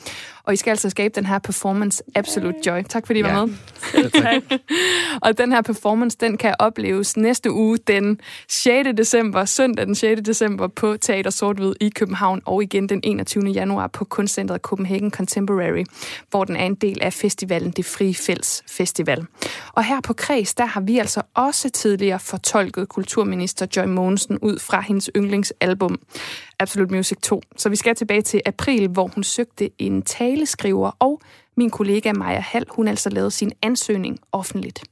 Og 0.47 0.53
I 0.53 0.55
skal 0.55 0.71
altså 0.71 0.89
skabe 0.89 1.13
den 1.15 1.25
her 1.25 1.39
performance 1.39 2.03
Absolute 2.15 2.57
Joy. 2.65 2.81
Tak 2.89 3.07
fordi 3.07 3.19
I 3.19 3.23
ja. 3.23 3.33
var 3.33 3.45
med. 3.45 3.55
tak. 4.23 4.59
og 5.21 5.37
den 5.37 5.51
her 5.51 5.61
performance, 5.61 6.17
den 6.19 6.37
kan 6.37 6.55
opleves 6.59 7.17
næste 7.17 7.51
uge 7.51 7.77
den 7.87 8.19
6. 8.49 8.89
december, 8.97 9.45
søndag 9.45 9.85
den 9.85 9.95
6. 9.95 10.21
december 10.21 10.67
på 10.67 10.97
Teater 10.97 11.29
Sortvid 11.29 11.73
i 11.81 11.89
København, 11.89 12.41
og 12.45 12.63
igen 12.63 12.89
den 12.89 12.95
den 12.95 13.01
21. 13.03 13.43
januar 13.43 13.87
på 13.87 14.05
Kunstcentret 14.05 14.61
Copenhagen 14.61 15.11
Contemporary, 15.11 15.83
hvor 16.29 16.43
den 16.43 16.55
er 16.55 16.65
en 16.65 16.75
del 16.75 16.97
af 17.01 17.13
festivalen 17.13 17.71
Det 17.71 17.85
Frie 17.85 18.13
Fælles 18.13 18.63
Festival. 18.67 19.25
Og 19.73 19.83
her 19.83 20.01
på 20.01 20.13
Kreds, 20.13 20.53
der 20.53 20.65
har 20.65 20.81
vi 20.81 20.97
altså 20.97 21.21
også 21.33 21.69
tidligere 21.69 22.19
fortolket 22.19 22.89
kulturminister 22.89 23.65
Joy 23.75 23.85
Mogensen 23.85 24.37
ud 24.37 24.59
fra 24.59 24.81
hendes 24.81 25.09
yndlingsalbum 25.15 25.99
Absolute 26.59 26.93
Music 26.95 27.17
2. 27.23 27.41
Så 27.57 27.69
vi 27.69 27.75
skal 27.75 27.95
tilbage 27.95 28.21
til 28.21 28.41
april, 28.45 28.87
hvor 28.87 29.07
hun 29.15 29.23
søgte 29.23 29.69
en 29.81 30.01
taleskriver, 30.01 30.91
og 30.99 31.21
min 31.57 31.69
kollega 31.69 32.13
Maja 32.13 32.39
Hall, 32.39 32.65
hun 32.69 32.87
altså 32.87 33.09
lavede 33.09 33.31
sin 33.31 33.51
ansøgning 33.61 34.19
offentligt. 34.31 34.83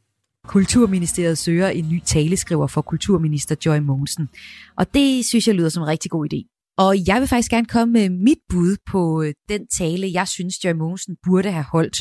Kulturministeriet 0.48 1.38
søger 1.38 1.68
en 1.68 1.90
ny 1.90 2.02
taleskriver 2.06 2.68
for 2.68 2.82
kulturminister 2.82 3.56
Joy 3.66 3.78
Mogensen. 3.78 4.30
Og 4.78 4.94
det 4.94 5.26
synes 5.26 5.48
jeg 5.48 5.56
lyder 5.56 5.70
som 5.70 5.84
en 5.84 5.90
rigtig 5.90 6.12
god 6.12 6.34
idé. 6.34 6.54
Og 6.78 7.08
jeg 7.08 7.20
vil 7.20 7.28
faktisk 7.28 7.52
gerne 7.52 7.66
komme 7.66 7.92
med 7.92 8.10
mit 8.10 8.38
bud 8.50 8.78
på 8.92 9.22
øh, 9.22 9.34
den 9.50 9.68
tale, 9.68 10.12
jeg 10.14 10.28
synes 10.28 10.64
Joy 10.64 10.72
Mogensen 10.72 11.16
burde 11.24 11.52
have 11.52 11.66
holdt. 11.72 11.98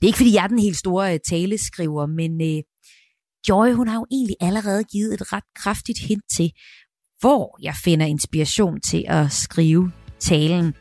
Det 0.00 0.02
er 0.02 0.06
ikke, 0.06 0.16
fordi 0.16 0.34
jeg 0.34 0.44
er 0.44 0.48
den 0.48 0.58
helt 0.58 0.76
store 0.76 1.14
øh, 1.14 1.20
taleskriver, 1.28 2.06
men 2.06 2.32
øh, 2.42 2.62
Joy, 3.48 3.72
hun 3.72 3.88
har 3.88 3.98
jo 3.98 4.06
egentlig 4.10 4.36
allerede 4.40 4.84
givet 4.84 5.14
et 5.14 5.32
ret 5.32 5.44
kraftigt 5.56 5.98
hint 5.98 6.24
til, 6.36 6.50
hvor 7.20 7.58
jeg 7.62 7.74
finder 7.84 8.06
inspiration 8.06 8.80
til 8.80 9.04
at 9.08 9.32
skrive 9.32 9.92
talen. 10.20 10.74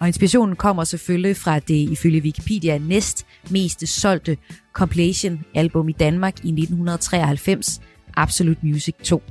Og 0.00 0.06
inspirationen 0.06 0.56
kommer 0.56 0.84
selvfølgelig 0.84 1.36
fra 1.36 1.58
det 1.58 1.90
ifølge 1.90 2.20
Wikipedia 2.22 2.78
næst 2.78 3.26
mest 3.50 3.88
solgte 3.88 4.36
compilation-album 4.72 5.88
i 5.88 5.92
Danmark 5.92 6.34
i 6.44 6.48
1993, 6.48 7.80
Absolute 8.16 8.60
Music 8.62 8.94
2. 9.04 9.22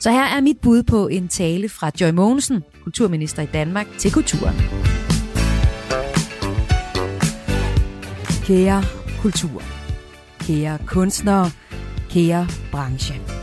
Så 0.00 0.10
her 0.10 0.24
er 0.24 0.40
mit 0.40 0.58
bud 0.62 0.82
på 0.82 1.08
en 1.08 1.28
tale 1.28 1.68
fra 1.68 1.90
Joy 2.00 2.10
Mogensen, 2.10 2.62
kulturminister 2.82 3.42
i 3.42 3.46
Danmark, 3.46 3.86
til 3.98 4.12
kulturen. 4.12 4.56
Kære 8.44 8.84
kultur, 9.20 9.62
kære 10.40 10.78
kunstnere, 10.86 11.50
kære 12.10 12.48
branche. 12.70 13.41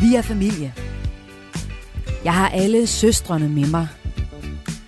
Vi 0.00 0.14
er 0.14 0.22
familie. 0.22 0.74
Jeg 2.24 2.34
har 2.34 2.48
alle 2.48 2.86
søstrene 2.86 3.48
med 3.48 3.66
mig. 3.66 3.88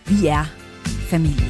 Vi 0.07 0.27
er 0.27 0.45
familie. 0.87 1.47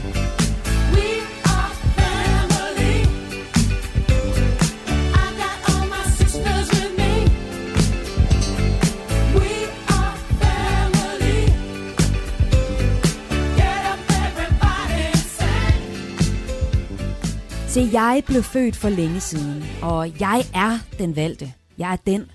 Se, 17.68 17.88
jeg 17.92 18.22
blev 18.26 18.42
født 18.42 18.76
for 18.76 18.88
længe 18.88 19.20
siden, 19.20 19.64
og 19.82 20.20
jeg 20.20 20.44
er 20.54 20.78
den 20.98 21.16
valgte. 21.16 21.52
Jeg 21.78 21.92
er 21.92 21.96
den. 21.96 22.30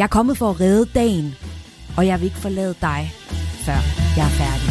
Jeg 0.00 0.06
er 0.06 0.08
kommet 0.08 0.38
for 0.38 0.50
at 0.50 0.60
redde 0.60 0.86
dagen, 0.94 1.34
og 1.96 2.06
jeg 2.06 2.20
vil 2.20 2.24
ikke 2.24 2.36
forlade 2.36 2.74
dig, 2.80 3.12
før 3.64 3.72
jeg 4.16 4.24
er 4.24 4.28
færdig. 4.28 4.70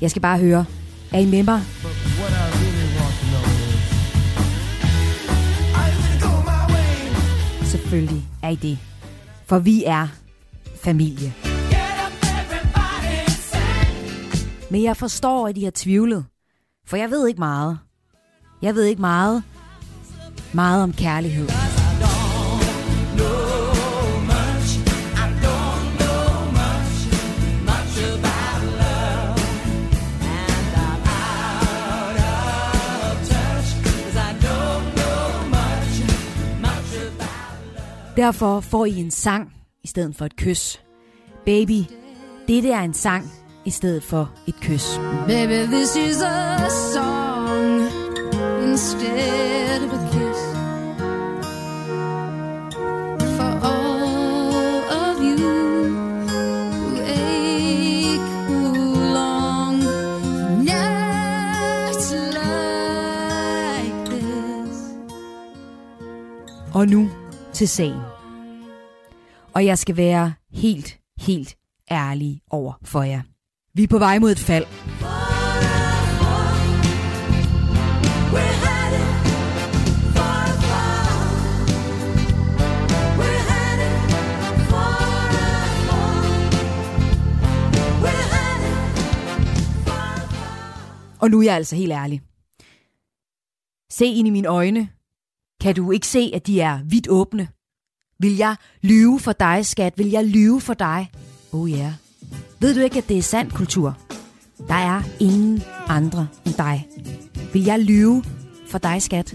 Jeg 0.00 0.10
skal 0.10 0.22
bare 0.22 0.38
høre, 0.38 0.64
er 1.12 1.18
I 1.18 1.26
med 1.26 1.42
mig? 1.42 1.60
Selvfølgelig 7.62 8.24
er 8.42 8.48
I 8.48 8.54
det. 8.56 8.78
For 9.46 9.58
vi 9.58 9.84
er 9.86 10.23
familie. 10.84 11.34
Men 14.70 14.82
jeg 14.82 14.96
forstår, 14.96 15.48
at 15.48 15.56
I 15.56 15.64
har 15.64 15.72
tvivlet. 15.74 16.24
For 16.86 16.96
jeg 16.96 17.10
ved 17.10 17.26
ikke 17.28 17.38
meget. 17.38 17.78
Jeg 18.62 18.74
ved 18.74 18.84
ikke 18.84 19.00
meget. 19.00 19.42
Meget 20.52 20.82
om 20.82 20.92
kærlighed. 20.92 21.48
Derfor 38.16 38.60
får 38.60 38.86
I 38.86 38.96
en 38.96 39.10
sang 39.10 39.52
i 39.84 39.86
stedet 39.86 40.16
for 40.16 40.24
et 40.24 40.36
kys. 40.36 40.80
Baby, 41.44 41.84
dette 42.48 42.70
er 42.70 42.80
en 42.80 42.94
sang 42.94 43.30
i 43.64 43.70
stedet 43.70 44.02
for 44.02 44.30
et 44.46 44.54
kys. 44.60 44.98
Baby, 45.26 45.66
this 45.66 45.96
is 45.96 46.22
a 46.22 46.70
song 46.92 47.80
instead 48.62 49.82
of 49.84 49.92
a 49.92 50.08
kiss. 50.12 50.54
Og 66.74 66.88
nu 66.88 67.10
til 67.52 67.68
sagen. 67.68 68.13
Og 69.54 69.64
jeg 69.64 69.78
skal 69.78 69.96
være 69.96 70.34
helt, 70.52 70.98
helt 71.18 71.56
ærlig 71.90 72.40
over 72.50 72.72
for 72.82 73.02
jer. 73.02 73.22
Vi 73.74 73.82
er 73.82 73.88
på 73.88 73.98
vej 73.98 74.18
mod 74.18 74.30
et 74.30 74.38
fald. 74.38 74.64
Og 91.20 91.30
nu 91.30 91.38
er 91.38 91.44
jeg 91.44 91.54
altså 91.54 91.76
helt 91.76 91.92
ærlig. 91.92 92.20
Se 93.90 94.06
ind 94.06 94.28
i 94.28 94.30
mine 94.30 94.48
øjne. 94.48 94.88
Kan 95.60 95.74
du 95.74 95.90
ikke 95.90 96.06
se, 96.06 96.30
at 96.34 96.46
de 96.46 96.60
er 96.60 96.82
vidt 96.84 97.08
åbne? 97.08 97.48
Vil 98.24 98.36
jeg 98.36 98.56
lyve 98.82 99.20
for 99.20 99.32
dig, 99.32 99.66
skat? 99.66 99.98
Vil 99.98 100.10
jeg 100.10 100.24
lyve 100.24 100.60
for 100.60 100.74
dig? 100.74 101.10
Oh 101.52 101.70
ja. 101.70 101.76
Yeah. 101.76 101.92
Ved 102.60 102.74
du 102.74 102.80
ikke, 102.80 102.98
at 102.98 103.08
det 103.08 103.18
er 103.18 103.22
sand 103.22 103.50
kultur? 103.50 103.96
Der 104.68 104.74
er 104.74 105.02
ingen 105.20 105.62
andre 105.88 106.26
end 106.46 106.54
dig. 106.54 106.88
Vil 107.52 107.64
jeg 107.64 107.78
lyve 107.78 108.24
for 108.70 108.78
dig, 108.78 109.02
skat? 109.02 109.34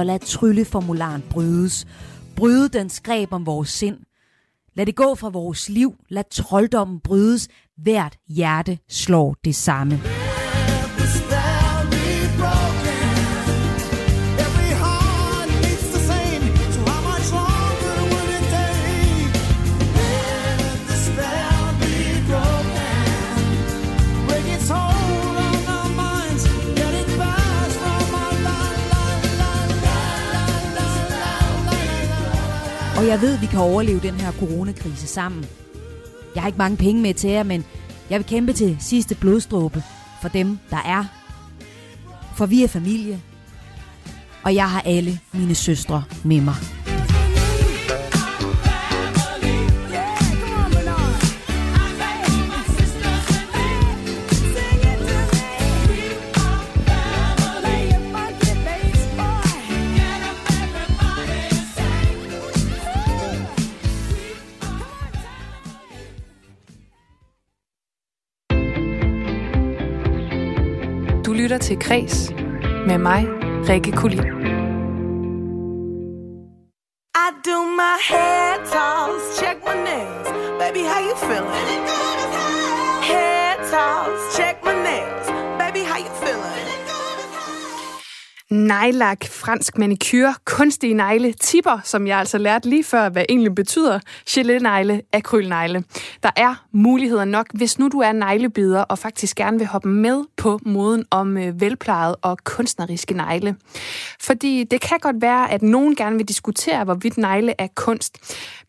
Så 0.00 0.04
lad 0.04 0.18
trylleformularen 0.18 1.22
brydes. 1.30 1.86
Bryde 2.36 2.68
dens 2.68 3.00
greb 3.00 3.32
om 3.32 3.46
vores 3.46 3.68
sind. 3.68 3.96
Lad 4.74 4.86
det 4.86 4.96
gå 4.96 5.14
fra 5.14 5.28
vores 5.28 5.68
liv. 5.68 5.94
Lad 6.08 6.24
trolddommen 6.30 7.00
brydes. 7.00 7.48
Hvert 7.76 8.16
hjerte 8.28 8.78
slår 8.88 9.36
det 9.44 9.54
samme. 9.54 10.00
Og 33.00 33.06
jeg 33.06 33.20
ved, 33.20 33.38
vi 33.38 33.46
kan 33.46 33.60
overleve 33.60 34.00
den 34.00 34.14
her 34.14 34.32
coronakrise 34.32 35.06
sammen. 35.06 35.46
Jeg 36.34 36.42
har 36.42 36.48
ikke 36.48 36.58
mange 36.58 36.76
penge 36.76 37.02
med 37.02 37.14
til 37.14 37.30
jer, 37.30 37.42
men 37.42 37.64
jeg 38.10 38.18
vil 38.18 38.26
kæmpe 38.26 38.52
til 38.52 38.76
sidste 38.80 39.14
blodstråbe 39.14 39.82
for 40.22 40.28
dem, 40.28 40.58
der 40.70 40.76
er. 40.76 41.04
For 42.36 42.46
vi 42.46 42.62
er 42.64 42.68
familie. 42.68 43.20
og 44.42 44.54
jeg 44.54 44.70
har 44.70 44.80
alle 44.80 45.18
mine 45.32 45.54
søstre 45.54 46.04
med 46.24 46.40
mig. 46.40 46.79
Lytter 71.50 71.66
til 71.66 71.78
Kres 71.78 72.30
med 72.86 72.98
mig, 72.98 73.26
Rikke 73.68 73.92
Kulin. 73.92 74.18
I 77.24 77.28
do 77.46 77.58
my 77.80 77.96
head 78.10 78.58
toss, 78.72 79.22
check 79.40 79.56
my 79.66 79.74
nails. 79.88 80.28
Baby, 80.60 80.82
how 80.90 81.00
you 81.08 81.16
feeling? 81.28 81.82
Head 83.10 83.56
toss, 83.72 84.36
check 84.36 84.56
my 84.64 84.69
Nejlak, 88.70 89.24
fransk 89.24 89.78
manikyr, 89.78 90.32
kunstige 90.44 90.94
negle, 90.94 91.32
tipper, 91.32 91.80
som 91.84 92.06
jeg 92.06 92.18
altså 92.18 92.38
lærte 92.38 92.68
lige 92.68 92.84
før, 92.84 93.08
hvad 93.08 93.24
egentlig 93.28 93.54
betyder, 93.54 93.98
gelé-negle, 94.28 95.00
akrylnegle. 95.12 95.84
Der 96.22 96.30
er 96.36 96.64
muligheder 96.72 97.24
nok, 97.24 97.46
hvis 97.54 97.78
nu 97.78 97.88
du 97.88 97.98
er 97.98 98.12
neglebider 98.12 98.82
og 98.82 98.98
faktisk 98.98 99.36
gerne 99.36 99.58
vil 99.58 99.66
hoppe 99.66 99.88
med 99.88 100.24
på 100.36 100.58
moden 100.62 101.04
om 101.10 101.36
øh, 101.36 101.42
velplejet 101.42 101.60
velplejede 101.60 102.16
og 102.16 102.38
kunstneriske 102.44 103.14
negle. 103.14 103.56
Fordi 104.20 104.64
det 104.64 104.80
kan 104.80 104.98
godt 104.98 105.16
være, 105.22 105.50
at 105.50 105.62
nogen 105.62 105.96
gerne 105.96 106.16
vil 106.16 106.28
diskutere, 106.28 106.84
hvorvidt 106.84 107.18
negle 107.18 107.54
er 107.58 107.68
kunst. 107.74 108.18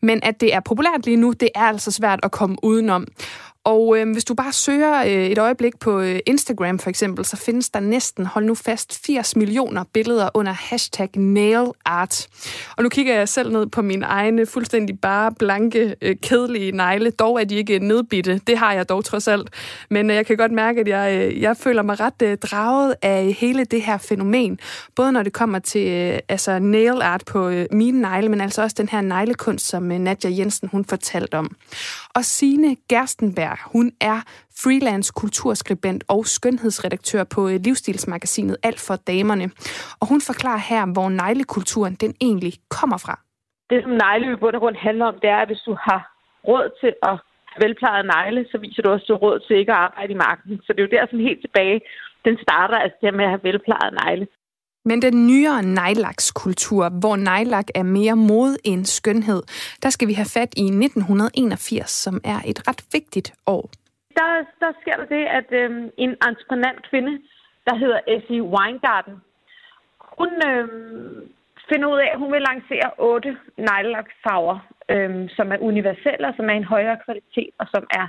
Men 0.02 0.20
at 0.22 0.40
det 0.40 0.54
er 0.54 0.60
populært 0.60 1.04
lige 1.04 1.16
nu, 1.16 1.32
det 1.32 1.48
er 1.54 1.64
altså 1.64 1.90
svært 1.90 2.20
at 2.22 2.30
komme 2.30 2.56
udenom. 2.62 3.06
Og 3.64 3.98
øh, 3.98 4.12
hvis 4.12 4.24
du 4.24 4.34
bare 4.34 4.52
søger 4.52 5.00
øh, 5.00 5.26
et 5.26 5.38
øjeblik 5.38 5.78
på 5.78 6.00
øh, 6.00 6.18
Instagram 6.26 6.78
for 6.78 6.90
eksempel, 6.90 7.24
så 7.24 7.36
findes 7.36 7.70
der 7.70 7.80
næsten, 7.80 8.26
hold 8.26 8.44
nu 8.44 8.54
fast, 8.54 9.06
80 9.06 9.36
millioner 9.36 9.84
billeder 9.92 10.28
under 10.34 10.52
hashtag 10.52 11.08
nail 11.14 11.66
art. 11.84 12.26
Og 12.76 12.82
nu 12.82 12.88
kigger 12.88 13.14
jeg 13.14 13.28
selv 13.28 13.52
ned 13.52 13.66
på 13.66 13.82
mine 13.82 14.06
egne 14.06 14.46
fuldstændig 14.46 15.00
bare 15.00 15.32
blanke, 15.32 15.96
øh, 16.02 16.16
kedelige 16.22 16.72
negle. 16.72 17.10
Dog 17.10 17.40
er 17.40 17.44
de 17.44 17.54
ikke 17.54 17.78
nedbitte. 17.78 18.40
Det 18.46 18.58
har 18.58 18.72
jeg 18.72 18.88
dog 18.88 19.04
trods 19.04 19.28
alt. 19.28 19.50
Men 19.90 20.10
øh, 20.10 20.16
jeg 20.16 20.26
kan 20.26 20.36
godt 20.36 20.52
mærke, 20.52 20.80
at 20.80 20.88
jeg, 20.88 21.12
øh, 21.12 21.40
jeg 21.40 21.56
føler 21.56 21.82
mig 21.82 22.00
ret 22.00 22.22
øh, 22.22 22.38
draget 22.38 22.94
af 23.02 23.36
hele 23.38 23.64
det 23.64 23.82
her 23.82 23.98
fænomen. 23.98 24.58
Både 24.96 25.12
når 25.12 25.22
det 25.22 25.32
kommer 25.32 25.58
til 25.58 25.88
øh, 25.88 26.18
altså 26.28 26.58
nail 26.58 27.02
art 27.02 27.22
på 27.26 27.48
øh, 27.48 27.66
mine 27.72 28.00
negle, 28.00 28.28
men 28.28 28.40
altså 28.40 28.62
også 28.62 28.74
den 28.78 28.88
her 28.88 29.00
neglekunst, 29.00 29.68
som 29.68 29.92
øh, 29.92 29.98
Nadja 29.98 30.30
Jensen 30.30 30.68
hun 30.68 30.84
fortalte 30.84 31.34
om. 31.34 31.56
Og 32.16 32.24
Sine 32.24 32.76
Gerstenberg, 32.90 33.58
hun 33.72 33.86
er 34.00 34.18
freelance 34.62 35.12
kulturskribent 35.20 36.04
og 36.08 36.26
skønhedsredaktør 36.26 37.24
på 37.24 37.40
øh, 37.48 37.56
livsstilsmagasinet 37.66 38.56
Alt 38.62 38.80
for 38.86 38.96
Damerne. 38.96 39.46
Og 40.00 40.06
hun 40.08 40.20
forklarer 40.20 40.62
her, 40.70 40.82
hvor 40.94 41.08
neglekulturen 41.08 41.94
den 41.94 42.12
egentlig 42.20 42.52
kommer 42.78 42.98
fra. 43.04 43.14
Det, 43.70 43.82
som 43.82 43.92
negle 44.04 44.32
i 44.32 44.40
bund 44.42 44.54
og 44.56 44.60
grund 44.60 44.76
handler 44.76 45.06
om, 45.06 45.16
det 45.22 45.30
er, 45.30 45.40
at 45.42 45.48
hvis 45.48 45.66
du 45.68 45.76
har 45.86 46.00
råd 46.48 46.66
til 46.80 46.92
at 47.10 47.16
velplejede 47.62 48.06
negle, 48.06 48.40
så 48.50 48.56
viser 48.58 48.82
du 48.82 48.88
også, 48.90 49.04
at 49.04 49.08
du 49.08 49.14
har 49.14 49.24
råd 49.26 49.38
til 49.46 49.56
ikke 49.56 49.72
at 49.72 49.78
arbejde 49.86 50.12
i 50.12 50.22
marken. 50.26 50.60
Så 50.64 50.68
det 50.72 50.80
er 50.80 50.86
jo 50.86 50.94
der 50.96 51.06
sådan 51.06 51.28
helt 51.30 51.42
tilbage, 51.46 51.80
den 52.26 52.36
starter 52.46 52.78
altså 52.84 52.98
det 53.02 53.14
med 53.14 53.24
at 53.24 53.30
have 53.34 53.44
velplejede 53.48 53.94
negle. 54.02 54.26
Men 54.84 55.02
den 55.02 55.26
nyere 55.26 55.62
nejlakskultur, 55.62 56.84
hvor 57.00 57.16
nejlak 57.16 57.68
er 57.74 57.82
mere 57.82 58.16
mode 58.16 58.56
end 58.64 58.84
skønhed, 58.84 59.42
der 59.82 59.90
skal 59.90 60.08
vi 60.08 60.12
have 60.12 60.30
fat 60.36 60.52
i 60.56 60.66
1981, 60.66 61.90
som 61.90 62.20
er 62.24 62.38
et 62.50 62.68
ret 62.68 62.82
vigtigt 62.92 63.28
år. 63.46 63.64
Der, 64.18 64.30
der 64.60 64.72
sker 64.80 64.96
der 65.00 65.08
det, 65.16 65.24
at 65.38 65.48
øh, 65.60 65.70
en 66.04 66.12
entreprenant 66.28 66.90
kvinde, 66.90 67.12
der 67.66 67.74
hedder 67.82 68.00
Essie 68.14 68.42
Weingarten, 68.42 69.14
hun 70.18 70.30
øh, 70.50 70.68
finder 71.70 71.88
ud 71.92 71.98
af, 72.04 72.08
at 72.12 72.18
hun 72.18 72.32
vil 72.32 72.42
lancere 72.50 72.90
otte 72.98 73.36
nejlaksfarver, 73.68 74.58
øh, 74.94 75.30
som 75.36 75.52
er 75.52 75.58
universelle 75.70 76.28
og 76.28 76.34
som 76.36 76.46
er 76.50 76.56
en 76.56 76.72
højere 76.74 76.98
kvalitet 77.04 77.52
og 77.58 77.66
som 77.74 77.84
er, 78.00 78.06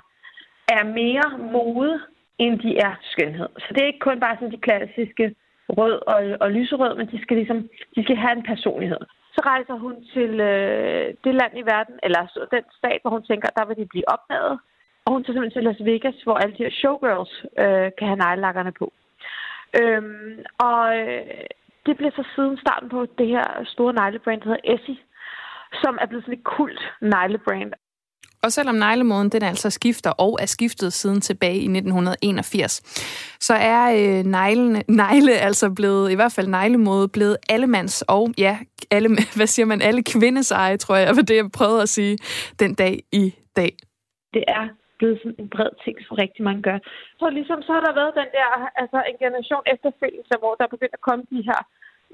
er 0.78 0.84
mere 1.02 1.28
mode, 1.56 2.00
end 2.38 2.60
de 2.60 2.78
er 2.78 2.94
skønhed. 3.12 3.50
Så 3.58 3.68
det 3.70 3.82
er 3.82 3.92
ikke 3.92 4.08
kun 4.08 4.20
bare 4.20 4.36
sådan 4.36 4.52
de 4.52 4.66
klassiske 4.68 5.36
rød 5.70 5.96
og, 6.14 6.38
og 6.44 6.52
lyserød, 6.52 6.96
men 6.96 7.08
de 7.12 7.22
skal 7.22 7.38
ligesom 7.38 7.70
de 7.96 8.04
skal 8.04 8.16
have 8.16 8.36
en 8.38 8.44
personlighed. 8.44 9.02
Så 9.36 9.42
rejser 9.46 9.74
hun 9.74 9.96
til 10.14 10.32
øh, 10.40 11.14
det 11.24 11.34
land 11.36 11.54
i 11.58 11.62
verden, 11.74 11.96
eller 12.04 12.48
den 12.52 12.64
stat, 12.80 13.00
hvor 13.02 13.12
hun 13.12 13.24
tænker, 13.24 13.50
der 13.58 13.66
vil 13.66 13.78
de 13.78 13.86
blive 13.86 14.10
opdaget. 14.10 14.60
Og 15.06 15.14
hun 15.14 15.24
tager 15.24 15.34
simpelthen 15.34 15.58
til 15.58 15.68
Las 15.68 15.86
Vegas, 15.86 16.24
hvor 16.24 16.36
alle 16.36 16.56
de 16.58 16.64
her 16.64 16.72
showgirls 16.82 17.34
øh, 17.64 17.92
kan 17.98 18.08
have 18.08 18.22
neglelakkerne 18.26 18.72
på. 18.72 18.94
Øhm, 19.82 20.40
og 20.68 20.82
øh, 21.00 21.46
det 21.86 21.98
bliver 21.98 22.12
så 22.16 22.24
siden 22.36 22.58
starten 22.58 22.90
på 22.90 23.06
det 23.18 23.28
her 23.28 23.48
store 23.66 23.94
neglebrand, 23.94 24.42
der 24.42 24.48
hedder 24.48 24.74
Essie, 24.74 24.98
som 25.84 25.98
er 26.02 26.06
blevet 26.06 26.24
sådan 26.24 26.40
et 26.40 26.44
kult 26.44 26.82
neglebrand. 27.02 27.74
Og 28.44 28.52
selvom 28.52 28.76
neglemoden 28.76 29.30
den 29.30 29.44
altså 29.44 29.70
skifter 29.70 30.12
og 30.26 30.38
er 30.42 30.46
skiftet 30.46 30.94
siden 30.94 31.22
tilbage 31.22 31.60
i 31.68 31.70
1981, 31.78 32.82
så 33.40 33.54
er 33.54 33.84
øh, 34.00 34.24
neglene, 34.40 34.84
negle 34.88 35.34
altså 35.48 35.74
blevet, 35.80 36.12
i 36.12 36.16
hvert 36.16 36.34
fald 36.36 36.48
neglemode, 36.48 37.08
blevet 37.08 37.38
allemands 37.50 38.02
og 38.02 38.24
ja, 38.38 38.58
alle, 38.92 39.10
hvad 39.38 39.48
siger 39.48 39.66
man, 39.66 39.82
alle 39.82 40.04
kvindes 40.04 40.52
eje, 40.52 40.78
tror 40.78 40.96
jeg, 40.96 41.16
var 41.16 41.22
det, 41.22 41.36
jeg 41.36 41.50
prøvede 41.60 41.82
at 41.82 41.90
sige 41.90 42.18
den 42.60 42.74
dag 42.74 42.94
i 43.12 43.36
dag. 43.56 43.72
Det 44.34 44.44
er 44.48 44.66
blevet 45.00 45.18
sådan 45.22 45.36
en 45.44 45.50
bred 45.56 45.74
ting, 45.86 45.96
som 46.06 46.14
rigtig 46.24 46.44
mange 46.48 46.62
gør. 46.70 46.78
Så 47.20 47.26
ligesom 47.40 47.60
så 47.68 47.72
har 47.76 47.84
der 47.88 47.94
været 48.02 48.14
den 48.22 48.30
der, 48.38 48.50
altså 48.82 49.00
en 49.12 49.18
generation 49.24 49.64
efterfølgelse, 49.74 50.34
hvor 50.42 50.54
der 50.58 50.64
er 50.66 50.74
begyndt 50.76 50.96
at 51.00 51.06
komme 51.08 51.24
de 51.34 51.42
her 51.50 51.60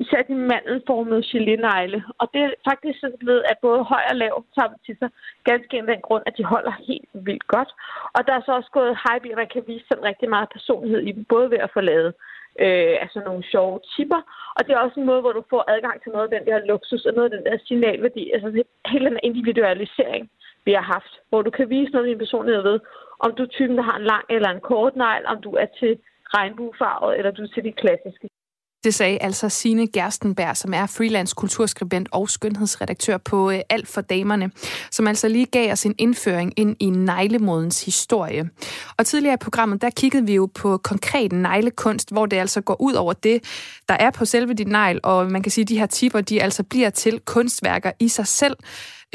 især 0.03 0.21
de 0.21 0.35
mandelformede 0.51 1.23
gelénegle. 1.31 1.99
Og 2.19 2.25
det 2.33 2.41
er 2.41 2.51
faktisk 2.69 2.99
sådan 2.99 3.21
blevet, 3.23 3.43
at 3.51 3.57
både 3.61 3.83
høj 3.83 4.03
og 4.11 4.15
lav 4.15 4.35
tager 4.55 4.73
til 4.85 4.95
sig 4.99 5.09
ganske 5.49 5.77
af 5.77 5.87
den 5.91 6.01
grund, 6.07 6.23
at 6.25 6.37
de 6.37 6.43
holder 6.53 6.73
helt 6.87 7.09
vildt 7.13 7.47
godt. 7.47 7.71
Og 8.15 8.21
der 8.27 8.33
er 8.35 8.41
så 8.45 8.51
også 8.59 8.71
gået 8.77 8.99
hype 9.03 9.27
i, 9.27 9.31
at 9.31 9.41
man 9.43 9.53
kan 9.53 9.63
vise 9.67 9.85
sådan 9.87 10.09
rigtig 10.11 10.29
meget 10.29 10.49
personlighed 10.57 11.01
i 11.09 11.11
dem, 11.11 11.23
både 11.33 11.51
ved 11.51 11.57
at 11.57 11.73
få 11.73 11.81
lavet 11.81 12.13
øh, 12.63 12.95
altså 13.03 13.19
nogle 13.25 13.43
sjove 13.51 13.79
tipper, 13.95 14.21
og 14.55 14.61
det 14.65 14.71
er 14.73 14.79
også 14.85 14.99
en 14.99 15.05
måde, 15.05 15.21
hvor 15.21 15.31
du 15.31 15.43
får 15.49 15.63
adgang 15.73 15.97
til 16.01 16.11
noget 16.11 16.27
af 16.27 16.33
den 16.35 16.47
der 16.47 16.67
luksus 16.71 17.05
og 17.05 17.13
noget 17.13 17.29
af 17.29 17.35
den 17.37 17.45
der 17.45 17.57
signalværdi, 17.65 18.31
altså 18.33 18.63
hele 18.91 19.05
den 19.09 19.19
individualisering, 19.23 20.29
vi 20.65 20.71
har 20.73 20.85
haft, 20.95 21.13
hvor 21.29 21.41
du 21.41 21.49
kan 21.49 21.69
vise 21.69 21.91
noget 21.91 22.05
af 22.05 22.09
din 22.09 22.23
personlighed 22.25 22.63
ved, 22.63 22.79
om 23.19 23.35
du 23.35 23.43
er 23.43 23.55
typen, 23.57 23.77
der 23.77 23.83
har 23.83 23.97
en 23.97 24.09
lang 24.13 24.25
eller 24.29 24.49
en 24.49 24.61
kort 24.61 24.95
negl, 24.95 25.25
om 25.25 25.41
du 25.41 25.51
er 25.51 25.69
til 25.79 25.99
regnbuefarvet, 26.35 27.17
eller 27.17 27.31
du 27.31 27.41
er 27.43 27.47
til 27.47 27.63
de 27.63 27.71
klassiske. 27.71 28.29
Det 28.83 28.93
sagde 28.93 29.17
altså 29.21 29.49
Sine 29.49 29.87
Gerstenberg, 29.87 30.57
som 30.57 30.73
er 30.73 30.85
freelance 30.85 31.35
kulturskribent 31.35 32.09
og 32.11 32.29
skønhedsredaktør 32.29 33.17
på 33.17 33.51
øh, 33.51 33.59
Alt 33.69 33.87
for 33.87 34.01
Damerne, 34.01 34.51
som 34.91 35.07
altså 35.07 35.27
lige 35.27 35.45
gav 35.45 35.71
os 35.71 35.85
en 35.85 35.95
indføring 35.97 36.53
ind 36.57 36.75
i 36.79 36.89
neglemodens 36.89 37.85
historie. 37.85 38.49
Og 38.97 39.05
tidligere 39.05 39.33
i 39.33 39.37
programmet, 39.41 39.81
der 39.81 39.89
kiggede 39.89 40.25
vi 40.25 40.35
jo 40.35 40.49
på 40.53 40.77
konkret 40.77 41.31
neglekunst, 41.31 42.11
hvor 42.11 42.25
det 42.25 42.37
altså 42.37 42.61
går 42.61 42.81
ud 42.81 42.93
over 42.93 43.13
det, 43.13 43.43
der 43.89 43.95
er 43.95 44.11
på 44.11 44.25
selve 44.25 44.53
dit 44.53 44.67
negl, 44.67 44.99
og 45.03 45.31
man 45.31 45.43
kan 45.43 45.51
sige, 45.51 45.63
at 45.63 45.69
de 45.69 45.79
her 45.79 45.85
tipper, 45.85 46.21
de 46.21 46.41
altså 46.41 46.63
bliver 46.63 46.89
til 46.89 47.19
kunstværker 47.25 47.91
i 47.99 48.07
sig 48.07 48.27
selv, 48.27 48.55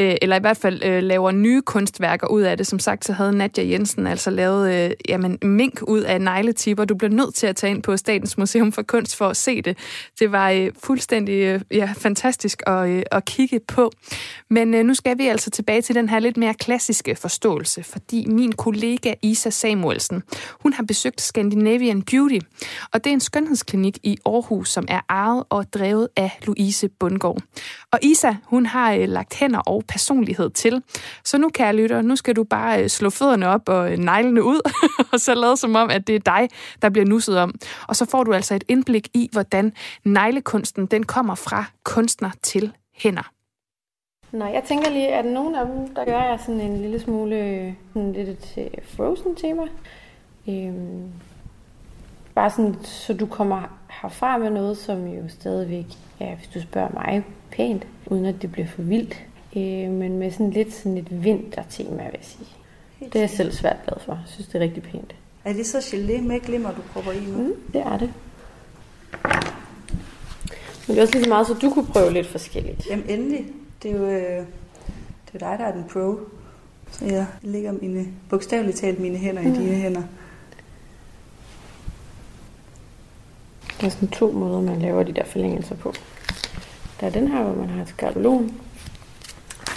øh, 0.00 0.16
eller 0.22 0.36
i 0.36 0.40
hvert 0.40 0.56
fald 0.56 0.84
øh, 0.84 1.02
laver 1.02 1.30
nye 1.30 1.62
kunstværker 1.62 2.26
ud 2.26 2.42
af 2.42 2.56
det. 2.56 2.66
Som 2.66 2.78
sagt, 2.78 3.04
så 3.04 3.12
havde 3.12 3.36
Nadja 3.36 3.64
Jensen 3.64 4.06
altså 4.06 4.30
lavet 4.30 4.74
øh, 4.74 4.90
jamen, 5.08 5.38
mink 5.42 5.82
ud 5.82 6.00
af 6.00 6.20
negletipper. 6.20 6.84
Du 6.84 6.94
bliver 6.94 7.10
nødt 7.10 7.34
til 7.34 7.46
at 7.46 7.56
tage 7.56 7.70
ind 7.70 7.82
på 7.82 7.96
Statens 7.96 8.38
Museum 8.38 8.72
for 8.72 8.82
Kunst 8.82 9.16
for 9.16 9.28
at 9.28 9.36
se 9.36 9.62
det. 9.62 9.78
Det 10.18 10.32
var 10.32 10.50
øh, 10.50 10.70
fuldstændig 10.82 11.34
øh, 11.34 11.60
ja, 11.70 11.92
fantastisk 11.96 12.62
at, 12.66 12.88
øh, 12.88 13.02
at 13.12 13.24
kigge 13.24 13.60
på. 13.60 13.90
Men 14.50 14.74
øh, 14.74 14.84
nu 14.84 14.94
skal 14.94 15.18
vi 15.18 15.26
altså 15.26 15.50
tilbage 15.50 15.82
til 15.82 15.94
den 15.94 16.08
her 16.08 16.18
lidt 16.18 16.36
mere 16.36 16.54
klassiske 16.54 17.16
forståelse, 17.16 17.82
fordi 17.82 18.26
min 18.26 18.52
kollega 18.52 19.14
Isa 19.22 19.50
Samuelsen, 19.50 20.22
hun 20.62 20.72
har 20.72 20.82
besøgt 20.82 21.20
Scandinavian 21.20 22.02
Beauty, 22.02 22.38
og 22.92 23.04
det 23.04 23.10
er 23.10 23.14
en 23.14 23.20
skønhedsklinik 23.20 23.98
i 24.02 24.18
Aarhus, 24.26 24.68
som 24.70 24.84
er 24.88 25.00
ejet 25.08 25.44
og 25.48 25.72
drevet 25.72 26.08
af 26.16 26.38
Louise 26.42 26.88
Bundgaard. 26.88 27.38
Og 27.90 27.98
Isa, 28.02 28.32
hun 28.44 28.66
har 28.66 28.92
øh, 28.92 29.08
lagt 29.08 29.34
hænder 29.34 29.60
personlighed 29.88 30.50
til. 30.50 30.82
Så 31.24 31.38
nu, 31.38 31.48
kære 31.48 31.76
lytter, 31.76 32.02
nu 32.02 32.16
skal 32.16 32.36
du 32.36 32.44
bare 32.44 32.82
øh, 32.82 32.88
slå 32.88 33.10
fødderne 33.10 33.48
op 33.48 33.68
og 33.68 33.92
øh, 33.92 33.98
neglene 33.98 34.42
ud, 34.42 34.70
og 35.12 35.20
så 35.20 35.34
lade 35.34 35.56
som 35.56 35.76
om, 35.76 35.90
at 35.90 36.06
det 36.06 36.14
er 36.14 36.18
dig, 36.18 36.48
der 36.82 36.88
bliver 36.88 37.06
nusset 37.06 37.38
om. 37.38 37.54
Og 37.88 37.96
så 37.96 38.04
får 38.04 38.24
du 38.24 38.32
altså 38.32 38.54
et 38.54 38.64
indblik 38.68 39.08
i, 39.14 39.28
hvordan 39.32 39.72
neglekunsten 40.04 40.86
den 40.86 41.02
kommer 41.02 41.34
fra 41.34 41.64
kunstner 41.84 42.30
til 42.42 42.72
hænder. 42.94 43.30
Nej, 44.32 44.48
jeg 44.48 44.62
tænker 44.68 44.90
lige, 44.90 45.08
at 45.08 45.24
nogle 45.24 45.60
af 45.60 45.66
dem, 45.66 45.94
der 45.94 46.04
gør 46.04 46.22
jeg 46.22 46.38
sådan 46.40 46.60
en 46.60 46.80
lille 46.80 47.00
smule 47.00 47.36
øh, 47.36 47.72
sådan 47.92 48.12
lidt 48.12 48.28
et 48.56 48.84
Frozen-tema. 48.96 49.62
Øhm, 50.48 51.12
Bare 52.34 52.50
sådan, 52.50 52.74
så 52.84 53.14
du 53.14 53.26
kommer 53.26 53.62
herfra 54.02 54.38
med 54.38 54.50
noget, 54.50 54.76
som 54.76 55.06
jo 55.06 55.28
stadigvæk, 55.28 55.86
ja, 56.20 56.34
hvis 56.34 56.48
du 56.48 56.60
spørger 56.60 56.88
mig, 56.94 57.24
pænt, 57.50 57.86
uden 58.06 58.26
at 58.26 58.42
det 58.42 58.52
bliver 58.52 58.66
for 58.66 58.82
vildt. 58.82 59.22
Øh, 59.56 59.90
men 59.90 60.18
med 60.18 60.30
sådan 60.30 60.50
lidt 60.50 60.74
sådan 60.74 60.98
et 60.98 61.24
vintertema, 61.24 62.02
vil 62.02 62.12
jeg 62.12 62.20
sige. 62.22 62.48
Det 63.00 63.16
er 63.16 63.20
jeg 63.20 63.30
selv 63.30 63.52
svært 63.52 63.76
glad 63.86 64.00
for. 64.04 64.12
Jeg 64.12 64.22
synes, 64.26 64.46
det 64.46 64.54
er 64.54 64.60
rigtig 64.60 64.82
pænt. 64.82 65.14
Er 65.44 65.52
det 65.52 65.66
så 65.66 65.78
gelé 65.78 66.20
med 66.20 66.40
glimmer, 66.40 66.72
du 66.72 66.80
propper 66.92 67.12
i 67.12 67.20
nu? 67.20 67.38
Mm, 67.38 67.54
det 67.72 67.80
er 67.80 67.98
det. 67.98 68.12
Men 70.86 70.96
det 70.96 70.98
er 70.98 71.02
også 71.02 71.14
lige 71.14 71.24
så 71.24 71.28
meget, 71.28 71.46
så 71.46 71.54
du 71.54 71.70
kunne 71.70 71.86
prøve 71.86 72.12
lidt 72.12 72.26
forskelligt. 72.26 72.86
Jamen 72.90 73.04
endelig. 73.08 73.46
Det 73.82 73.90
er 73.90 73.96
jo, 73.96 74.06
øh, 74.06 74.46
det 75.26 75.34
er 75.34 75.38
dig, 75.38 75.58
der 75.58 75.64
er 75.64 75.72
den 75.72 75.84
pro. 75.92 76.18
Så 76.90 77.04
jeg 77.04 77.26
lægger 77.42 77.72
mine, 77.72 78.06
bogstaveligt 78.30 78.76
talt 78.76 79.00
mine 79.00 79.18
hænder 79.18 79.42
mm. 79.42 79.52
i 79.52 79.58
dine 79.58 79.74
hænder. 79.74 80.02
Der 83.80 83.86
er 83.86 83.90
sådan 83.90 84.08
to 84.08 84.32
måder, 84.32 84.60
man 84.60 84.82
laver 84.82 85.02
de 85.02 85.12
der 85.12 85.24
forlængelser 85.24 85.74
på. 85.74 85.94
Der 87.00 87.06
er 87.06 87.10
den 87.10 87.28
her, 87.28 87.42
hvor 87.42 87.54
man 87.54 87.68
har 87.68 87.82
et 87.82 87.88
skabelon, 87.88 88.60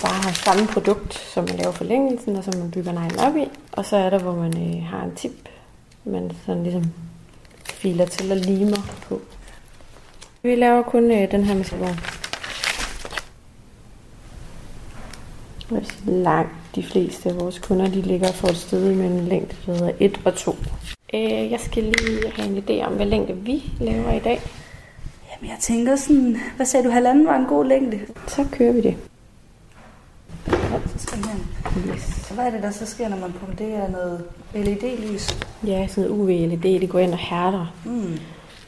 bare 0.02 0.14
har 0.14 0.32
samme 0.32 0.68
produkt, 0.68 1.14
som 1.14 1.44
man 1.44 1.56
laver 1.56 1.72
forlængelsen, 1.72 2.36
og 2.36 2.44
som 2.44 2.54
man 2.60 2.72
bygger 2.72 2.92
neglen 2.92 3.20
op 3.20 3.36
i. 3.38 3.48
Og 3.72 3.86
så 3.86 3.96
er 3.98 4.10
der, 4.10 4.20
hvor 4.20 4.36
man 4.36 4.58
øh, 4.58 4.84
har 4.84 5.04
en 5.04 5.16
tip, 5.16 5.50
man 6.06 6.32
sådan 6.46 6.64
ligesom 6.64 6.84
filer 7.66 8.06
til 8.06 8.32
og 8.32 8.38
limer 8.38 8.98
på. 9.02 9.22
Vi 10.44 10.56
laver 10.56 10.82
kun 10.84 11.12
øh, 11.12 11.32
den 11.32 11.44
her 11.44 11.56
med 11.56 11.64
skabelon. 11.64 12.00
Langt 16.06 16.52
de 16.76 16.84
fleste 16.84 17.30
af 17.30 17.40
vores 17.40 17.60
kunder, 17.60 17.88
de 17.88 18.02
ligger 18.02 18.32
for 18.32 18.48
et 18.48 18.58
sted 18.58 18.96
med 18.96 19.06
en 19.06 19.28
længde, 19.28 19.56
der 19.66 19.74
hedder 19.74 19.94
1 20.00 20.22
og 20.26 20.36
2. 20.36 20.56
Øh, 21.14 21.52
jeg 21.52 21.60
skal 21.60 21.84
lige 21.84 22.32
have 22.36 22.50
en 22.50 22.64
idé 22.64 22.86
om, 22.86 22.94
hvad 22.94 23.06
længde 23.06 23.34
vi 23.34 23.64
laver 23.80 24.12
i 24.12 24.20
dag. 24.20 24.42
Jamen 25.32 25.50
jeg 25.50 25.58
tænker 25.62 25.96
sådan, 25.96 26.38
hvad 26.56 26.66
sagde 26.66 26.86
du, 26.86 26.92
halvanden 26.92 27.26
var 27.26 27.36
en 27.36 27.46
god 27.46 27.66
længde? 27.66 28.00
Så 28.28 28.46
kører 28.52 28.72
vi 28.72 28.82
det. 28.82 28.98
Yes. 31.78 32.32
Hvad 32.32 32.46
er 32.46 32.50
det, 32.52 32.64
der 32.64 32.72
så 32.72 32.86
sker, 32.86 33.10
når 33.10 33.18
man 33.18 33.32
pumper 33.32 33.56
det 33.56 33.74
er 33.74 33.90
noget 33.92 34.24
LED-lys? 34.56 35.40
Ja, 35.68 35.88
sådan 35.88 36.10
noget 36.10 36.22
UV-LED, 36.22 36.82
det 36.82 36.90
går 36.90 37.00
ind 37.00 37.12
og 37.12 37.18
hærder. 37.18 37.74
Mm. 37.86 38.20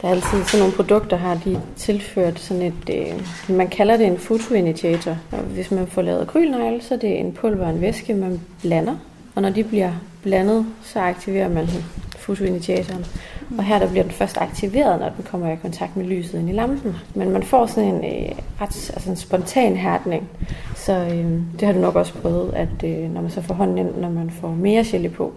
Der 0.02 0.08
er 0.08 0.12
altid 0.12 0.44
sådan 0.44 0.60
nogle 0.60 0.76
produkter, 0.76 1.16
har 1.16 1.40
de 1.44 1.60
tilført 1.76 2.40
sådan 2.40 2.62
et, 2.62 2.90
øh, 2.90 3.56
man 3.56 3.68
kalder 3.68 3.96
det 3.96 4.06
en 4.06 4.16
photoinitiator. 4.16 5.16
Og 5.32 5.38
hvis 5.38 5.70
man 5.70 5.86
får 5.86 6.02
lavet 6.02 6.20
akrylnegle, 6.20 6.82
så 6.82 6.94
er 6.94 6.98
det 6.98 7.18
en 7.20 7.32
pulver 7.32 7.64
og 7.64 7.70
en 7.70 7.80
væske, 7.80 8.14
man 8.14 8.40
blander. 8.62 8.96
Og 9.40 9.44
når 9.44 9.50
de 9.50 9.64
bliver 9.64 9.92
blandet, 10.22 10.66
så 10.82 11.00
aktiverer 11.00 11.48
man 11.48 11.68
fotoinitiatoren. 12.18 13.04
Og 13.58 13.64
her 13.64 13.78
der 13.78 13.88
bliver 13.88 14.02
den 14.02 14.12
først 14.12 14.36
aktiveret, 14.36 15.00
når 15.00 15.08
den 15.08 15.24
kommer 15.24 15.52
i 15.52 15.56
kontakt 15.56 15.96
med 15.96 16.04
lyset 16.04 16.38
ind 16.38 16.48
i 16.48 16.52
lampen. 16.52 16.96
Men 17.14 17.30
man 17.30 17.42
får 17.42 17.66
sådan 17.66 17.94
en 17.94 18.04
øh, 18.04 18.36
ret 18.60 18.90
altså 18.94 19.10
en 19.10 19.16
spontan 19.16 19.76
hærdning. 19.76 20.28
Så 20.76 20.92
øh, 20.92 21.40
det 21.60 21.62
har 21.62 21.72
du 21.72 21.78
nok 21.78 21.96
også 21.96 22.14
prøvet, 22.14 22.54
at 22.54 22.84
øh, 22.84 23.14
når 23.14 23.20
man 23.20 23.30
så 23.30 23.42
får 23.42 23.54
hånden 23.54 23.78
ind, 23.78 23.96
når 23.96 24.10
man 24.10 24.30
får 24.30 24.48
mere 24.48 24.84
chili 24.84 25.08
på, 25.08 25.32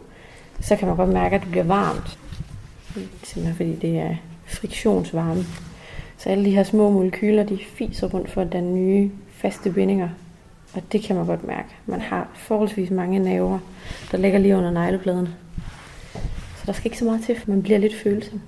så 0.61 0.75
kan 0.75 0.87
man 0.87 0.97
godt 0.97 1.09
mærke, 1.09 1.35
at 1.35 1.41
det 1.41 1.51
bliver 1.51 1.65
varmt. 1.65 2.17
Simpelthen 3.23 3.55
fordi 3.55 3.75
det 3.75 3.99
er 3.99 4.15
friktionsvarme. 4.45 5.43
Så 6.17 6.29
alle 6.29 6.45
de 6.45 6.51
her 6.51 6.63
små 6.63 6.89
molekyler, 6.89 7.43
de 7.43 7.59
fiser 7.73 8.07
rundt 8.07 8.31
for 8.31 8.41
at 8.41 8.51
danne 8.53 8.73
nye 8.75 9.11
faste 9.31 9.71
bindinger. 9.71 10.09
Og 10.75 10.81
det 10.91 11.03
kan 11.03 11.15
man 11.15 11.25
godt 11.25 11.43
mærke. 11.43 11.67
Man 11.85 12.01
har 12.01 12.27
forholdsvis 12.33 12.89
mange 12.89 13.19
nerver, 13.19 13.59
der 14.11 14.17
ligger 14.17 14.39
lige 14.39 14.57
under 14.57 14.71
neglepladen. 14.71 15.29
Så 16.55 16.63
der 16.65 16.73
skal 16.73 16.85
ikke 16.85 16.97
så 16.97 17.05
meget 17.05 17.23
til, 17.23 17.39
for 17.39 17.49
man 17.49 17.63
bliver 17.63 17.79
lidt 17.79 17.95
følsom. 18.03 18.41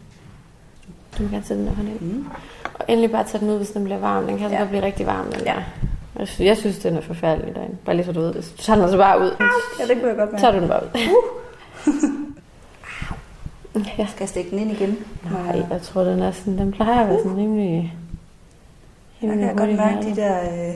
Du 1.17 1.23
må 1.23 1.30
gerne 1.30 1.43
sætte 1.43 1.61
den 1.61 1.69
der 1.69 1.76
hånd 1.76 1.88
ind. 1.89 1.99
Mm. 2.01 2.26
Og 2.73 2.86
endelig 2.88 3.11
bare 3.11 3.23
tage 3.23 3.41
den 3.41 3.49
ud, 3.49 3.57
hvis 3.57 3.69
den 3.69 3.84
bliver 3.84 3.99
varm. 3.99 4.26
Den 4.26 4.38
kan 4.38 4.45
altså 4.45 4.63
ja. 4.63 4.69
blive 4.69 4.84
rigtig 4.84 5.05
varm. 5.05 5.32
Den 5.32 5.41
ja. 5.45 5.53
Der. 5.53 5.61
Jeg 6.19 6.28
synes, 6.28 6.47
jeg 6.47 6.57
synes, 6.57 6.80
den 6.80 6.95
er 6.95 7.01
forfærdelig 7.01 7.55
derinde. 7.55 7.78
Bare 7.86 7.95
lige 7.95 8.05
så 8.05 8.11
du 8.11 8.19
ved 8.19 8.34
det. 8.34 8.53
Du 8.57 8.63
tager 8.63 8.76
den 8.76 8.84
altså 8.84 8.97
bare 8.97 9.19
ud. 9.19 9.36
Ja, 9.80 9.93
det 9.93 10.01
kunne 10.01 10.07
jeg 10.09 10.17
godt 10.17 10.32
mærke. 10.32 10.41
Så 10.41 10.41
tager 10.41 10.51
du 10.53 10.59
den 10.59 10.69
bare 10.69 10.84
ud. 10.84 10.89
Uh. 13.76 13.82
ja. 13.99 14.05
Skal 14.05 14.19
jeg 14.19 14.30
stikke 14.30 14.49
den 14.49 14.59
ind 14.59 14.71
igen? 14.71 14.97
Nej, 15.32 15.65
jeg 15.71 15.82
tror, 15.82 16.01
den 16.01 16.19
er 16.19 16.32
sådan, 16.32 16.57
den 16.57 16.71
plejer 16.71 17.01
at 17.01 17.09
være 17.09 17.17
sådan 17.17 17.38
rimelig... 17.38 17.93
rimelig 19.21 19.41
jeg 19.41 19.55
kan 19.55 19.67
godt 19.67 19.78
mærke 19.78 20.09
de 20.09 20.15
der 20.15 20.67
øh, 20.69 20.76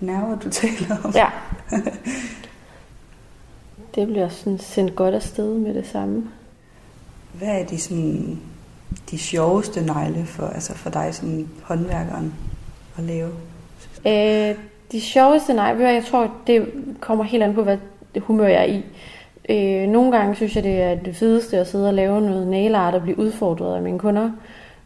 nerver, 0.00 0.38
du 0.38 0.50
taler 0.60 0.96
om. 1.04 1.12
Ja. 1.14 1.28
Det 3.94 4.06
bliver 4.06 4.28
sådan 4.28 4.58
sendt 4.58 4.96
godt 4.96 5.14
afsted 5.14 5.54
med 5.54 5.74
det 5.74 5.86
samme. 5.86 6.24
Hvad 7.32 7.48
er 7.48 7.64
de, 7.64 7.78
sådan, 7.78 8.38
de 9.10 9.18
sjoveste 9.18 9.86
negle 9.86 10.26
for, 10.26 10.46
altså 10.46 10.74
for 10.74 10.90
dig 10.90 11.14
som 11.14 11.48
håndværkeren 11.62 12.34
at 12.98 13.04
lave? 13.04 13.30
Øh, 14.06 14.56
de 14.92 15.00
sjoveste 15.00 15.54
negle, 15.54 15.88
jeg 15.88 16.04
tror, 16.04 16.30
det 16.46 16.66
kommer 17.00 17.24
helt 17.24 17.42
an 17.42 17.54
på, 17.54 17.62
hvad 17.62 17.78
humør 18.20 18.46
jeg 18.46 18.60
er 18.60 18.64
i. 18.64 18.84
Øh, 19.48 19.88
nogle 19.88 20.16
gange 20.18 20.34
synes 20.34 20.56
jeg, 20.56 20.64
det 20.64 20.82
er 20.82 20.94
det 20.94 21.16
fedeste 21.16 21.58
at 21.58 21.68
sidde 21.68 21.88
og 21.88 21.94
lave 21.94 22.20
noget 22.20 22.46
nail 22.46 22.74
art 22.74 22.94
og 22.94 23.02
blive 23.02 23.18
udfordret 23.18 23.76
af 23.76 23.82
mine 23.82 23.98
kunder. 23.98 24.30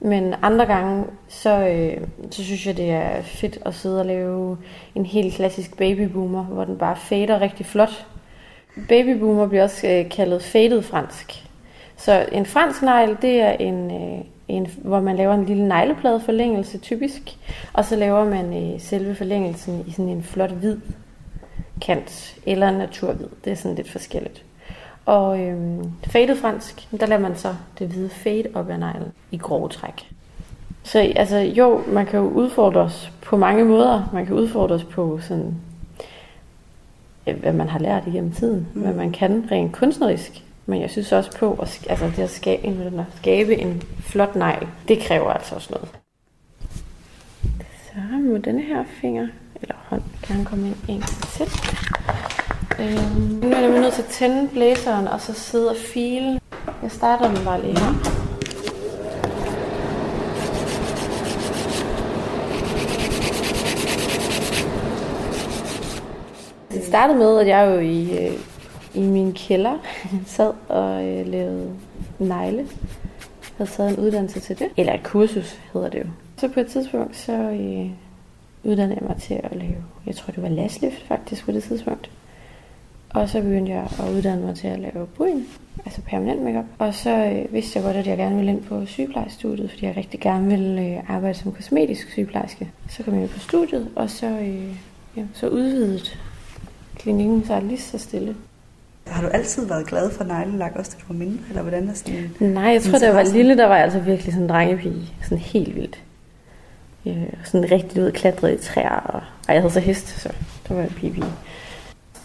Men 0.00 0.34
andre 0.42 0.66
gange, 0.66 1.04
så, 1.28 1.68
øh, 1.68 2.06
så 2.30 2.44
synes 2.44 2.66
jeg, 2.66 2.76
det 2.76 2.90
er 2.90 3.22
fedt 3.22 3.58
at 3.66 3.74
sidde 3.74 4.00
og 4.00 4.06
lave 4.06 4.58
en 4.94 5.06
helt 5.06 5.34
klassisk 5.34 5.76
babyboomer, 5.76 6.44
hvor 6.44 6.64
den 6.64 6.78
bare 6.78 6.96
fader 6.96 7.40
rigtig 7.40 7.66
flot. 7.66 8.06
Babyboomer 8.88 9.46
bliver 9.46 9.62
også 9.62 9.88
øh, 9.88 10.10
kaldet 10.10 10.42
faded 10.42 10.82
fransk. 10.82 11.44
Så 11.96 12.26
en 12.32 12.46
fransk 12.46 12.82
negl, 12.82 13.16
det 13.22 13.40
er 13.40 13.52
en, 13.52 13.90
øh, 13.90 14.24
en, 14.48 14.66
hvor 14.82 15.00
man 15.00 15.16
laver 15.16 15.34
en 15.34 15.44
lille 15.44 15.68
neglepladeforlængelse 15.68 16.78
typisk, 16.78 17.22
og 17.72 17.84
så 17.84 17.96
laver 17.96 18.24
man 18.24 18.72
øh, 18.74 18.80
selve 18.80 19.14
forlængelsen 19.14 19.84
i 19.86 19.90
sådan 19.90 20.08
en 20.08 20.22
flot 20.22 20.50
hvid 20.50 20.76
kant, 21.80 22.36
eller 22.46 22.68
en 22.68 22.74
naturhvid. 22.74 23.28
Det 23.44 23.50
er 23.50 23.56
sådan 23.56 23.76
lidt 23.76 23.90
forskelligt. 23.90 24.44
Og 25.10 25.40
øh, 25.40 25.84
faded 26.06 26.36
fransk, 26.36 26.88
der 27.00 27.06
lader 27.06 27.20
man 27.20 27.36
så 27.36 27.54
det 27.78 27.88
hvide 27.88 28.08
fade 28.08 28.44
op 28.54 28.70
af 28.70 28.78
neglen 28.78 29.12
i 29.30 29.38
grove 29.38 29.68
træk. 29.68 30.10
Så 30.82 31.12
altså, 31.16 31.36
jo, 31.36 31.82
man 31.88 32.06
kan 32.06 32.20
jo 32.20 32.28
udfordre 32.28 32.80
os 32.80 33.12
på 33.22 33.36
mange 33.36 33.64
måder. 33.64 34.10
Man 34.12 34.26
kan 34.26 34.34
udfordre 34.34 34.74
os 34.74 34.84
på 34.84 35.20
sådan 35.20 35.54
hvad 37.40 37.52
man 37.52 37.68
har 37.68 37.78
lært 37.78 38.06
igennem 38.06 38.32
tiden, 38.32 38.68
mm. 38.74 38.80
hvad 38.80 38.92
man 38.92 39.12
kan 39.12 39.48
rent 39.50 39.72
kunstnerisk. 39.72 40.42
Men 40.66 40.80
jeg 40.80 40.90
synes 40.90 41.12
også 41.12 41.38
på, 41.38 41.52
at, 41.62 41.86
altså 41.88 42.06
det 42.06 42.18
at 42.18 42.30
skabe, 42.30 42.66
at 42.68 43.04
skabe 43.16 43.56
en 43.56 43.82
flot 44.00 44.36
negl, 44.36 44.68
det 44.88 44.98
kræver 44.98 45.30
altså 45.30 45.54
også 45.54 45.68
noget. 45.70 45.88
Så 47.84 48.00
må 48.30 48.36
denne 48.36 48.62
her 48.62 48.84
finger, 49.00 49.28
eller 49.62 49.74
hånd, 49.88 50.02
gerne 50.28 50.44
komme 50.44 50.66
ind 50.66 50.76
en 50.88 51.02
til. 51.02 51.46
Øhm, 52.78 53.40
nu 53.42 53.56
er 53.56 53.60
jeg 53.60 53.80
nødt 53.80 53.94
til 53.94 54.02
at 54.02 54.08
tænde 54.08 54.48
blæseren, 54.48 55.08
og 55.08 55.20
så 55.20 55.32
sidde 55.32 55.70
og 55.70 55.76
file. 55.76 56.40
Jeg 56.82 56.90
starter 56.90 57.34
den 57.34 57.44
bare 57.44 57.62
lige 57.62 57.78
her. 57.78 58.20
Det 66.72 66.84
startede 66.84 67.18
med, 67.18 67.38
at 67.38 67.46
jeg 67.46 67.74
jo 67.74 67.78
i, 67.78 68.26
øh, 68.26 68.32
i 68.94 69.00
min 69.00 69.32
kælder 69.32 69.78
sad 70.26 70.52
og 70.68 71.04
øh, 71.04 71.26
lavede 71.26 71.70
negle. 72.18 72.58
Jeg 72.58 72.66
havde 73.56 73.70
taget 73.70 73.98
en 73.98 74.04
uddannelse 74.04 74.40
til 74.40 74.58
det. 74.58 74.68
Eller 74.76 74.94
et 74.94 75.02
kursus 75.02 75.58
hedder 75.72 75.88
det 75.88 75.98
jo. 75.98 76.04
Så 76.36 76.48
på 76.48 76.60
et 76.60 76.66
tidspunkt, 76.66 77.16
så 77.16 77.32
øh, 77.32 77.90
uddannede 78.64 78.98
jeg 79.00 79.08
mig 79.08 79.16
til 79.22 79.40
at 79.44 79.56
lave, 79.56 79.84
jeg 80.06 80.16
tror 80.16 80.32
det 80.32 80.42
var 80.42 80.48
laslift 80.48 81.06
faktisk 81.08 81.44
på 81.44 81.52
det 81.52 81.62
tidspunkt. 81.62 82.10
Og 83.14 83.28
så 83.28 83.40
begyndte 83.40 83.72
jeg 83.72 83.88
at 83.98 84.12
uddanne 84.12 84.46
mig 84.46 84.56
til 84.56 84.68
at 84.68 84.78
lave 84.78 85.06
bryn, 85.16 85.42
altså 85.84 86.00
permanent 86.00 86.42
makeup. 86.42 86.64
Og 86.78 86.94
så 86.94 87.10
øh, 87.10 87.54
vidste 87.54 87.78
jeg 87.78 87.84
godt, 87.84 87.96
at 87.96 88.06
jeg 88.06 88.16
gerne 88.16 88.36
ville 88.36 88.50
ind 88.50 88.62
på 88.62 88.86
sygeplejestudiet, 88.86 89.70
fordi 89.70 89.86
jeg 89.86 89.96
rigtig 89.96 90.20
gerne 90.20 90.48
ville 90.48 90.82
øh, 90.82 91.10
arbejde 91.10 91.38
som 91.38 91.52
kosmetisk 91.52 92.10
sygeplejerske. 92.10 92.70
Så 92.88 93.02
kom 93.02 93.20
jeg 93.20 93.30
på 93.30 93.38
studiet, 93.38 93.88
og 93.96 94.10
så, 94.10 94.26
øh, 94.26 94.76
ja, 95.16 95.22
så 95.34 95.48
udvidet 95.48 96.18
klinikken 96.96 97.44
sig 97.44 97.62
lige 97.62 97.80
så 97.80 97.98
stille. 97.98 98.36
Har 99.06 99.22
du 99.22 99.28
altid 99.28 99.66
været 99.66 99.86
glad 99.86 100.10
for 100.10 100.24
neglelak, 100.24 100.72
også 100.76 100.90
da 100.90 100.96
du 101.00 101.12
var 101.12 101.18
mindre? 101.18 101.44
Eller 101.48 101.62
hvordan 101.62 101.88
er 101.88 101.94
sådan 101.94 102.30
Nej, 102.40 102.64
jeg 102.64 102.82
tror, 102.82 102.98
da 102.98 103.06
jeg 103.06 103.14
var 103.14 103.32
lille, 103.32 103.56
der 103.56 103.66
var 103.66 103.74
jeg 103.74 103.84
altså 103.84 104.00
virkelig 104.00 104.32
sådan 104.32 104.42
en 104.42 104.48
drengepige. 104.48 105.12
Sådan 105.22 105.38
helt 105.38 105.76
vildt. 105.76 106.02
Ja, 107.04 107.14
sådan 107.44 107.70
rigtig 107.70 108.02
ud 108.02 108.12
klatret 108.12 108.52
i 108.52 108.66
træer. 108.66 108.90
Og, 108.90 109.20
og 109.48 109.54
jeg 109.54 109.62
havde 109.62 109.72
så 109.72 109.80
hest, 109.80 110.20
så 110.20 110.32
der 110.68 110.74
var 110.74 110.82
jeg 110.82 110.90
pige. 110.90 111.24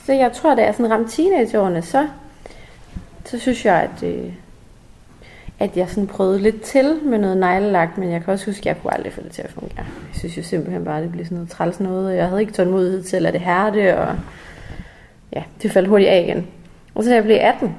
Så 0.06 0.14
jeg 0.14 0.32
tror, 0.32 0.56
da 0.56 0.64
jeg 0.64 0.76
sådan 0.76 0.92
ramte 0.92 1.12
teenageårene, 1.12 1.82
så, 1.82 2.08
så 3.26 3.40
synes 3.40 3.66
jeg, 3.66 3.76
at, 3.76 4.04
øh, 4.04 4.34
at 5.60 5.78
jeg 5.78 5.90
sådan 5.90 6.08
prøvede 6.08 6.40
lidt 6.40 6.62
til 6.62 7.00
med 7.04 7.18
noget 7.18 7.38
neglelagt, 7.38 7.98
men 7.98 8.12
jeg 8.12 8.24
kan 8.24 8.34
også 8.34 8.46
huske, 8.46 8.60
at 8.60 8.66
jeg 8.66 8.82
kunne 8.82 8.94
aldrig 8.94 9.14
få 9.14 9.22
det 9.22 9.32
til 9.32 9.42
at 9.42 9.52
fungere. 9.52 9.78
Jeg 9.78 10.20
synes 10.20 10.38
jo 10.38 10.44
simpelthen 10.44 10.86
bare, 10.86 10.98
at 10.98 11.04
det 11.04 11.12
blev 11.12 11.26
sådan 11.26 11.36
noget 11.36 11.50
træls 11.50 11.80
noget, 11.80 12.08
og 12.08 12.16
jeg 12.16 12.28
havde 12.28 12.42
ikke 12.42 12.54
tålmodighed 12.54 13.04
til 13.04 13.16
at 13.16 13.22
lade 13.22 13.34
det 13.34 13.42
hærde, 13.42 13.98
og 13.98 14.16
ja, 15.34 15.44
det 15.62 15.72
faldt 15.72 15.90
hurtigt 15.90 16.10
af 16.10 16.22
igen. 16.28 16.48
Og 16.96 17.04
så 17.04 17.10
da 17.10 17.16
jeg 17.16 17.24
blev 17.24 17.38
18, 17.42 17.76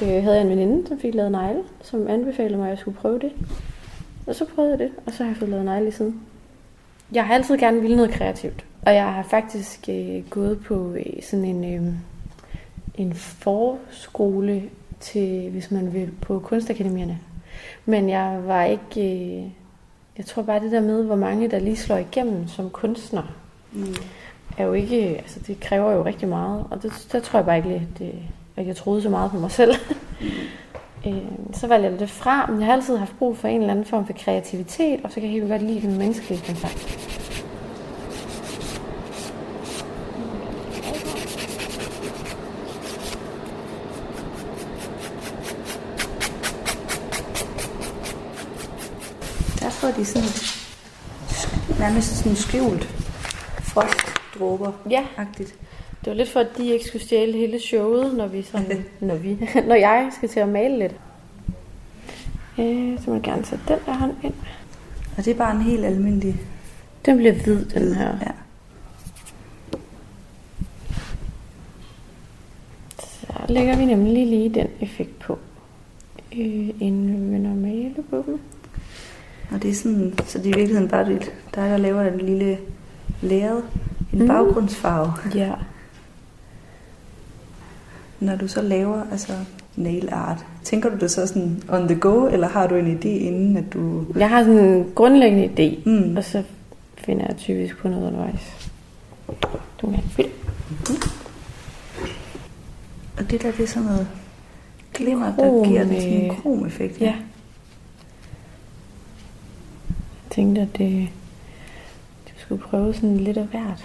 Det 0.00 0.16
øh, 0.16 0.22
havde 0.22 0.36
jeg 0.36 0.44
en 0.44 0.50
veninde, 0.50 0.88
som 0.88 1.00
fik 1.00 1.14
lavet 1.14 1.32
negle, 1.32 1.60
som 1.82 2.08
anbefalede 2.08 2.56
mig, 2.56 2.64
at 2.66 2.70
jeg 2.70 2.78
skulle 2.78 2.96
prøve 2.96 3.18
det. 3.18 3.32
Og 4.26 4.34
så 4.34 4.44
prøvede 4.54 4.72
jeg 4.72 4.78
det, 4.78 4.90
og 5.06 5.12
så 5.12 5.22
har 5.22 5.30
jeg 5.30 5.36
fået 5.36 5.50
lavet 5.50 5.64
negle 5.64 5.92
siden. 5.92 6.20
Jeg 7.12 7.26
har 7.26 7.34
altid 7.34 7.58
gerne 7.58 7.80
ville 7.80 7.96
noget 7.96 8.10
kreativt. 8.10 8.64
Og 8.82 8.94
jeg 8.94 9.12
har 9.14 9.22
faktisk 9.22 9.88
øh, 9.88 10.30
gået 10.30 10.60
på 10.60 10.92
øh, 10.92 11.22
sådan 11.22 11.44
en, 11.44 11.74
øh, 11.74 11.92
en 12.94 13.14
forskole 13.14 14.62
til, 15.00 15.50
hvis 15.50 15.70
man 15.70 15.92
vil, 15.92 16.10
på 16.20 16.38
kunstakademierne. 16.38 17.18
Men 17.84 18.08
jeg 18.08 18.40
var 18.44 18.64
ikke... 18.64 19.00
Øh, 19.00 19.50
jeg 20.18 20.26
tror 20.26 20.42
bare 20.42 20.60
det 20.60 20.72
der 20.72 20.80
med, 20.80 21.04
hvor 21.04 21.16
mange 21.16 21.50
der 21.50 21.58
lige 21.58 21.76
slår 21.76 21.96
igennem 21.96 22.48
som 22.48 22.70
kunstner, 22.70 23.22
mm. 23.72 23.94
er 24.58 24.64
jo 24.64 24.72
ikke... 24.72 25.16
Altså 25.18 25.40
det 25.46 25.60
kræver 25.60 25.92
jo 25.92 26.04
rigtig 26.04 26.28
meget. 26.28 26.64
Og 26.70 26.82
det, 26.82 27.08
der 27.12 27.20
tror 27.20 27.38
jeg 27.38 27.46
bare 27.46 27.56
ikke, 27.56 27.70
at, 27.70 27.98
det, 27.98 28.14
at 28.56 28.66
jeg 28.66 28.76
troede 28.76 29.02
så 29.02 29.10
meget 29.10 29.30
på 29.30 29.38
mig 29.38 29.50
selv. 29.50 29.74
Mm. 30.20 30.26
Øh, 31.06 31.22
så 31.52 31.66
valgte 31.66 31.90
jeg 31.90 32.00
det 32.00 32.10
fra, 32.10 32.46
men 32.46 32.58
jeg 32.58 32.66
har 32.66 32.72
altid 32.72 32.96
haft 32.96 33.18
brug 33.18 33.36
for 33.36 33.48
en 33.48 33.60
eller 33.60 33.70
anden 33.70 33.84
form 33.84 34.06
for 34.06 34.12
kreativitet, 34.12 35.00
og 35.04 35.10
så 35.10 35.14
kan 35.14 35.22
jeg 35.22 35.32
helt 35.32 35.48
godt 35.48 35.62
lide 35.62 35.80
den 35.80 35.98
menneskelige 35.98 36.42
kontakt. 36.46 37.04
Der 49.60 49.70
får 49.70 49.88
de 49.88 50.04
sådan 50.04 50.28
nærmest 51.78 52.16
sådan 52.16 52.36
skjult 52.36 52.84
frostdråber. 53.62 54.72
Ja. 54.90 55.06
Agtigt. 55.16 55.54
Det 56.08 56.16
var 56.16 56.18
lidt 56.18 56.28
for, 56.30 56.40
at 56.40 56.56
de 56.58 56.66
ikke 56.70 56.84
skulle 56.84 57.02
stjæle 57.02 57.32
hele 57.32 57.60
showet, 57.60 58.14
når 58.16 58.26
vi 58.26 58.42
sådan, 58.42 58.84
når, 59.00 59.14
vi, 59.14 59.38
når 59.68 59.74
jeg 59.74 60.10
skal 60.16 60.28
til 60.28 60.40
at 60.40 60.48
male 60.48 60.78
lidt. 60.78 60.94
Øh, 62.58 62.98
så 63.00 63.04
må 63.10 63.14
jeg 63.14 63.22
gerne 63.22 63.44
sætte 63.44 63.64
den 63.68 63.78
der 63.86 63.92
hånd 63.92 64.12
ind. 64.22 64.34
Og 65.18 65.24
det 65.24 65.30
er 65.30 65.34
bare 65.34 65.54
en 65.56 65.62
helt 65.62 65.84
almindelig... 65.84 66.36
Den 67.06 67.16
bliver 67.16 67.32
hvid, 67.32 67.64
den 67.64 67.94
her. 67.94 68.06
Ja. 68.08 68.30
Så 72.98 73.26
lægger 73.48 73.76
vi 73.76 73.84
nemlig 73.84 74.26
lige 74.26 74.48
den 74.48 74.66
effekt 74.80 75.18
på, 75.18 75.38
øh, 76.32 76.68
inden 76.80 77.08
vi 77.08 77.16
begynder 77.16 77.50
at 77.50 77.56
male 77.56 77.94
på 78.10 78.24
dem. 78.26 78.40
Og 79.50 79.62
det 79.62 79.70
er 79.70 79.74
sådan, 79.74 80.14
så 80.26 80.38
det 80.38 80.46
er 80.46 80.50
i 80.50 80.56
virkeligheden 80.58 80.88
bare 80.88 81.08
dig, 81.08 81.20
der 81.54 81.76
laver 81.76 82.02
en 82.02 82.18
lille 82.18 82.58
lærred, 83.22 83.62
en 84.12 84.18
Mm. 84.18 84.26
baggrundsfarve. 84.26 85.12
Ja. 85.34 85.52
Når 88.20 88.36
du 88.36 88.48
så 88.48 88.62
laver 88.62 89.02
altså 89.10 89.32
nail 89.76 90.08
art, 90.12 90.46
tænker 90.64 90.90
du 90.90 90.96
det 90.96 91.10
så 91.10 91.26
sådan 91.26 91.62
on 91.68 91.88
the 91.88 92.00
go, 92.00 92.26
eller 92.26 92.48
har 92.48 92.66
du 92.66 92.74
en 92.74 92.98
idé 92.98 93.08
inden, 93.08 93.56
at 93.56 93.72
du... 93.72 94.04
Jeg 94.16 94.28
har 94.28 94.42
sådan 94.42 94.58
en 94.58 94.92
grundlæggende 94.94 95.44
idé, 95.44 95.88
mm. 95.88 96.16
og 96.16 96.24
så 96.24 96.42
finder 96.98 97.26
jeg 97.28 97.36
typisk 97.36 97.76
på 97.76 97.88
noget 97.88 98.06
undervejs. 98.06 98.70
Du 99.80 99.86
kan 99.86 99.94
en 99.94 100.02
film. 100.02 100.30
Og 103.18 103.30
det 103.30 103.42
der, 103.42 103.50
det 103.50 103.60
er 103.60 103.66
sådan 103.66 103.88
noget 103.88 104.08
glimmer, 104.94 105.34
Krom, 105.34 105.46
der 105.46 105.68
giver 105.68 105.84
det 105.84 106.02
sådan 106.02 106.20
en 106.20 106.36
krom-effekt. 106.36 107.00
Ja. 107.00 107.06
Jeg 107.06 107.16
tænkte, 110.30 110.60
at 110.60 110.68
det, 110.78 111.08
du 112.28 112.32
skulle 112.38 112.62
prøve 112.62 112.94
sådan 112.94 113.16
lidt 113.16 113.36
af 113.36 113.46
hvert. 113.46 113.84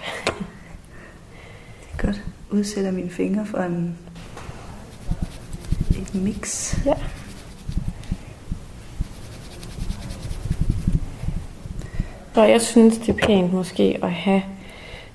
Det 1.80 2.02
er 2.02 2.06
godt. 2.06 2.22
Udsætter 2.50 2.90
mine 2.90 3.10
fingre 3.10 3.46
for 3.46 3.58
en, 3.58 3.98
et 5.98 6.14
mix. 6.14 6.74
Ja. 6.86 6.94
Og 12.34 12.50
jeg 12.50 12.60
synes, 12.60 12.98
det 12.98 13.08
er 13.08 13.26
pænt 13.26 13.52
måske 13.52 13.98
at 14.02 14.10
have 14.10 14.42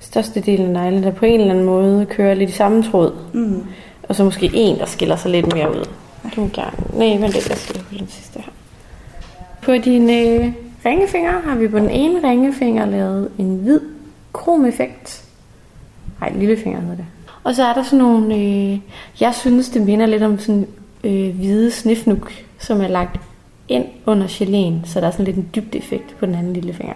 størstedelen 0.00 0.66
af 0.66 0.72
neglene, 0.72 1.06
der 1.06 1.12
på 1.12 1.24
en 1.24 1.40
eller 1.40 1.52
anden 1.52 1.66
måde 1.66 2.06
kører 2.06 2.34
lidt 2.34 2.50
i 2.50 2.52
samme 2.52 2.82
tråd. 2.82 3.12
Mm. 3.32 3.64
Og 4.02 4.14
så 4.14 4.24
måske 4.24 4.50
en, 4.54 4.78
der 4.78 4.86
skiller 4.86 5.16
sig 5.16 5.30
lidt 5.30 5.54
mere 5.54 5.70
ud. 5.70 5.88
Du 6.36 6.50
gerne... 6.52 6.98
Nej, 6.98 7.16
vent 7.16 7.32
lidt, 7.32 7.48
jeg 7.48 7.58
skal 7.58 7.80
på 7.80 7.94
den 7.98 8.08
sidste 8.08 8.38
her. 8.38 8.52
På 9.62 9.72
dine 9.72 10.20
øh, 10.20 10.52
ringefinger 10.86 11.40
har 11.40 11.56
vi 11.56 11.68
på 11.68 11.78
den 11.78 11.90
ene 11.90 12.30
ringefinger 12.30 12.86
lavet 12.86 13.30
en 13.38 13.56
hvid 13.56 13.80
kromeffekt. 14.32 15.24
Nej, 16.20 16.32
lillefinger 16.36 16.80
hedder 16.80 16.96
det. 16.96 17.06
Og 17.44 17.54
så 17.54 17.64
er 17.64 17.74
der 17.74 17.82
sådan 17.82 17.98
nogle... 17.98 18.36
Øh, 18.36 18.78
jeg 19.20 19.34
synes, 19.34 19.68
det 19.68 19.82
minder 19.82 20.06
lidt 20.06 20.22
om 20.22 20.38
sådan 20.38 20.66
øh, 21.04 21.36
hvide 21.36 21.70
snifnuk, 21.70 22.32
som 22.58 22.80
er 22.80 22.88
lagt 22.88 23.20
ind 23.68 23.84
under 24.06 24.26
geléen, 24.26 24.88
så 24.88 25.00
der 25.00 25.06
er 25.06 25.10
sådan 25.10 25.24
lidt 25.24 25.36
en 25.36 25.50
dybdeeffekt 25.54 26.16
på 26.18 26.26
den 26.26 26.34
anden 26.34 26.52
lille 26.52 26.72
finger. 26.72 26.94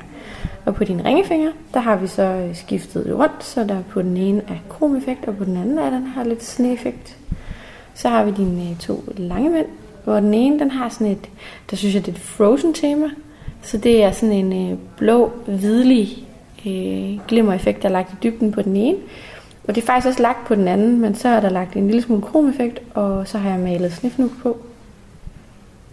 Og 0.65 0.75
på 0.75 0.85
dine 0.85 1.05
ringefinger, 1.05 1.51
der 1.75 1.81
har 1.81 1.97
vi 1.97 2.07
så 2.07 2.23
øh, 2.23 2.57
skiftet 2.57 3.05
det 3.05 3.19
rundt, 3.19 3.45
så 3.45 3.65
der 3.65 3.83
på 3.91 4.03
den 4.03 4.17
ene 4.17 4.43
er 4.49 4.57
kromeffekt, 4.69 5.25
og 5.29 5.37
på 5.37 5.45
den 5.45 5.57
anden 5.57 5.79
er 5.79 5.91
den 5.91 6.07
har 6.07 6.25
lidt 6.25 6.45
sneeffekt. 6.45 7.17
Så 7.95 8.09
har 8.09 8.25
vi 8.25 8.31
dine 8.31 8.71
øh, 8.71 8.79
to 8.79 9.05
lange 9.17 9.51
mænd, 9.51 9.67
hvor 10.05 10.15
den 10.15 10.35
ene, 10.35 10.59
den 10.59 10.71
har 10.71 10.89
sådan 10.89 11.07
et, 11.07 11.29
der 11.71 11.77
synes 11.77 11.95
jeg, 11.95 12.07
det 12.07 12.13
er 12.13 12.17
et 12.17 12.23
frozen 12.23 12.75
tema. 12.75 13.07
Så 13.63 13.79
det 13.79 14.05
er 14.05 14.13
sådan 14.13 14.33
en 14.33 14.71
øh, 14.73 14.79
blå, 14.97 15.33
hvidlig 15.47 16.27
øh, 16.67 17.27
glimmereffekt, 17.29 17.83
der 17.83 17.89
er 17.89 17.93
lagt 17.93 18.13
i 18.13 18.17
dybden 18.23 18.53
på 18.53 18.63
den 18.63 18.77
ene. 18.77 18.99
Og 19.69 19.75
det 19.75 19.83
er 19.83 19.87
faktisk 19.87 20.07
også 20.07 20.23
lagt 20.23 20.47
på 20.47 20.55
den 20.55 20.69
anden, 20.69 21.01
men 21.01 21.15
så 21.15 21.29
er 21.29 21.41
der 21.41 21.51
lagt 21.51 21.77
en 21.77 21.87
lille 21.87 22.03
smule 22.03 22.23
kromeffekt, 22.23 22.83
og 22.95 23.29
så 23.29 23.39
har 23.39 23.51
jeg 23.51 23.59
malet 23.59 23.93
snifnuk 23.93 24.31
på. 24.43 24.59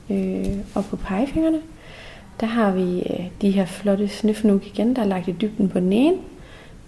Øh, 0.10 0.58
og 0.76 0.86
på 0.86 0.96
pegefingrene, 0.96 1.60
der 2.40 2.48
har 2.48 2.72
vi 2.72 3.00
øh, 3.00 3.26
de 3.42 3.52
her 3.52 3.66
flotte 3.66 4.08
snifnuk 4.08 4.66
igen, 4.66 4.96
der 4.96 5.02
er 5.02 5.06
lagt 5.06 5.28
i 5.28 5.36
dybden 5.42 5.70
på 5.70 5.80
den 5.80 5.94
ene. 5.94 6.18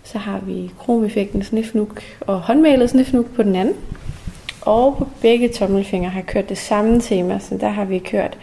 Så 0.04 0.18
har 0.18 0.40
vi 0.40 0.72
kromeffekten 0.80 1.44
snifnuk 1.44 2.02
og 2.22 2.40
håndmalet 2.40 2.90
snifnuk 2.90 3.26
på 3.36 3.44
den 3.44 3.56
anden. 3.56 3.76
Og 4.62 4.96
på 4.98 5.08
begge 5.22 5.50
tommelfingre 5.50 6.10
har 6.10 6.20
jeg 6.20 6.28
kørt 6.28 6.50
det 6.50 6.58
samme 6.58 7.00
tema, 7.02 7.40
så 7.40 7.58
der 7.58 7.70
har 7.70 7.86
vi 7.86 8.00
kørt 8.00 8.38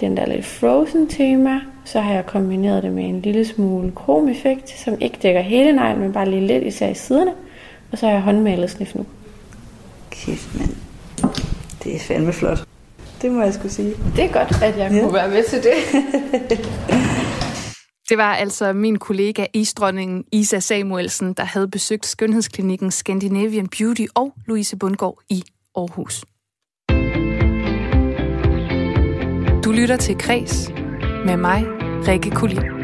den 0.00 0.16
der 0.16 0.26
lidt 0.26 0.44
frozen 0.44 1.06
tema. 1.06 1.60
Så 1.84 2.00
har 2.00 2.14
jeg 2.14 2.26
kombineret 2.26 2.82
det 2.82 2.92
med 2.92 3.04
en 3.04 3.20
lille 3.20 3.44
smule 3.44 3.92
kromeffekt, 3.96 4.70
som 4.70 4.96
ikke 5.00 5.18
dækker 5.22 5.40
hele 5.40 5.72
neglen, 5.72 6.00
men 6.00 6.12
bare 6.12 6.30
lige 6.30 6.46
lidt 6.46 6.64
især 6.64 6.88
i 6.88 6.94
siderne. 6.94 7.32
Og 7.92 7.98
så 7.98 8.06
har 8.06 8.12
jeg 8.12 8.22
håndmalet 8.22 8.70
snifnuk. 8.70 9.06
Kæft, 10.10 10.58
mand. 10.58 10.74
Det 11.84 11.96
er 11.96 12.00
fandme 12.00 12.32
flot. 12.32 12.64
Det 13.22 13.32
må 13.32 13.42
jeg 13.42 13.54
skulle 13.54 13.72
sige. 13.72 13.94
Det 14.16 14.24
er 14.24 14.32
godt, 14.32 14.62
at 14.62 14.78
jeg 14.78 14.92
ja. 14.92 15.00
kunne 15.00 15.14
være 15.14 15.28
med 15.28 15.44
til 15.44 15.62
det. 15.62 15.74
Det 18.08 18.18
var 18.18 18.34
altså 18.34 18.72
min 18.72 18.98
kollega 18.98 19.46
isdronningen 19.54 20.24
Isa 20.32 20.58
Samuelsen, 20.58 21.32
der 21.32 21.44
havde 21.44 21.68
besøgt 21.68 22.06
skønhedsklinikken 22.06 22.90
Scandinavian 22.90 23.68
Beauty 23.78 24.04
og 24.14 24.34
Louise 24.46 24.76
Bundgaard 24.76 25.18
i 25.30 25.42
Aarhus. 25.76 26.24
Du 29.64 29.72
lytter 29.72 29.96
til 29.96 30.18
Kres 30.18 30.70
med 31.26 31.36
mig, 31.36 31.64
Rikke 32.08 32.30
Kulin. 32.30 32.77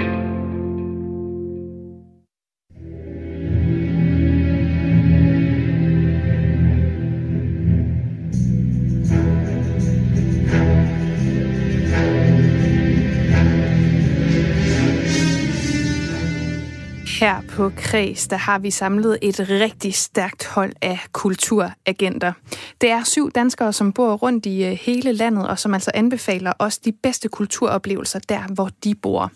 Her 17.21 17.37
på 17.57 17.65
Kreds, 17.85 18.29
der 18.29 18.37
har 18.37 18.59
vi 18.59 18.71
samlet 18.71 19.19
et 19.23 19.39
rigtig 19.65 19.95
stærkt 19.95 20.43
hold 20.55 20.73
af 20.83 20.99
kulturagenter. 21.13 22.33
Det 22.81 22.91
er 22.91 23.03
syv 23.05 23.31
danskere, 23.31 23.73
som 23.73 23.93
bor 23.93 24.13
rundt 24.25 24.47
i 24.47 24.57
øh, 24.69 24.73
hele 24.87 25.13
landet, 25.13 25.49
og 25.51 25.59
som 25.59 25.75
altså 25.75 25.91
anbefaler 25.95 26.53
os 26.59 26.79
de 26.79 26.93
bedste 27.03 27.29
kulturoplevelser 27.29 28.21
der, 28.29 28.55
hvor 28.55 28.69
de 28.85 28.95
bor. 29.03 29.31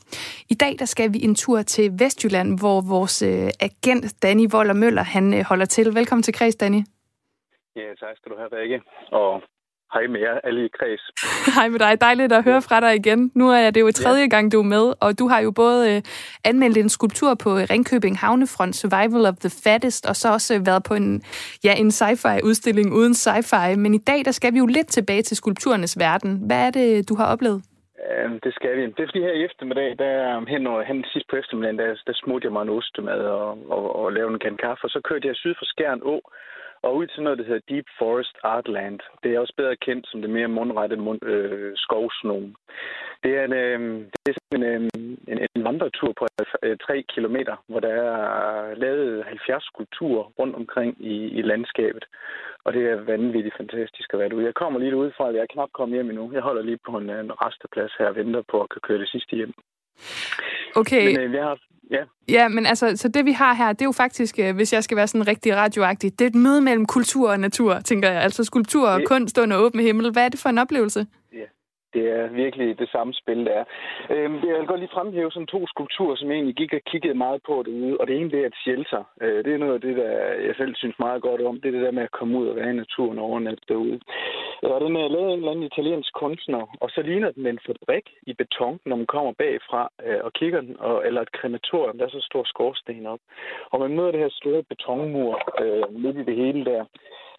I 0.49 0.55
dag 0.55 0.73
der 0.79 0.85
skal 0.85 1.13
vi 1.13 1.19
en 1.25 1.35
tur 1.35 1.63
til 1.63 1.93
Vestjylland, 2.01 2.59
hvor 2.61 2.81
vores 2.81 3.23
øh, 3.23 3.51
agent 3.61 4.23
Danny 4.23 4.47
Voller 4.51 4.75
Møller 4.75 5.03
han 5.03 5.35
øh, 5.35 5.45
holder 5.45 5.67
til. 5.67 5.95
Velkommen 5.95 6.23
til 6.23 6.35
Kreds, 6.35 6.57
Danny. 6.57 6.83
Ja, 7.77 7.89
tak 8.01 8.17
skal 8.17 8.33
du 8.33 8.37
have, 8.37 8.49
Rikke. 8.61 8.81
Og 9.13 9.43
hej 9.93 10.07
med 10.07 10.21
jer 10.21 10.41
alle 10.45 10.65
i 10.65 10.69
kreds. 10.69 11.05
Hej 11.57 11.69
med 11.69 11.79
dig. 11.79 12.01
Dejligt 12.01 12.33
at 12.33 12.45
høre 12.45 12.63
fra 12.63 12.81
dig 12.81 12.95
igen. 12.95 13.31
Nu 13.35 13.49
er 13.51 13.71
det 13.71 13.81
jo 13.81 13.91
tredje 13.93 14.27
gang, 14.27 14.53
du 14.53 14.59
er 14.59 14.71
med, 14.77 14.95
og 15.01 15.19
du 15.19 15.29
har 15.29 15.41
jo 15.41 15.51
både 15.51 15.97
øh, 15.97 16.03
anmeldt 16.45 16.79
en 16.79 16.89
skulptur 16.89 17.35
på 17.35 17.51
Ringkøbing 17.55 18.19
Havnefront, 18.19 18.77
Survival 18.77 19.27
of 19.27 19.37
the 19.45 19.51
Fattest, 19.65 20.07
og 20.07 20.17
så 20.17 20.33
også 20.33 20.55
øh, 20.55 20.67
været 20.67 20.83
på 20.89 20.95
en, 20.95 21.23
ja, 21.65 21.75
en 21.83 21.91
sci-fi-udstilling 21.91 22.89
uden 22.99 23.13
sci-fi. 23.13 23.77
Men 23.77 23.95
i 23.95 23.99
dag, 23.99 24.25
der 24.25 24.31
skal 24.31 24.53
vi 24.55 24.59
jo 24.59 24.67
lidt 24.67 24.87
tilbage 24.87 25.23
til 25.23 25.37
skulpturernes 25.37 25.99
verden. 25.99 26.43
Hvad 26.47 26.67
er 26.67 26.71
det, 26.71 27.09
du 27.09 27.15
har 27.15 27.27
oplevet? 27.33 27.63
Det 28.45 28.55
skal 28.55 28.77
vi. 28.77 28.83
Det 28.83 29.01
er 29.03 29.11
fordi 29.11 29.21
her 29.21 29.33
i 29.33 29.45
eftermiddag, 29.45 29.99
der 29.99 30.45
hen, 30.49 30.67
og, 30.67 30.85
hen 30.85 31.05
sidst 31.13 31.29
på 31.31 31.37
eftermiddagen, 31.37 31.79
der, 31.79 31.95
der 32.07 32.13
smurte 32.23 32.45
jeg 32.45 32.53
mig 32.53 32.63
en 32.63 32.77
ostemad 32.79 33.21
og, 33.21 33.71
og, 33.71 33.97
og 33.97 34.13
lavede 34.13 34.33
en 34.35 34.39
kan 34.39 34.57
kaffe, 34.57 34.85
og 34.85 34.91
så 34.91 35.01
kørte 35.09 35.29
jeg 35.29 35.37
syd 35.37 35.55
for 35.59 35.65
Skjern 35.65 36.03
Å, 36.03 36.17
og 36.83 36.97
ud 36.97 37.07
til 37.07 37.23
noget, 37.23 37.39
der 37.39 37.45
hedder 37.45 37.69
Deep 37.69 37.87
Forest 37.99 38.37
Artland. 38.43 38.99
Det 39.23 39.35
er 39.35 39.41
også 39.41 39.55
bedre 39.57 39.77
kendt 39.77 40.09
som 40.09 40.21
det 40.23 40.31
mere 40.31 40.49
mundrette 40.49 40.97
mund, 40.97 41.25
øh, 41.25 41.73
skovsnogen. 41.77 42.57
Det 43.23 43.33
er 43.39 43.45
en, 43.45 43.53
øh, 43.53 43.81
det 44.23 44.29
er 44.31 44.39
sådan 44.39 44.65
en, 44.65 44.83
øh, 44.85 44.91
en, 45.33 45.39
en 45.55 45.65
vandretur 45.65 46.13
på 46.19 46.27
øh, 46.63 46.77
3 46.87 47.03
kilometer, 47.15 47.57
hvor 47.69 47.81
der 47.81 47.89
er 47.89 48.75
lavet 48.75 49.25
70 49.25 49.65
skulpturer 49.65 50.25
rundt 50.39 50.55
omkring 50.57 50.97
i, 51.01 51.17
i 51.39 51.43
landskabet. 51.43 52.05
Og 52.65 52.73
det 52.73 52.83
er 52.91 52.97
vanvittigt 52.97 53.57
fantastisk 53.57 54.09
at 54.13 54.19
være 54.19 54.29
derude. 54.29 54.45
Jeg 54.45 54.55
kommer 54.55 54.79
lige 54.81 54.97
ud 54.97 55.11
fra, 55.17 55.29
at 55.29 55.35
jeg 55.35 55.43
er 55.43 55.53
knap 55.55 55.69
kommet 55.73 55.97
hjem 55.97 56.11
endnu. 56.11 56.33
Jeg 56.33 56.43
holder 56.43 56.63
lige 56.63 56.81
på 56.87 56.93
en, 56.99 57.11
en 57.11 57.33
resteplads 57.45 57.93
her 57.99 58.07
og 58.07 58.17
venter 58.17 58.43
på 58.51 58.63
at 58.63 58.69
kunne 58.69 58.87
køre 58.89 58.99
det 58.99 59.09
sidste 59.09 59.37
hjem. 59.37 59.55
Okay. 60.81 61.07
Men 61.07 61.21
øh, 61.21 61.35
jeg 61.35 61.45
har, 61.45 61.59
ja, 61.91 61.99
Ja, 62.29 62.49
men 62.49 62.67
altså, 62.67 62.97
så 62.97 63.09
det 63.09 63.25
vi 63.25 63.33
har 63.33 63.55
her, 63.55 63.73
det 63.73 63.81
er 63.81 63.85
jo 63.85 63.93
faktisk, 63.93 64.39
øh, 64.39 64.55
hvis 64.55 64.73
jeg 64.73 64.85
skal 64.85 64.97
være 64.97 65.07
sådan 65.07 65.27
rigtig 65.29 65.57
radioagtig, 65.57 66.19
det 66.19 66.25
er 66.25 66.29
et 66.29 66.35
møde 66.35 66.61
mellem 66.61 66.87
kultur 66.87 67.31
og 67.31 67.41
natur, 67.41 67.81
tænker 67.81 68.11
jeg. 68.11 68.23
Altså 68.23 68.45
skulptur 68.45 68.89
og 68.89 69.01
Det- 69.01 69.09
kunst 69.09 69.39
under 69.39 69.57
åben 69.57 69.81
himmel. 69.81 70.11
Hvad 70.13 70.25
er 70.25 70.29
det 70.29 70.41
for 70.41 70.49
en 70.49 70.59
oplevelse? 70.59 71.07
Det 71.95 72.05
er 72.19 72.27
virkelig 72.27 72.79
det 72.79 72.89
samme 72.91 73.13
spil, 73.15 73.47
der 73.47 73.53
er. 73.53 73.65
Øhm, 74.11 74.35
jeg 74.49 74.55
vil 74.59 74.67
godt 74.67 74.81
lige 74.81 74.97
fremhæve 74.97 75.31
sådan 75.33 75.47
to 75.47 75.67
skulpturer, 75.67 76.17
som 76.17 76.29
jeg 76.29 76.35
egentlig 76.35 76.57
gik 76.57 76.73
og 76.73 76.81
kiggede 76.91 77.15
meget 77.15 77.41
på 77.47 77.63
derude. 77.67 77.97
Og 78.01 78.07
det 78.07 78.17
ene, 78.17 78.31
det 78.31 78.41
er 78.41 78.47
et 78.47 78.61
shelter. 78.63 79.03
Øh, 79.23 79.45
det 79.45 79.53
er 79.55 79.59
noget 79.59 79.75
af 79.75 79.81
det, 79.81 79.97
der 79.97 80.11
jeg 80.47 80.55
selv 80.57 80.75
synes 80.77 80.99
meget 80.99 81.23
godt 81.23 81.43
om. 81.43 81.61
Det 81.61 81.69
er 81.69 81.77
det 81.77 81.87
der 81.87 81.99
med 81.99 82.03
at 82.03 82.17
komme 82.19 82.39
ud 82.39 82.49
og 82.49 82.57
være 82.57 82.71
i 82.71 82.83
naturen 82.83 83.19
og 83.19 83.25
overnatte 83.25 83.65
derude. 83.69 84.01
Og 84.63 84.81
den 84.81 84.97
er 84.97 85.09
lavet 85.09 85.29
af 85.29 85.33
en 85.33 85.39
eller 85.39 85.51
anden 85.51 85.71
italiensk 85.73 86.13
kunstner. 86.15 86.63
Og 86.81 86.91
så 86.91 87.03
ligner 87.03 87.31
den 87.31 87.47
en 87.47 87.59
fabrik 87.67 88.07
i 88.23 88.33
beton, 88.33 88.81
når 88.87 88.97
man 88.97 89.07
kommer 89.07 89.33
bagfra 89.33 89.91
øh, 90.07 90.21
og 90.25 90.33
kigger 90.33 90.61
den. 90.61 90.77
Og, 90.81 91.07
eller 91.07 91.21
et 91.23 91.33
krematorium, 91.33 91.99
der 91.99 92.05
er 92.05 92.11
så 92.11 92.21
stor 92.31 92.45
skorsten 92.45 93.07
op. 93.07 93.21
Og 93.71 93.81
man 93.81 93.97
møder 93.97 94.11
det 94.11 94.21
her 94.21 94.29
store 94.33 94.63
betonmur 94.63 95.33
øh, 95.63 95.95
midt 96.03 96.17
i 96.17 96.25
det 96.25 96.37
hele 96.37 96.65
der. 96.65 96.85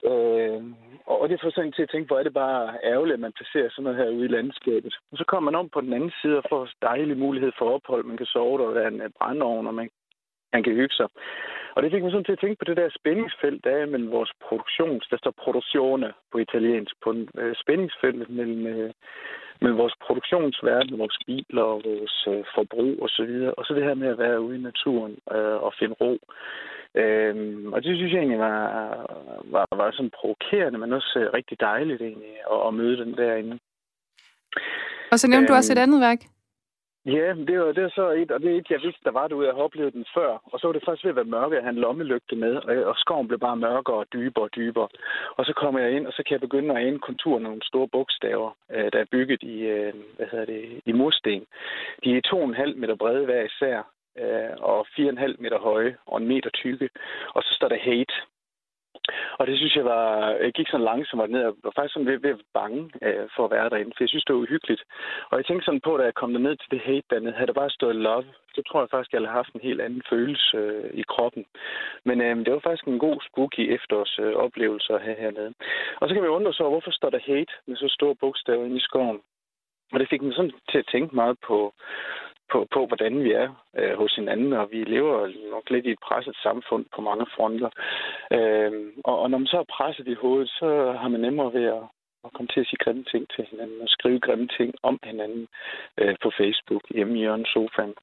Øh, 0.04 0.64
og 1.06 1.30
det 1.30 1.42
får 1.42 1.50
sådan 1.50 1.72
til 1.72 1.84
at 1.84 1.90
tænke 1.90 2.08
hvor 2.08 2.20
er 2.20 2.24
det 2.24 2.34
bare 2.34 2.78
ærgerligt, 2.84 3.14
at 3.14 3.20
man 3.20 3.38
placerer 3.40 3.70
sådan 3.70 3.84
noget 3.84 4.00
her 4.00 4.16
ude 4.18 4.26
i 4.26 4.36
landskabet. 4.38 4.94
Og 5.12 5.18
så 5.18 5.24
kommer 5.28 5.52
man 5.52 5.60
om 5.60 5.70
på 5.70 5.82
den 5.82 5.94
anden 5.94 6.14
side 6.22 6.38
og 6.38 6.44
får 6.50 6.70
dejlig 6.82 7.18
mulighed 7.18 7.52
for 7.58 7.72
ophold. 7.76 8.04
Man 8.04 8.18
kan 8.18 8.26
sove 8.26 8.58
der, 8.58 8.66
og 8.66 8.76
der 8.76 8.82
er 8.82 8.88
en 8.88 9.02
øh, 9.02 9.10
brændeovn, 9.20 9.68
og 9.68 9.74
man, 9.74 9.90
man 10.54 10.64
kan 10.64 10.74
hygge 10.74 10.96
sig. 10.96 11.08
Og 11.76 11.84
det 11.84 11.92
fik 11.92 12.04
mig 12.04 12.12
sådan 12.12 12.26
til 12.26 12.38
at 12.38 12.40
tænke 12.40 12.60
på 12.60 12.66
det 12.66 12.78
der 12.78 12.98
spændingsfelt, 13.00 13.64
der 13.64 13.72
er 13.72 13.86
mellem 13.86 14.12
vores 14.12 14.32
produktions, 14.48 15.08
der 15.12 15.18
står 15.18 15.34
produktioner 15.44 16.12
på 16.32 16.38
italiensk, 16.38 16.96
på 17.04 17.10
en 17.12 17.30
øh, 17.38 17.56
spændingsfelt 17.56 18.30
mellem, 18.30 18.68
øh, 18.68 18.92
mellem 19.62 19.78
vores 19.78 19.96
produktionsverden, 20.06 21.00
vores 21.00 21.18
biler 21.26 21.62
og 21.62 21.82
vores 21.86 22.28
øh, 22.28 22.44
forbrug 22.56 22.94
osv., 22.94 23.04
og, 23.04 23.10
så 23.10 23.24
videre. 23.24 23.54
og 23.54 23.66
så 23.66 23.74
det 23.74 23.84
her 23.84 23.94
med 23.94 24.08
at 24.08 24.18
være 24.18 24.42
ude 24.42 24.56
i 24.56 24.68
naturen 24.70 25.18
øh, 25.36 25.58
og 25.66 25.74
finde 25.80 25.96
ro. 26.02 26.18
Øhm, 26.96 27.74
og 27.74 27.84
det 27.84 27.98
synes 27.98 28.12
jeg 28.14 28.20
egentlig 28.20 28.40
var, 28.40 28.62
var, 29.56 29.66
var 29.76 29.92
sådan 29.92 30.18
provokerende, 30.20 30.80
men 30.80 30.94
også 30.94 31.20
øh, 31.20 31.34
rigtig 31.34 31.60
dejligt 31.60 32.02
egentlig 32.02 32.36
at, 32.54 32.68
at 32.68 32.74
møde 32.74 32.98
den 32.98 33.14
derinde. 33.18 33.60
Og 35.12 35.20
så 35.20 35.28
nævnte 35.28 35.48
du 35.48 35.54
Øhm, 35.54 35.58
også 35.58 35.74
et 35.74 35.78
andet 35.86 36.02
værk. 36.02 36.22
Ja, 37.06 37.34
det 37.48 37.60
var, 37.60 37.72
det 37.72 37.84
var 37.84 37.90
så 37.96 38.10
et, 38.10 38.32
og 38.32 38.42
det 38.42 38.52
er 38.52 38.58
et, 38.58 38.70
jeg 38.70 38.82
vidste, 38.82 39.04
der 39.04 39.12
var 39.12 39.28
derude. 39.28 39.48
Jeg 39.48 39.56
har 39.56 39.64
oplevet 39.64 39.94
den 39.94 40.06
før. 40.14 40.30
Og 40.52 40.60
så 40.60 40.68
var 40.68 40.74
det 40.74 40.84
faktisk 40.86 41.04
ved 41.04 41.10
at 41.10 41.16
være 41.16 41.36
mørke, 41.38 41.58
at 41.58 41.64
han 41.64 41.76
lommelygte 41.76 42.36
med, 42.36 42.56
og, 42.56 42.84
og 42.84 42.96
skoven 42.98 43.28
blev 43.28 43.40
bare 43.40 43.58
mørkere 43.58 43.96
og 43.96 44.06
dybere 44.14 44.44
og 44.44 44.56
dybere. 44.56 44.88
Og 45.38 45.46
så 45.46 45.54
kommer 45.54 45.80
jeg 45.80 45.92
ind, 45.92 46.08
og 46.08 46.14
så 46.14 46.24
kan 46.24 46.34
jeg 46.34 46.42
begynde 46.42 46.74
at 46.74 46.88
ane 46.88 47.00
konturen 47.00 47.46
af 47.46 47.50
nogle 47.50 47.66
store 47.66 47.88
bogstaver, 47.88 48.52
øh, 48.72 48.92
der 48.94 49.00
er 49.00 49.12
bygget 49.12 49.44
i, 49.44 49.56
øh, 49.60 49.94
hvad 50.16 50.28
hedder 50.32 50.46
det, 50.46 50.82
i 50.86 50.92
mursten. 50.92 51.46
De 52.04 52.18
er 52.18 52.22
2,5 52.28 52.76
meter 52.76 52.96
brede 52.96 53.26
hver 53.26 53.44
især, 53.44 53.78
øh, 54.18 54.56
og 54.58 54.88
4,5 54.88 55.36
meter 55.40 55.60
høje 55.60 55.98
og 56.06 56.22
en 56.22 56.28
meter 56.28 56.50
tykke. 56.50 56.90
Og 57.36 57.44
så 57.44 57.54
står 57.54 57.68
der 57.68 57.78
hate. 57.80 58.14
Og 59.40 59.48
det 59.48 59.58
synes 59.58 59.76
jeg 59.76 59.86
var, 59.86 60.30
jeg 60.46 60.52
gik 60.54 60.68
sådan 60.68 60.90
langsomt 60.92 61.32
ned, 61.32 61.44
og 61.44 61.56
var 61.64 61.74
faktisk 61.76 61.94
sådan 61.94 62.08
ved, 62.12 62.20
ved 62.20 62.30
at 62.30 62.42
bange 62.54 62.82
øh, 63.08 63.26
for 63.36 63.46
at 63.46 63.52
være 63.52 63.70
derinde, 63.70 63.94
for 63.96 64.04
jeg 64.04 64.10
synes, 64.10 64.26
det 64.26 64.36
var 64.36 64.42
uhyggeligt. 64.42 64.84
Og 65.30 65.38
jeg 65.38 65.46
tænkte 65.46 65.66
sådan 65.66 65.86
på, 65.88 65.98
da 65.98 66.04
jeg 66.04 66.14
kom 66.14 66.30
ned 66.30 66.56
til 66.58 66.72
det 66.72 66.82
hate 66.88 67.08
dernede, 67.10 67.34
havde 67.34 67.48
der 67.48 67.62
bare 67.62 67.78
stået 67.78 67.96
love, 67.96 68.26
så 68.56 68.62
tror 68.68 68.80
jeg 68.82 68.90
faktisk, 68.90 69.14
jeg 69.14 69.22
havde 69.22 69.40
haft 69.42 69.54
en 69.54 69.68
helt 69.68 69.82
anden 69.82 70.04
følelse 70.10 70.58
øh, 70.58 70.90
i 71.02 71.04
kroppen. 71.14 71.46
Men 72.08 72.22
øh, 72.22 72.36
det 72.46 72.54
var 72.54 72.60
faktisk 72.60 72.88
en 72.88 73.00
god 73.08 73.18
spooky 73.28 73.64
efterårs 73.76 74.20
øh, 74.20 74.34
oplevelse 74.46 74.94
at 74.94 75.02
have 75.02 75.18
hernede. 75.24 75.54
Og 76.00 76.08
så 76.08 76.14
kan 76.14 76.24
man 76.24 76.38
undre 76.38 76.54
sig 76.54 76.66
over, 76.66 76.76
hvorfor 76.76 76.92
står 76.92 77.10
der 77.10 77.28
hate 77.30 77.54
med 77.68 77.76
så 77.76 77.88
store 77.98 78.16
bogstaver 78.16 78.66
inde 78.66 78.78
i 78.78 78.88
skoven? 78.90 79.20
Og 79.94 80.00
det 80.00 80.10
fik 80.10 80.22
mig 80.22 80.34
sådan 80.36 80.52
til 80.72 80.78
at 80.78 80.90
tænke 80.92 81.16
meget 81.16 81.38
på, 81.48 81.74
på, 82.52 82.68
på 82.74 82.86
hvordan 82.86 83.24
vi 83.24 83.32
er 83.32 83.50
øh, 83.78 83.98
hos 83.98 84.16
hinanden, 84.16 84.54
og 84.54 84.72
vi 84.72 84.84
lever 84.84 85.32
nok 85.52 85.70
lidt 85.70 85.86
i 85.86 85.92
et 85.92 86.06
presset 86.08 86.36
samfund 86.44 86.86
på 86.96 87.02
mange 87.02 87.26
fronter. 87.36 87.70
Øh, 88.38 88.72
og, 89.04 89.20
og 89.20 89.30
når 89.30 89.38
man 89.38 89.48
så 89.48 89.58
er 89.58 89.74
presset 89.78 90.08
i 90.08 90.22
hovedet, 90.22 90.50
så 90.50 90.96
har 91.02 91.08
man 91.08 91.22
nemmere 91.22 91.54
ved 91.54 91.66
at, 91.66 91.84
at 92.26 92.34
komme 92.34 92.50
til 92.54 92.60
at 92.60 92.68
sige 92.68 92.84
grimme 92.84 93.04
ting 93.04 93.24
til 93.36 93.44
hinanden, 93.52 93.82
og 93.82 93.90
skrive 93.90 94.20
grimme 94.20 94.48
ting 94.58 94.74
om 94.84 95.00
hinanden 95.04 95.48
øh, 95.98 96.16
på 96.24 96.32
Facebook, 96.40 96.84
hjemme 96.96 97.14
i 97.16 97.20
hjørnet 97.20 97.48
sofaen. 97.48 97.94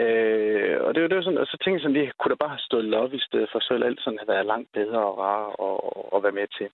Øh, 0.00 0.76
og 0.84 0.94
det 0.94 1.02
var, 1.02 1.08
det 1.08 1.16
var 1.16 1.22
sådan, 1.22 1.38
altså 1.38 1.52
og 1.54 1.58
så 1.58 1.64
tænkte 1.64 1.76
jeg 1.76 1.84
sådan 1.84 1.98
lige, 1.98 2.12
kunne 2.18 2.30
der 2.30 2.44
bare 2.44 2.56
have 2.56 2.68
stået 2.68 2.84
love 2.84 3.14
i 3.14 3.26
stedet 3.28 3.48
for, 3.52 3.58
så 3.60 3.74
ville 3.74 3.86
alt 3.86 4.00
sådan 4.00 4.18
have 4.18 4.32
været 4.34 4.46
langt 4.52 4.70
bedre 4.72 5.00
og 5.08 5.18
rarere 5.18 5.52
at, 5.68 5.76
at 6.14 6.22
være 6.24 6.38
med 6.40 6.48
til. 6.58 6.68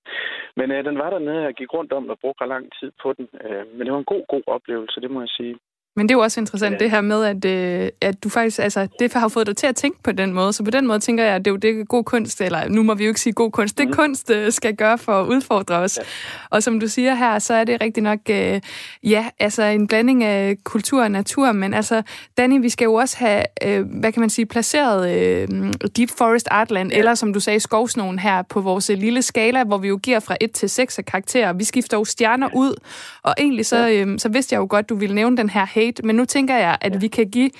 Men 0.58 0.70
øh, 0.70 0.84
den 0.84 0.98
var 0.98 1.10
dernede, 1.10 1.38
og 1.38 1.44
jeg 1.44 1.54
gik 1.54 1.74
rundt 1.74 1.92
om 1.92 2.10
og 2.10 2.18
brugte 2.18 2.46
lang 2.46 2.66
tid 2.80 2.90
på 3.02 3.12
den. 3.12 3.28
Øh, 3.44 3.64
men 3.74 3.82
det 3.84 3.92
var 3.92 3.98
en 3.98 4.12
god, 4.14 4.24
god 4.34 4.42
oplevelse, 4.46 5.00
det 5.00 5.10
må 5.10 5.20
jeg 5.20 5.28
sige. 5.38 5.56
Men 5.96 6.08
det 6.08 6.14
er 6.14 6.18
jo 6.18 6.22
også 6.22 6.40
interessant, 6.40 6.72
Ja. 6.72 6.78
det 6.78 6.90
her 6.90 7.00
med, 7.00 7.24
at, 7.24 7.44
øh, 7.44 7.88
at 8.00 8.24
du 8.24 8.28
faktisk, 8.28 8.58
altså, 8.58 8.88
det 8.98 9.12
har 9.12 9.28
fået 9.28 9.46
dig 9.46 9.56
til 9.56 9.66
at 9.66 9.76
tænke 9.76 10.02
på 10.02 10.12
den 10.12 10.32
måde. 10.32 10.52
Så 10.52 10.62
på 10.64 10.70
den 10.70 10.86
måde 10.86 10.98
tænker 10.98 11.24
jeg, 11.24 11.34
at 11.34 11.44
det 11.44 11.50
er 11.50 11.52
jo 11.52 11.56
det, 11.56 11.88
god 11.88 12.04
kunst, 12.04 12.40
eller 12.40 12.68
nu 12.68 12.82
må 12.82 12.94
vi 12.94 13.04
jo 13.04 13.08
ikke 13.08 13.20
sige 13.20 13.32
god 13.32 13.50
kunst, 13.50 13.78
det 13.78 13.94
kunst 13.94 14.30
øh, 14.30 14.52
skal 14.52 14.76
gøre 14.76 14.98
for 14.98 15.12
at 15.12 15.26
udfordre 15.26 15.74
os. 15.74 15.98
Ja. 15.98 16.02
Og 16.50 16.62
som 16.62 16.80
du 16.80 16.88
siger 16.88 17.14
her, 17.14 17.38
så 17.38 17.54
er 17.54 17.64
det 17.64 17.80
rigtig 17.80 18.02
nok, 18.02 18.18
øh, 18.30 18.60
ja, 19.04 19.26
altså 19.38 19.62
en 19.62 19.86
blanding 19.86 20.24
af 20.24 20.56
kultur 20.64 21.02
og 21.02 21.10
natur, 21.10 21.52
men 21.52 21.74
altså, 21.74 22.02
Danny, 22.36 22.60
vi 22.60 22.68
skal 22.68 22.84
jo 22.84 22.94
også 22.94 23.16
have, 23.18 23.42
øh, 23.64 23.86
hvad 24.00 24.12
kan 24.12 24.20
man 24.20 24.30
sige, 24.30 24.46
placeret 24.46 25.10
øh, 25.10 25.48
Deep 25.96 26.10
Forest 26.18 26.48
Artland, 26.50 26.92
ja. 26.92 26.98
eller 26.98 27.14
som 27.14 27.32
du 27.32 27.40
sagde, 27.40 27.60
skovsnogen 27.60 28.18
her 28.18 28.42
på 28.42 28.60
vores 28.60 28.90
øh, 28.90 28.98
lille 28.98 29.22
skala, 29.22 29.64
hvor 29.64 29.78
vi 29.78 29.88
jo 29.88 29.98
giver 30.02 30.20
fra 30.20 30.36
1 30.40 30.52
til 30.52 30.68
6 30.70 30.98
af 30.98 31.04
karakterer. 31.04 31.52
Vi 31.52 31.64
skifter 31.64 31.96
jo 31.96 32.04
stjerner 32.04 32.48
ud, 32.54 32.74
og 33.22 33.34
egentlig 33.38 33.66
så, 33.66 33.88
øh, 33.88 34.18
så 34.18 34.28
vidste 34.28 34.54
jeg 34.54 34.60
jo 34.60 34.66
godt, 34.70 34.88
du 34.88 34.94
ville 34.94 35.14
nævne 35.14 35.36
den 35.36 35.50
her 35.50 35.64
hate, 35.86 36.06
men 36.06 36.16
nu 36.16 36.24
tænker 36.24 36.56
jeg, 36.56 36.78
at 36.80 37.00
vi 37.00 37.08
kan 37.08 37.30
give 37.30 37.50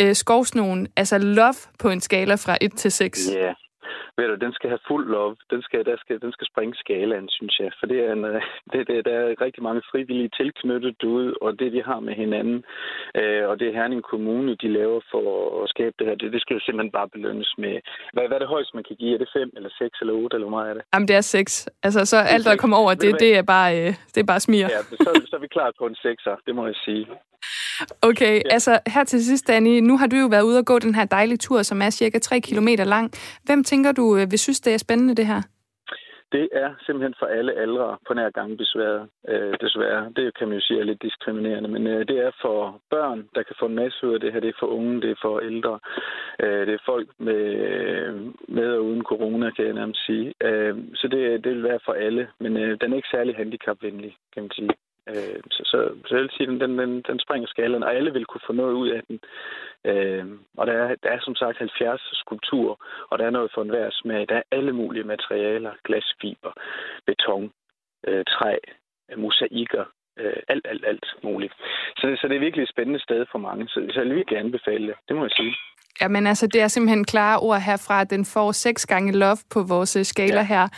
øh, 0.00 0.14
skovsnogen, 0.14 0.88
altså 0.96 1.18
love 1.18 1.54
på 1.78 1.90
en 1.90 2.00
skala 2.00 2.34
fra 2.34 2.58
1 2.60 2.76
til 2.76 2.92
6. 2.92 3.20
Ja. 3.32 3.38
Yeah. 3.38 3.54
Ved 4.16 4.28
du, 4.28 4.34
den 4.44 4.52
skal 4.52 4.68
have 4.70 4.86
fuld 4.88 5.06
love. 5.16 5.36
Den 5.50 5.62
skal, 5.62 5.84
der 5.90 5.96
skal, 6.02 6.20
den 6.24 6.32
skal 6.32 6.46
springe 6.52 6.74
skalaen, 6.82 7.28
synes 7.28 7.54
jeg. 7.60 7.70
For 7.78 7.86
det 7.86 7.98
er 8.06 8.12
en, 8.12 8.24
øh, 8.24 8.42
det, 8.72 8.80
det, 8.88 9.04
der 9.08 9.14
er 9.20 9.40
rigtig 9.46 9.62
mange 9.62 9.82
frivillige 9.90 10.30
tilknyttet 10.40 10.94
derude, 11.00 11.34
og 11.44 11.50
det, 11.60 11.72
de 11.72 11.82
har 11.90 12.00
med 12.00 12.14
hinanden, 12.22 12.58
øh, 13.20 13.44
og 13.50 13.54
det 13.60 13.74
Herning 13.78 14.02
Kommune, 14.02 14.56
de 14.62 14.68
laver 14.78 15.00
for 15.10 15.24
at 15.62 15.68
skabe 15.74 15.94
det 15.98 16.06
her, 16.06 16.14
det, 16.14 16.32
det 16.32 16.40
skal 16.40 16.54
jo 16.54 16.60
simpelthen 16.64 16.96
bare 16.98 17.08
belønnes 17.08 17.54
med... 17.58 17.74
Hvad, 18.12 18.24
hvad 18.28 18.36
er 18.36 18.42
det 18.44 18.54
højst, 18.56 18.74
man 18.74 18.84
kan 18.88 18.96
give? 18.96 19.14
Er 19.14 19.18
det 19.18 19.30
5 19.32 19.50
eller 19.56 19.70
6 19.78 20.00
eller 20.00 20.14
8, 20.14 20.36
eller 20.36 20.48
hvor 20.48 20.56
meget 20.58 20.70
er 20.70 20.74
det? 20.74 20.82
Jamen, 20.94 21.08
det 21.08 21.16
er 21.16 21.20
6. 21.20 21.68
Altså, 21.82 22.00
så 22.04 22.16
alt, 22.16 22.44
der 22.44 22.50
seks. 22.50 22.60
kommer 22.60 22.76
over 22.76 22.94
det, 22.94 23.20
det 23.20 23.30
er 23.38 23.42
bare, 23.42 23.70
øh, 23.80 23.92
det 24.14 24.20
er 24.20 24.28
bare 24.32 24.40
smier. 24.40 24.68
Ja, 24.76 24.82
så, 24.82 25.26
så 25.30 25.36
er 25.36 25.40
vi 25.40 25.48
klar 25.56 25.72
på 25.78 25.86
en 25.86 25.96
6'er, 26.04 26.36
det 26.46 26.54
må 26.54 26.66
jeg 26.66 26.74
sige. 26.84 27.06
Okay, 28.02 28.34
ja. 28.34 28.50
altså 28.50 28.78
her 28.86 29.04
til 29.04 29.24
sidst, 29.24 29.48
Danny, 29.48 29.80
nu 29.80 29.96
har 29.96 30.06
du 30.06 30.16
jo 30.16 30.26
været 30.26 30.42
ude 30.42 30.58
og 30.58 30.66
gå 30.66 30.78
den 30.78 30.94
her 30.94 31.04
dejlige 31.04 31.38
tur, 31.38 31.62
som 31.62 31.82
er 31.82 31.90
cirka 31.90 32.18
3 32.18 32.40
km 32.40 32.68
lang. 32.68 33.12
Hvem 33.44 33.64
tænker 33.64 33.92
du 33.92 34.16
øh, 34.16 34.30
vil 34.30 34.38
synes, 34.38 34.60
det 34.60 34.74
er 34.74 34.78
spændende, 34.78 35.14
det 35.14 35.26
her? 35.26 35.42
Det 36.36 36.48
er 36.52 36.70
simpelthen 36.86 37.14
for 37.18 37.26
alle 37.26 37.52
aldre 37.52 37.96
på 38.06 38.14
nær 38.14 38.30
gange 38.30 38.56
besværet, 38.56 39.08
øh, 39.28 39.54
desværre. 39.60 40.12
Det 40.16 40.38
kan 40.38 40.48
man 40.48 40.58
jo 40.58 40.64
sige 40.64 40.80
er 40.80 40.84
lidt 40.84 41.02
diskriminerende, 41.02 41.68
men 41.68 41.86
øh, 41.86 42.08
det 42.08 42.18
er 42.26 42.30
for 42.42 42.80
børn, 42.90 43.28
der 43.34 43.42
kan 43.42 43.56
få 43.58 43.66
en 43.66 43.74
masse 43.74 44.06
ud 44.06 44.14
af 44.14 44.20
det 44.20 44.32
her. 44.32 44.40
Det 44.40 44.48
er 44.48 44.60
for 44.60 44.66
unge, 44.66 45.00
det 45.00 45.10
er 45.10 45.20
for 45.22 45.40
ældre. 45.40 45.78
Øh, 46.42 46.66
det 46.66 46.74
er 46.74 46.86
folk 46.86 47.08
med, 47.18 47.42
med 48.48 48.68
og 48.78 48.84
uden 48.84 49.02
corona, 49.02 49.50
kan 49.50 49.64
jeg 49.64 49.74
nærmest 49.74 50.06
sige. 50.06 50.34
Øh, 50.42 50.74
så 50.94 51.08
det, 51.08 51.44
det 51.44 51.52
vil 51.52 51.62
være 51.62 51.80
for 51.84 51.92
alle, 51.92 52.28
men 52.40 52.56
øh, 52.56 52.80
den 52.80 52.92
er 52.92 52.96
ikke 52.96 53.14
særlig 53.16 53.36
handicapvenlig, 53.36 54.16
kan 54.32 54.42
man 54.42 54.50
sige. 54.50 54.70
Øh, 55.08 55.40
så, 55.50 55.62
så, 55.64 55.78
så 56.06 56.14
jeg 56.14 56.22
vil 56.22 56.30
sige, 56.36 56.46
den, 56.46 56.60
den, 56.60 56.78
den, 56.78 57.02
den 57.02 57.18
springer 57.18 57.48
skalaen, 57.48 57.82
og 57.82 57.94
alle 57.94 58.12
vil 58.12 58.26
kunne 58.26 58.46
få 58.46 58.52
noget 58.52 58.72
ud 58.72 58.88
af 58.88 59.02
den. 59.08 59.20
Øh, 59.84 60.26
og 60.56 60.66
der 60.66 60.72
er, 60.72 60.94
der 61.02 61.10
er 61.10 61.20
som 61.20 61.34
sagt 61.34 61.58
70 61.58 62.00
skulpturer, 62.12 62.76
og 63.10 63.18
der 63.18 63.26
er 63.26 63.30
noget 63.30 63.50
for 63.54 63.62
enhver 63.62 63.90
smag. 63.92 64.28
Der 64.28 64.36
er 64.36 64.42
alle 64.50 64.72
mulige 64.72 65.04
materialer, 65.04 65.72
glasfiber, 65.84 66.52
beton, 67.06 67.52
øh, 68.08 68.24
træ, 68.24 68.56
øh, 69.10 69.18
mosaikker, 69.18 69.84
øh, 70.18 70.36
alt, 70.48 70.66
alt, 70.68 70.84
alt 70.84 71.06
muligt. 71.22 71.54
Så, 71.96 72.16
så 72.20 72.28
det 72.28 72.36
er 72.36 72.46
virkelig 72.46 72.62
et 72.62 72.74
spændende 72.74 73.00
sted 73.00 73.26
for 73.32 73.38
mange, 73.38 73.68
så, 73.68 73.86
så 73.92 74.00
jeg 74.00 74.08
vil 74.08 74.16
virkelig 74.16 74.38
anbefale 74.38 74.86
det, 74.86 74.96
det 75.08 75.16
må 75.16 75.22
jeg 75.24 75.30
sige. 75.30 75.54
Jamen 76.00 76.26
altså, 76.26 76.46
det 76.46 76.60
er 76.60 76.68
simpelthen 76.68 77.04
klare 77.04 77.38
ord 77.38 77.60
herfra, 77.60 78.00
at 78.00 78.10
den 78.10 78.24
får 78.24 78.52
6 78.52 78.86
gange 78.86 79.12
love 79.12 79.36
på 79.50 79.62
vores 79.62 79.96
øh, 79.96 80.04
skala 80.04 80.34
ja. 80.34 80.44
her. 80.44 80.68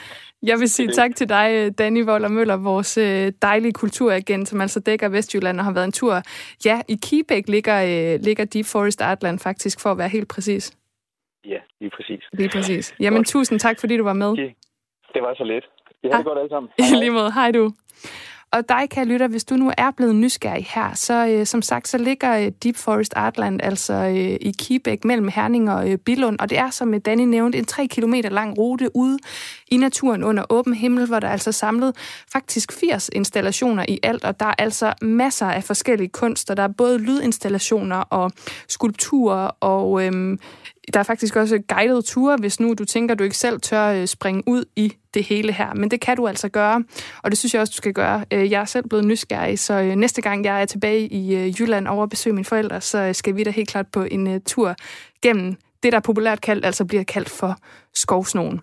Jeg 0.42 0.58
vil 0.60 0.68
sige 0.68 0.88
tak 0.88 1.16
til 1.16 1.28
dig, 1.28 1.50
øh, 1.54 1.72
Danny 1.78 2.04
Voller 2.04 2.28
Møller, 2.28 2.56
vores 2.56 2.98
øh, 2.98 3.32
dejlige 3.42 3.72
kulturagent, 3.72 4.48
som 4.48 4.60
altså 4.60 4.80
dækker 4.80 5.08
Vestjylland 5.08 5.58
og 5.58 5.64
har 5.64 5.72
været 5.72 5.84
en 5.84 5.92
tur. 5.92 6.22
Ja, 6.64 6.80
i 6.88 6.98
Kibæk 7.02 7.48
ligger, 7.48 8.16
ligger 8.18 8.44
Deep 8.44 8.66
Forest 8.66 9.02
Artland 9.02 9.38
faktisk, 9.38 9.80
for 9.80 9.90
at 9.90 9.98
være 9.98 10.08
helt 10.08 10.28
præcis. 10.28 10.76
Ja, 11.44 11.58
lige 11.80 11.90
præcis. 11.90 12.22
Lige 12.32 12.48
præcis. 12.48 12.94
Jamen, 13.00 13.24
tusind 13.24 13.60
tak, 13.60 13.80
fordi 13.80 13.96
du 13.96 14.04
var 14.04 14.12
med. 14.12 14.36
Det 15.14 15.22
var 15.22 15.34
så 15.34 15.44
lidt. 15.44 15.64
Vi 16.02 16.08
har 16.12 16.16
det 16.16 16.26
godt 16.26 16.38
alle 16.38 16.48
sammen. 16.48 16.70
I 16.92 16.96
lige 16.98 17.10
måde. 17.10 17.32
Hej 17.32 17.50
du. 17.50 17.72
Og 18.56 18.68
dig, 18.68 18.90
kan 18.90 19.08
lytter, 19.08 19.28
hvis 19.28 19.44
du 19.44 19.56
nu 19.56 19.72
er 19.78 19.90
blevet 19.90 20.16
nysgerrig 20.16 20.66
her, 20.74 20.94
så 20.94 21.26
øh, 21.26 21.46
som 21.46 21.62
sagt, 21.62 21.88
så 21.88 21.98
ligger 21.98 22.38
øh, 22.38 22.52
Deep 22.62 22.76
Forest 22.76 23.12
Artland 23.16 23.60
altså 23.62 23.92
øh, 23.92 24.36
i 24.40 24.54
Kibæk 24.58 25.04
mellem 25.04 25.28
Herning 25.28 25.70
og 25.70 25.90
øh, 25.90 25.98
Billund, 25.98 26.38
og 26.38 26.50
det 26.50 26.58
er, 26.58 26.70
som 26.70 26.94
øh, 26.94 27.00
Danny 27.04 27.22
nævnte, 27.22 27.58
en 27.58 27.64
3 27.64 27.86
km 27.86 28.14
lang 28.30 28.58
rute 28.58 28.96
ude 28.96 29.18
i 29.68 29.76
naturen 29.76 30.24
under 30.24 30.44
åben 30.50 30.74
himmel, 30.74 31.06
hvor 31.06 31.20
der 31.20 31.28
er 31.28 31.32
altså 31.32 31.52
samlet 31.52 31.96
faktisk 32.32 32.72
80 32.72 33.10
installationer 33.12 33.84
i 33.88 33.98
alt, 34.02 34.24
og 34.24 34.40
der 34.40 34.46
er 34.46 34.54
altså 34.58 34.92
masser 35.02 35.46
af 35.46 35.64
forskellige 35.64 36.08
kunster. 36.08 36.54
Der 36.54 36.62
er 36.62 36.68
både 36.68 36.98
lydinstallationer 36.98 37.96
og 37.96 38.30
skulpturer 38.68 39.50
og 39.60 40.06
øh, 40.06 40.38
der 40.94 41.00
er 41.00 41.04
faktisk 41.04 41.36
også 41.36 41.62
guidede 41.68 42.02
ture, 42.02 42.36
hvis 42.36 42.60
nu 42.60 42.74
du 42.74 42.84
tænker, 42.84 43.14
du 43.14 43.24
ikke 43.24 43.36
selv 43.36 43.60
tør 43.60 43.86
øh, 43.86 44.06
springe 44.06 44.42
ud 44.46 44.64
i 44.76 44.92
det 45.14 45.24
hele 45.24 45.52
her. 45.52 45.74
Men 45.74 45.90
det 45.90 46.00
kan 46.00 46.16
du 46.16 46.28
altså 46.28 46.48
gøre, 46.48 46.84
og 47.22 47.30
det 47.30 47.38
synes 47.38 47.54
jeg 47.54 47.60
også, 47.60 47.70
du 47.70 47.76
skal 47.76 47.92
gøre. 47.92 48.24
Øh, 48.30 48.50
jeg 48.50 48.60
er 48.60 48.64
selv 48.64 48.88
blevet 48.88 49.04
nysgerrig, 49.04 49.58
så 49.58 49.74
øh, 49.74 49.94
næste 49.94 50.22
gang 50.22 50.44
jeg 50.44 50.62
er 50.62 50.64
tilbage 50.64 51.06
i 51.06 51.54
Jylland 51.60 51.88
over 51.88 52.02
at 52.02 52.10
besøge 52.10 52.34
mine 52.34 52.44
forældre, 52.44 52.80
så 52.80 53.12
skal 53.12 53.36
vi 53.36 53.44
da 53.44 53.50
helt 53.50 53.68
klart 53.68 53.86
på 53.92 54.02
en 54.02 54.40
tur 54.40 54.74
gennem 55.22 55.56
det, 55.82 55.92
der 55.92 56.00
populært 56.00 56.40
kaldt, 56.40 56.64
altså 56.64 56.84
bliver 56.84 57.04
kaldt 57.04 57.30
for 57.30 57.58
skovsnogen. 57.94 58.60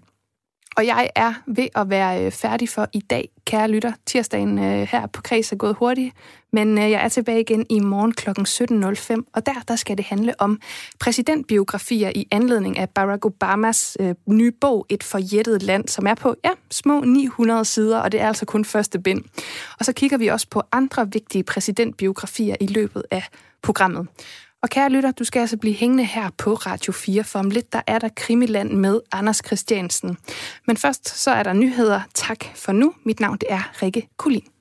Og 0.75 0.85
jeg 0.85 1.09
er 1.15 1.33
ved 1.45 1.67
at 1.75 1.89
være 1.89 2.25
øh, 2.25 2.31
færdig 2.31 2.69
for 2.69 2.87
i 2.93 2.99
dag, 2.99 3.29
kære 3.45 3.67
lytter. 3.67 3.91
Tirsdagen 4.05 4.59
øh, 4.59 4.87
her 4.91 5.07
på 5.07 5.21
Kreds 5.21 5.51
er 5.51 5.55
gået 5.55 5.75
hurtigt, 5.75 6.15
men 6.53 6.77
øh, 6.77 6.91
jeg 6.91 7.03
er 7.03 7.07
tilbage 7.07 7.39
igen 7.39 7.65
i 7.69 7.79
morgen 7.79 8.11
kl. 8.13 8.29
17.05, 8.29 9.31
og 9.33 9.45
der, 9.45 9.53
der 9.67 9.75
skal 9.75 9.97
det 9.97 10.05
handle 10.05 10.41
om 10.41 10.59
præsidentbiografier 10.99 12.11
i 12.15 12.27
anledning 12.31 12.77
af 12.77 12.89
Barack 12.89 13.25
Obamas 13.25 13.97
øh, 13.99 14.15
nye 14.25 14.51
bog, 14.51 14.85
Et 14.89 15.03
forjættet 15.03 15.63
land, 15.63 15.87
som 15.87 16.07
er 16.07 16.15
på 16.15 16.35
ja, 16.45 16.51
små 16.71 16.99
900 16.99 17.65
sider, 17.65 17.99
og 17.99 18.11
det 18.11 18.21
er 18.21 18.27
altså 18.27 18.45
kun 18.45 18.65
første 18.65 18.99
bind. 18.99 19.23
Og 19.79 19.85
så 19.85 19.93
kigger 19.93 20.17
vi 20.17 20.27
også 20.27 20.47
på 20.49 20.61
andre 20.71 21.11
vigtige 21.11 21.43
præsidentbiografier 21.43 22.55
i 22.59 22.67
løbet 22.67 23.03
af 23.11 23.23
programmet. 23.61 24.07
Og 24.63 24.69
kære 24.69 24.89
lytter, 24.89 25.11
du 25.11 25.23
skal 25.23 25.39
altså 25.39 25.57
blive 25.57 25.75
hængende 25.75 26.05
her 26.05 26.29
på 26.37 26.53
Radio 26.53 26.93
4, 26.93 27.23
for 27.23 27.39
om 27.39 27.49
lidt 27.49 27.73
der 27.73 27.81
er 27.87 27.99
der 27.99 28.09
Krimiland 28.15 28.71
med 28.71 28.99
Anders 29.11 29.41
Christiansen. 29.45 30.17
Men 30.67 30.77
først 30.77 31.09
så 31.09 31.31
er 31.31 31.43
der 31.43 31.53
nyheder. 31.53 32.01
Tak 32.13 32.45
for 32.55 32.71
nu. 32.71 32.93
Mit 33.05 33.19
navn 33.19 33.37
det 33.37 33.51
er 33.51 33.81
Rikke 33.81 34.07
Kulin. 34.17 34.52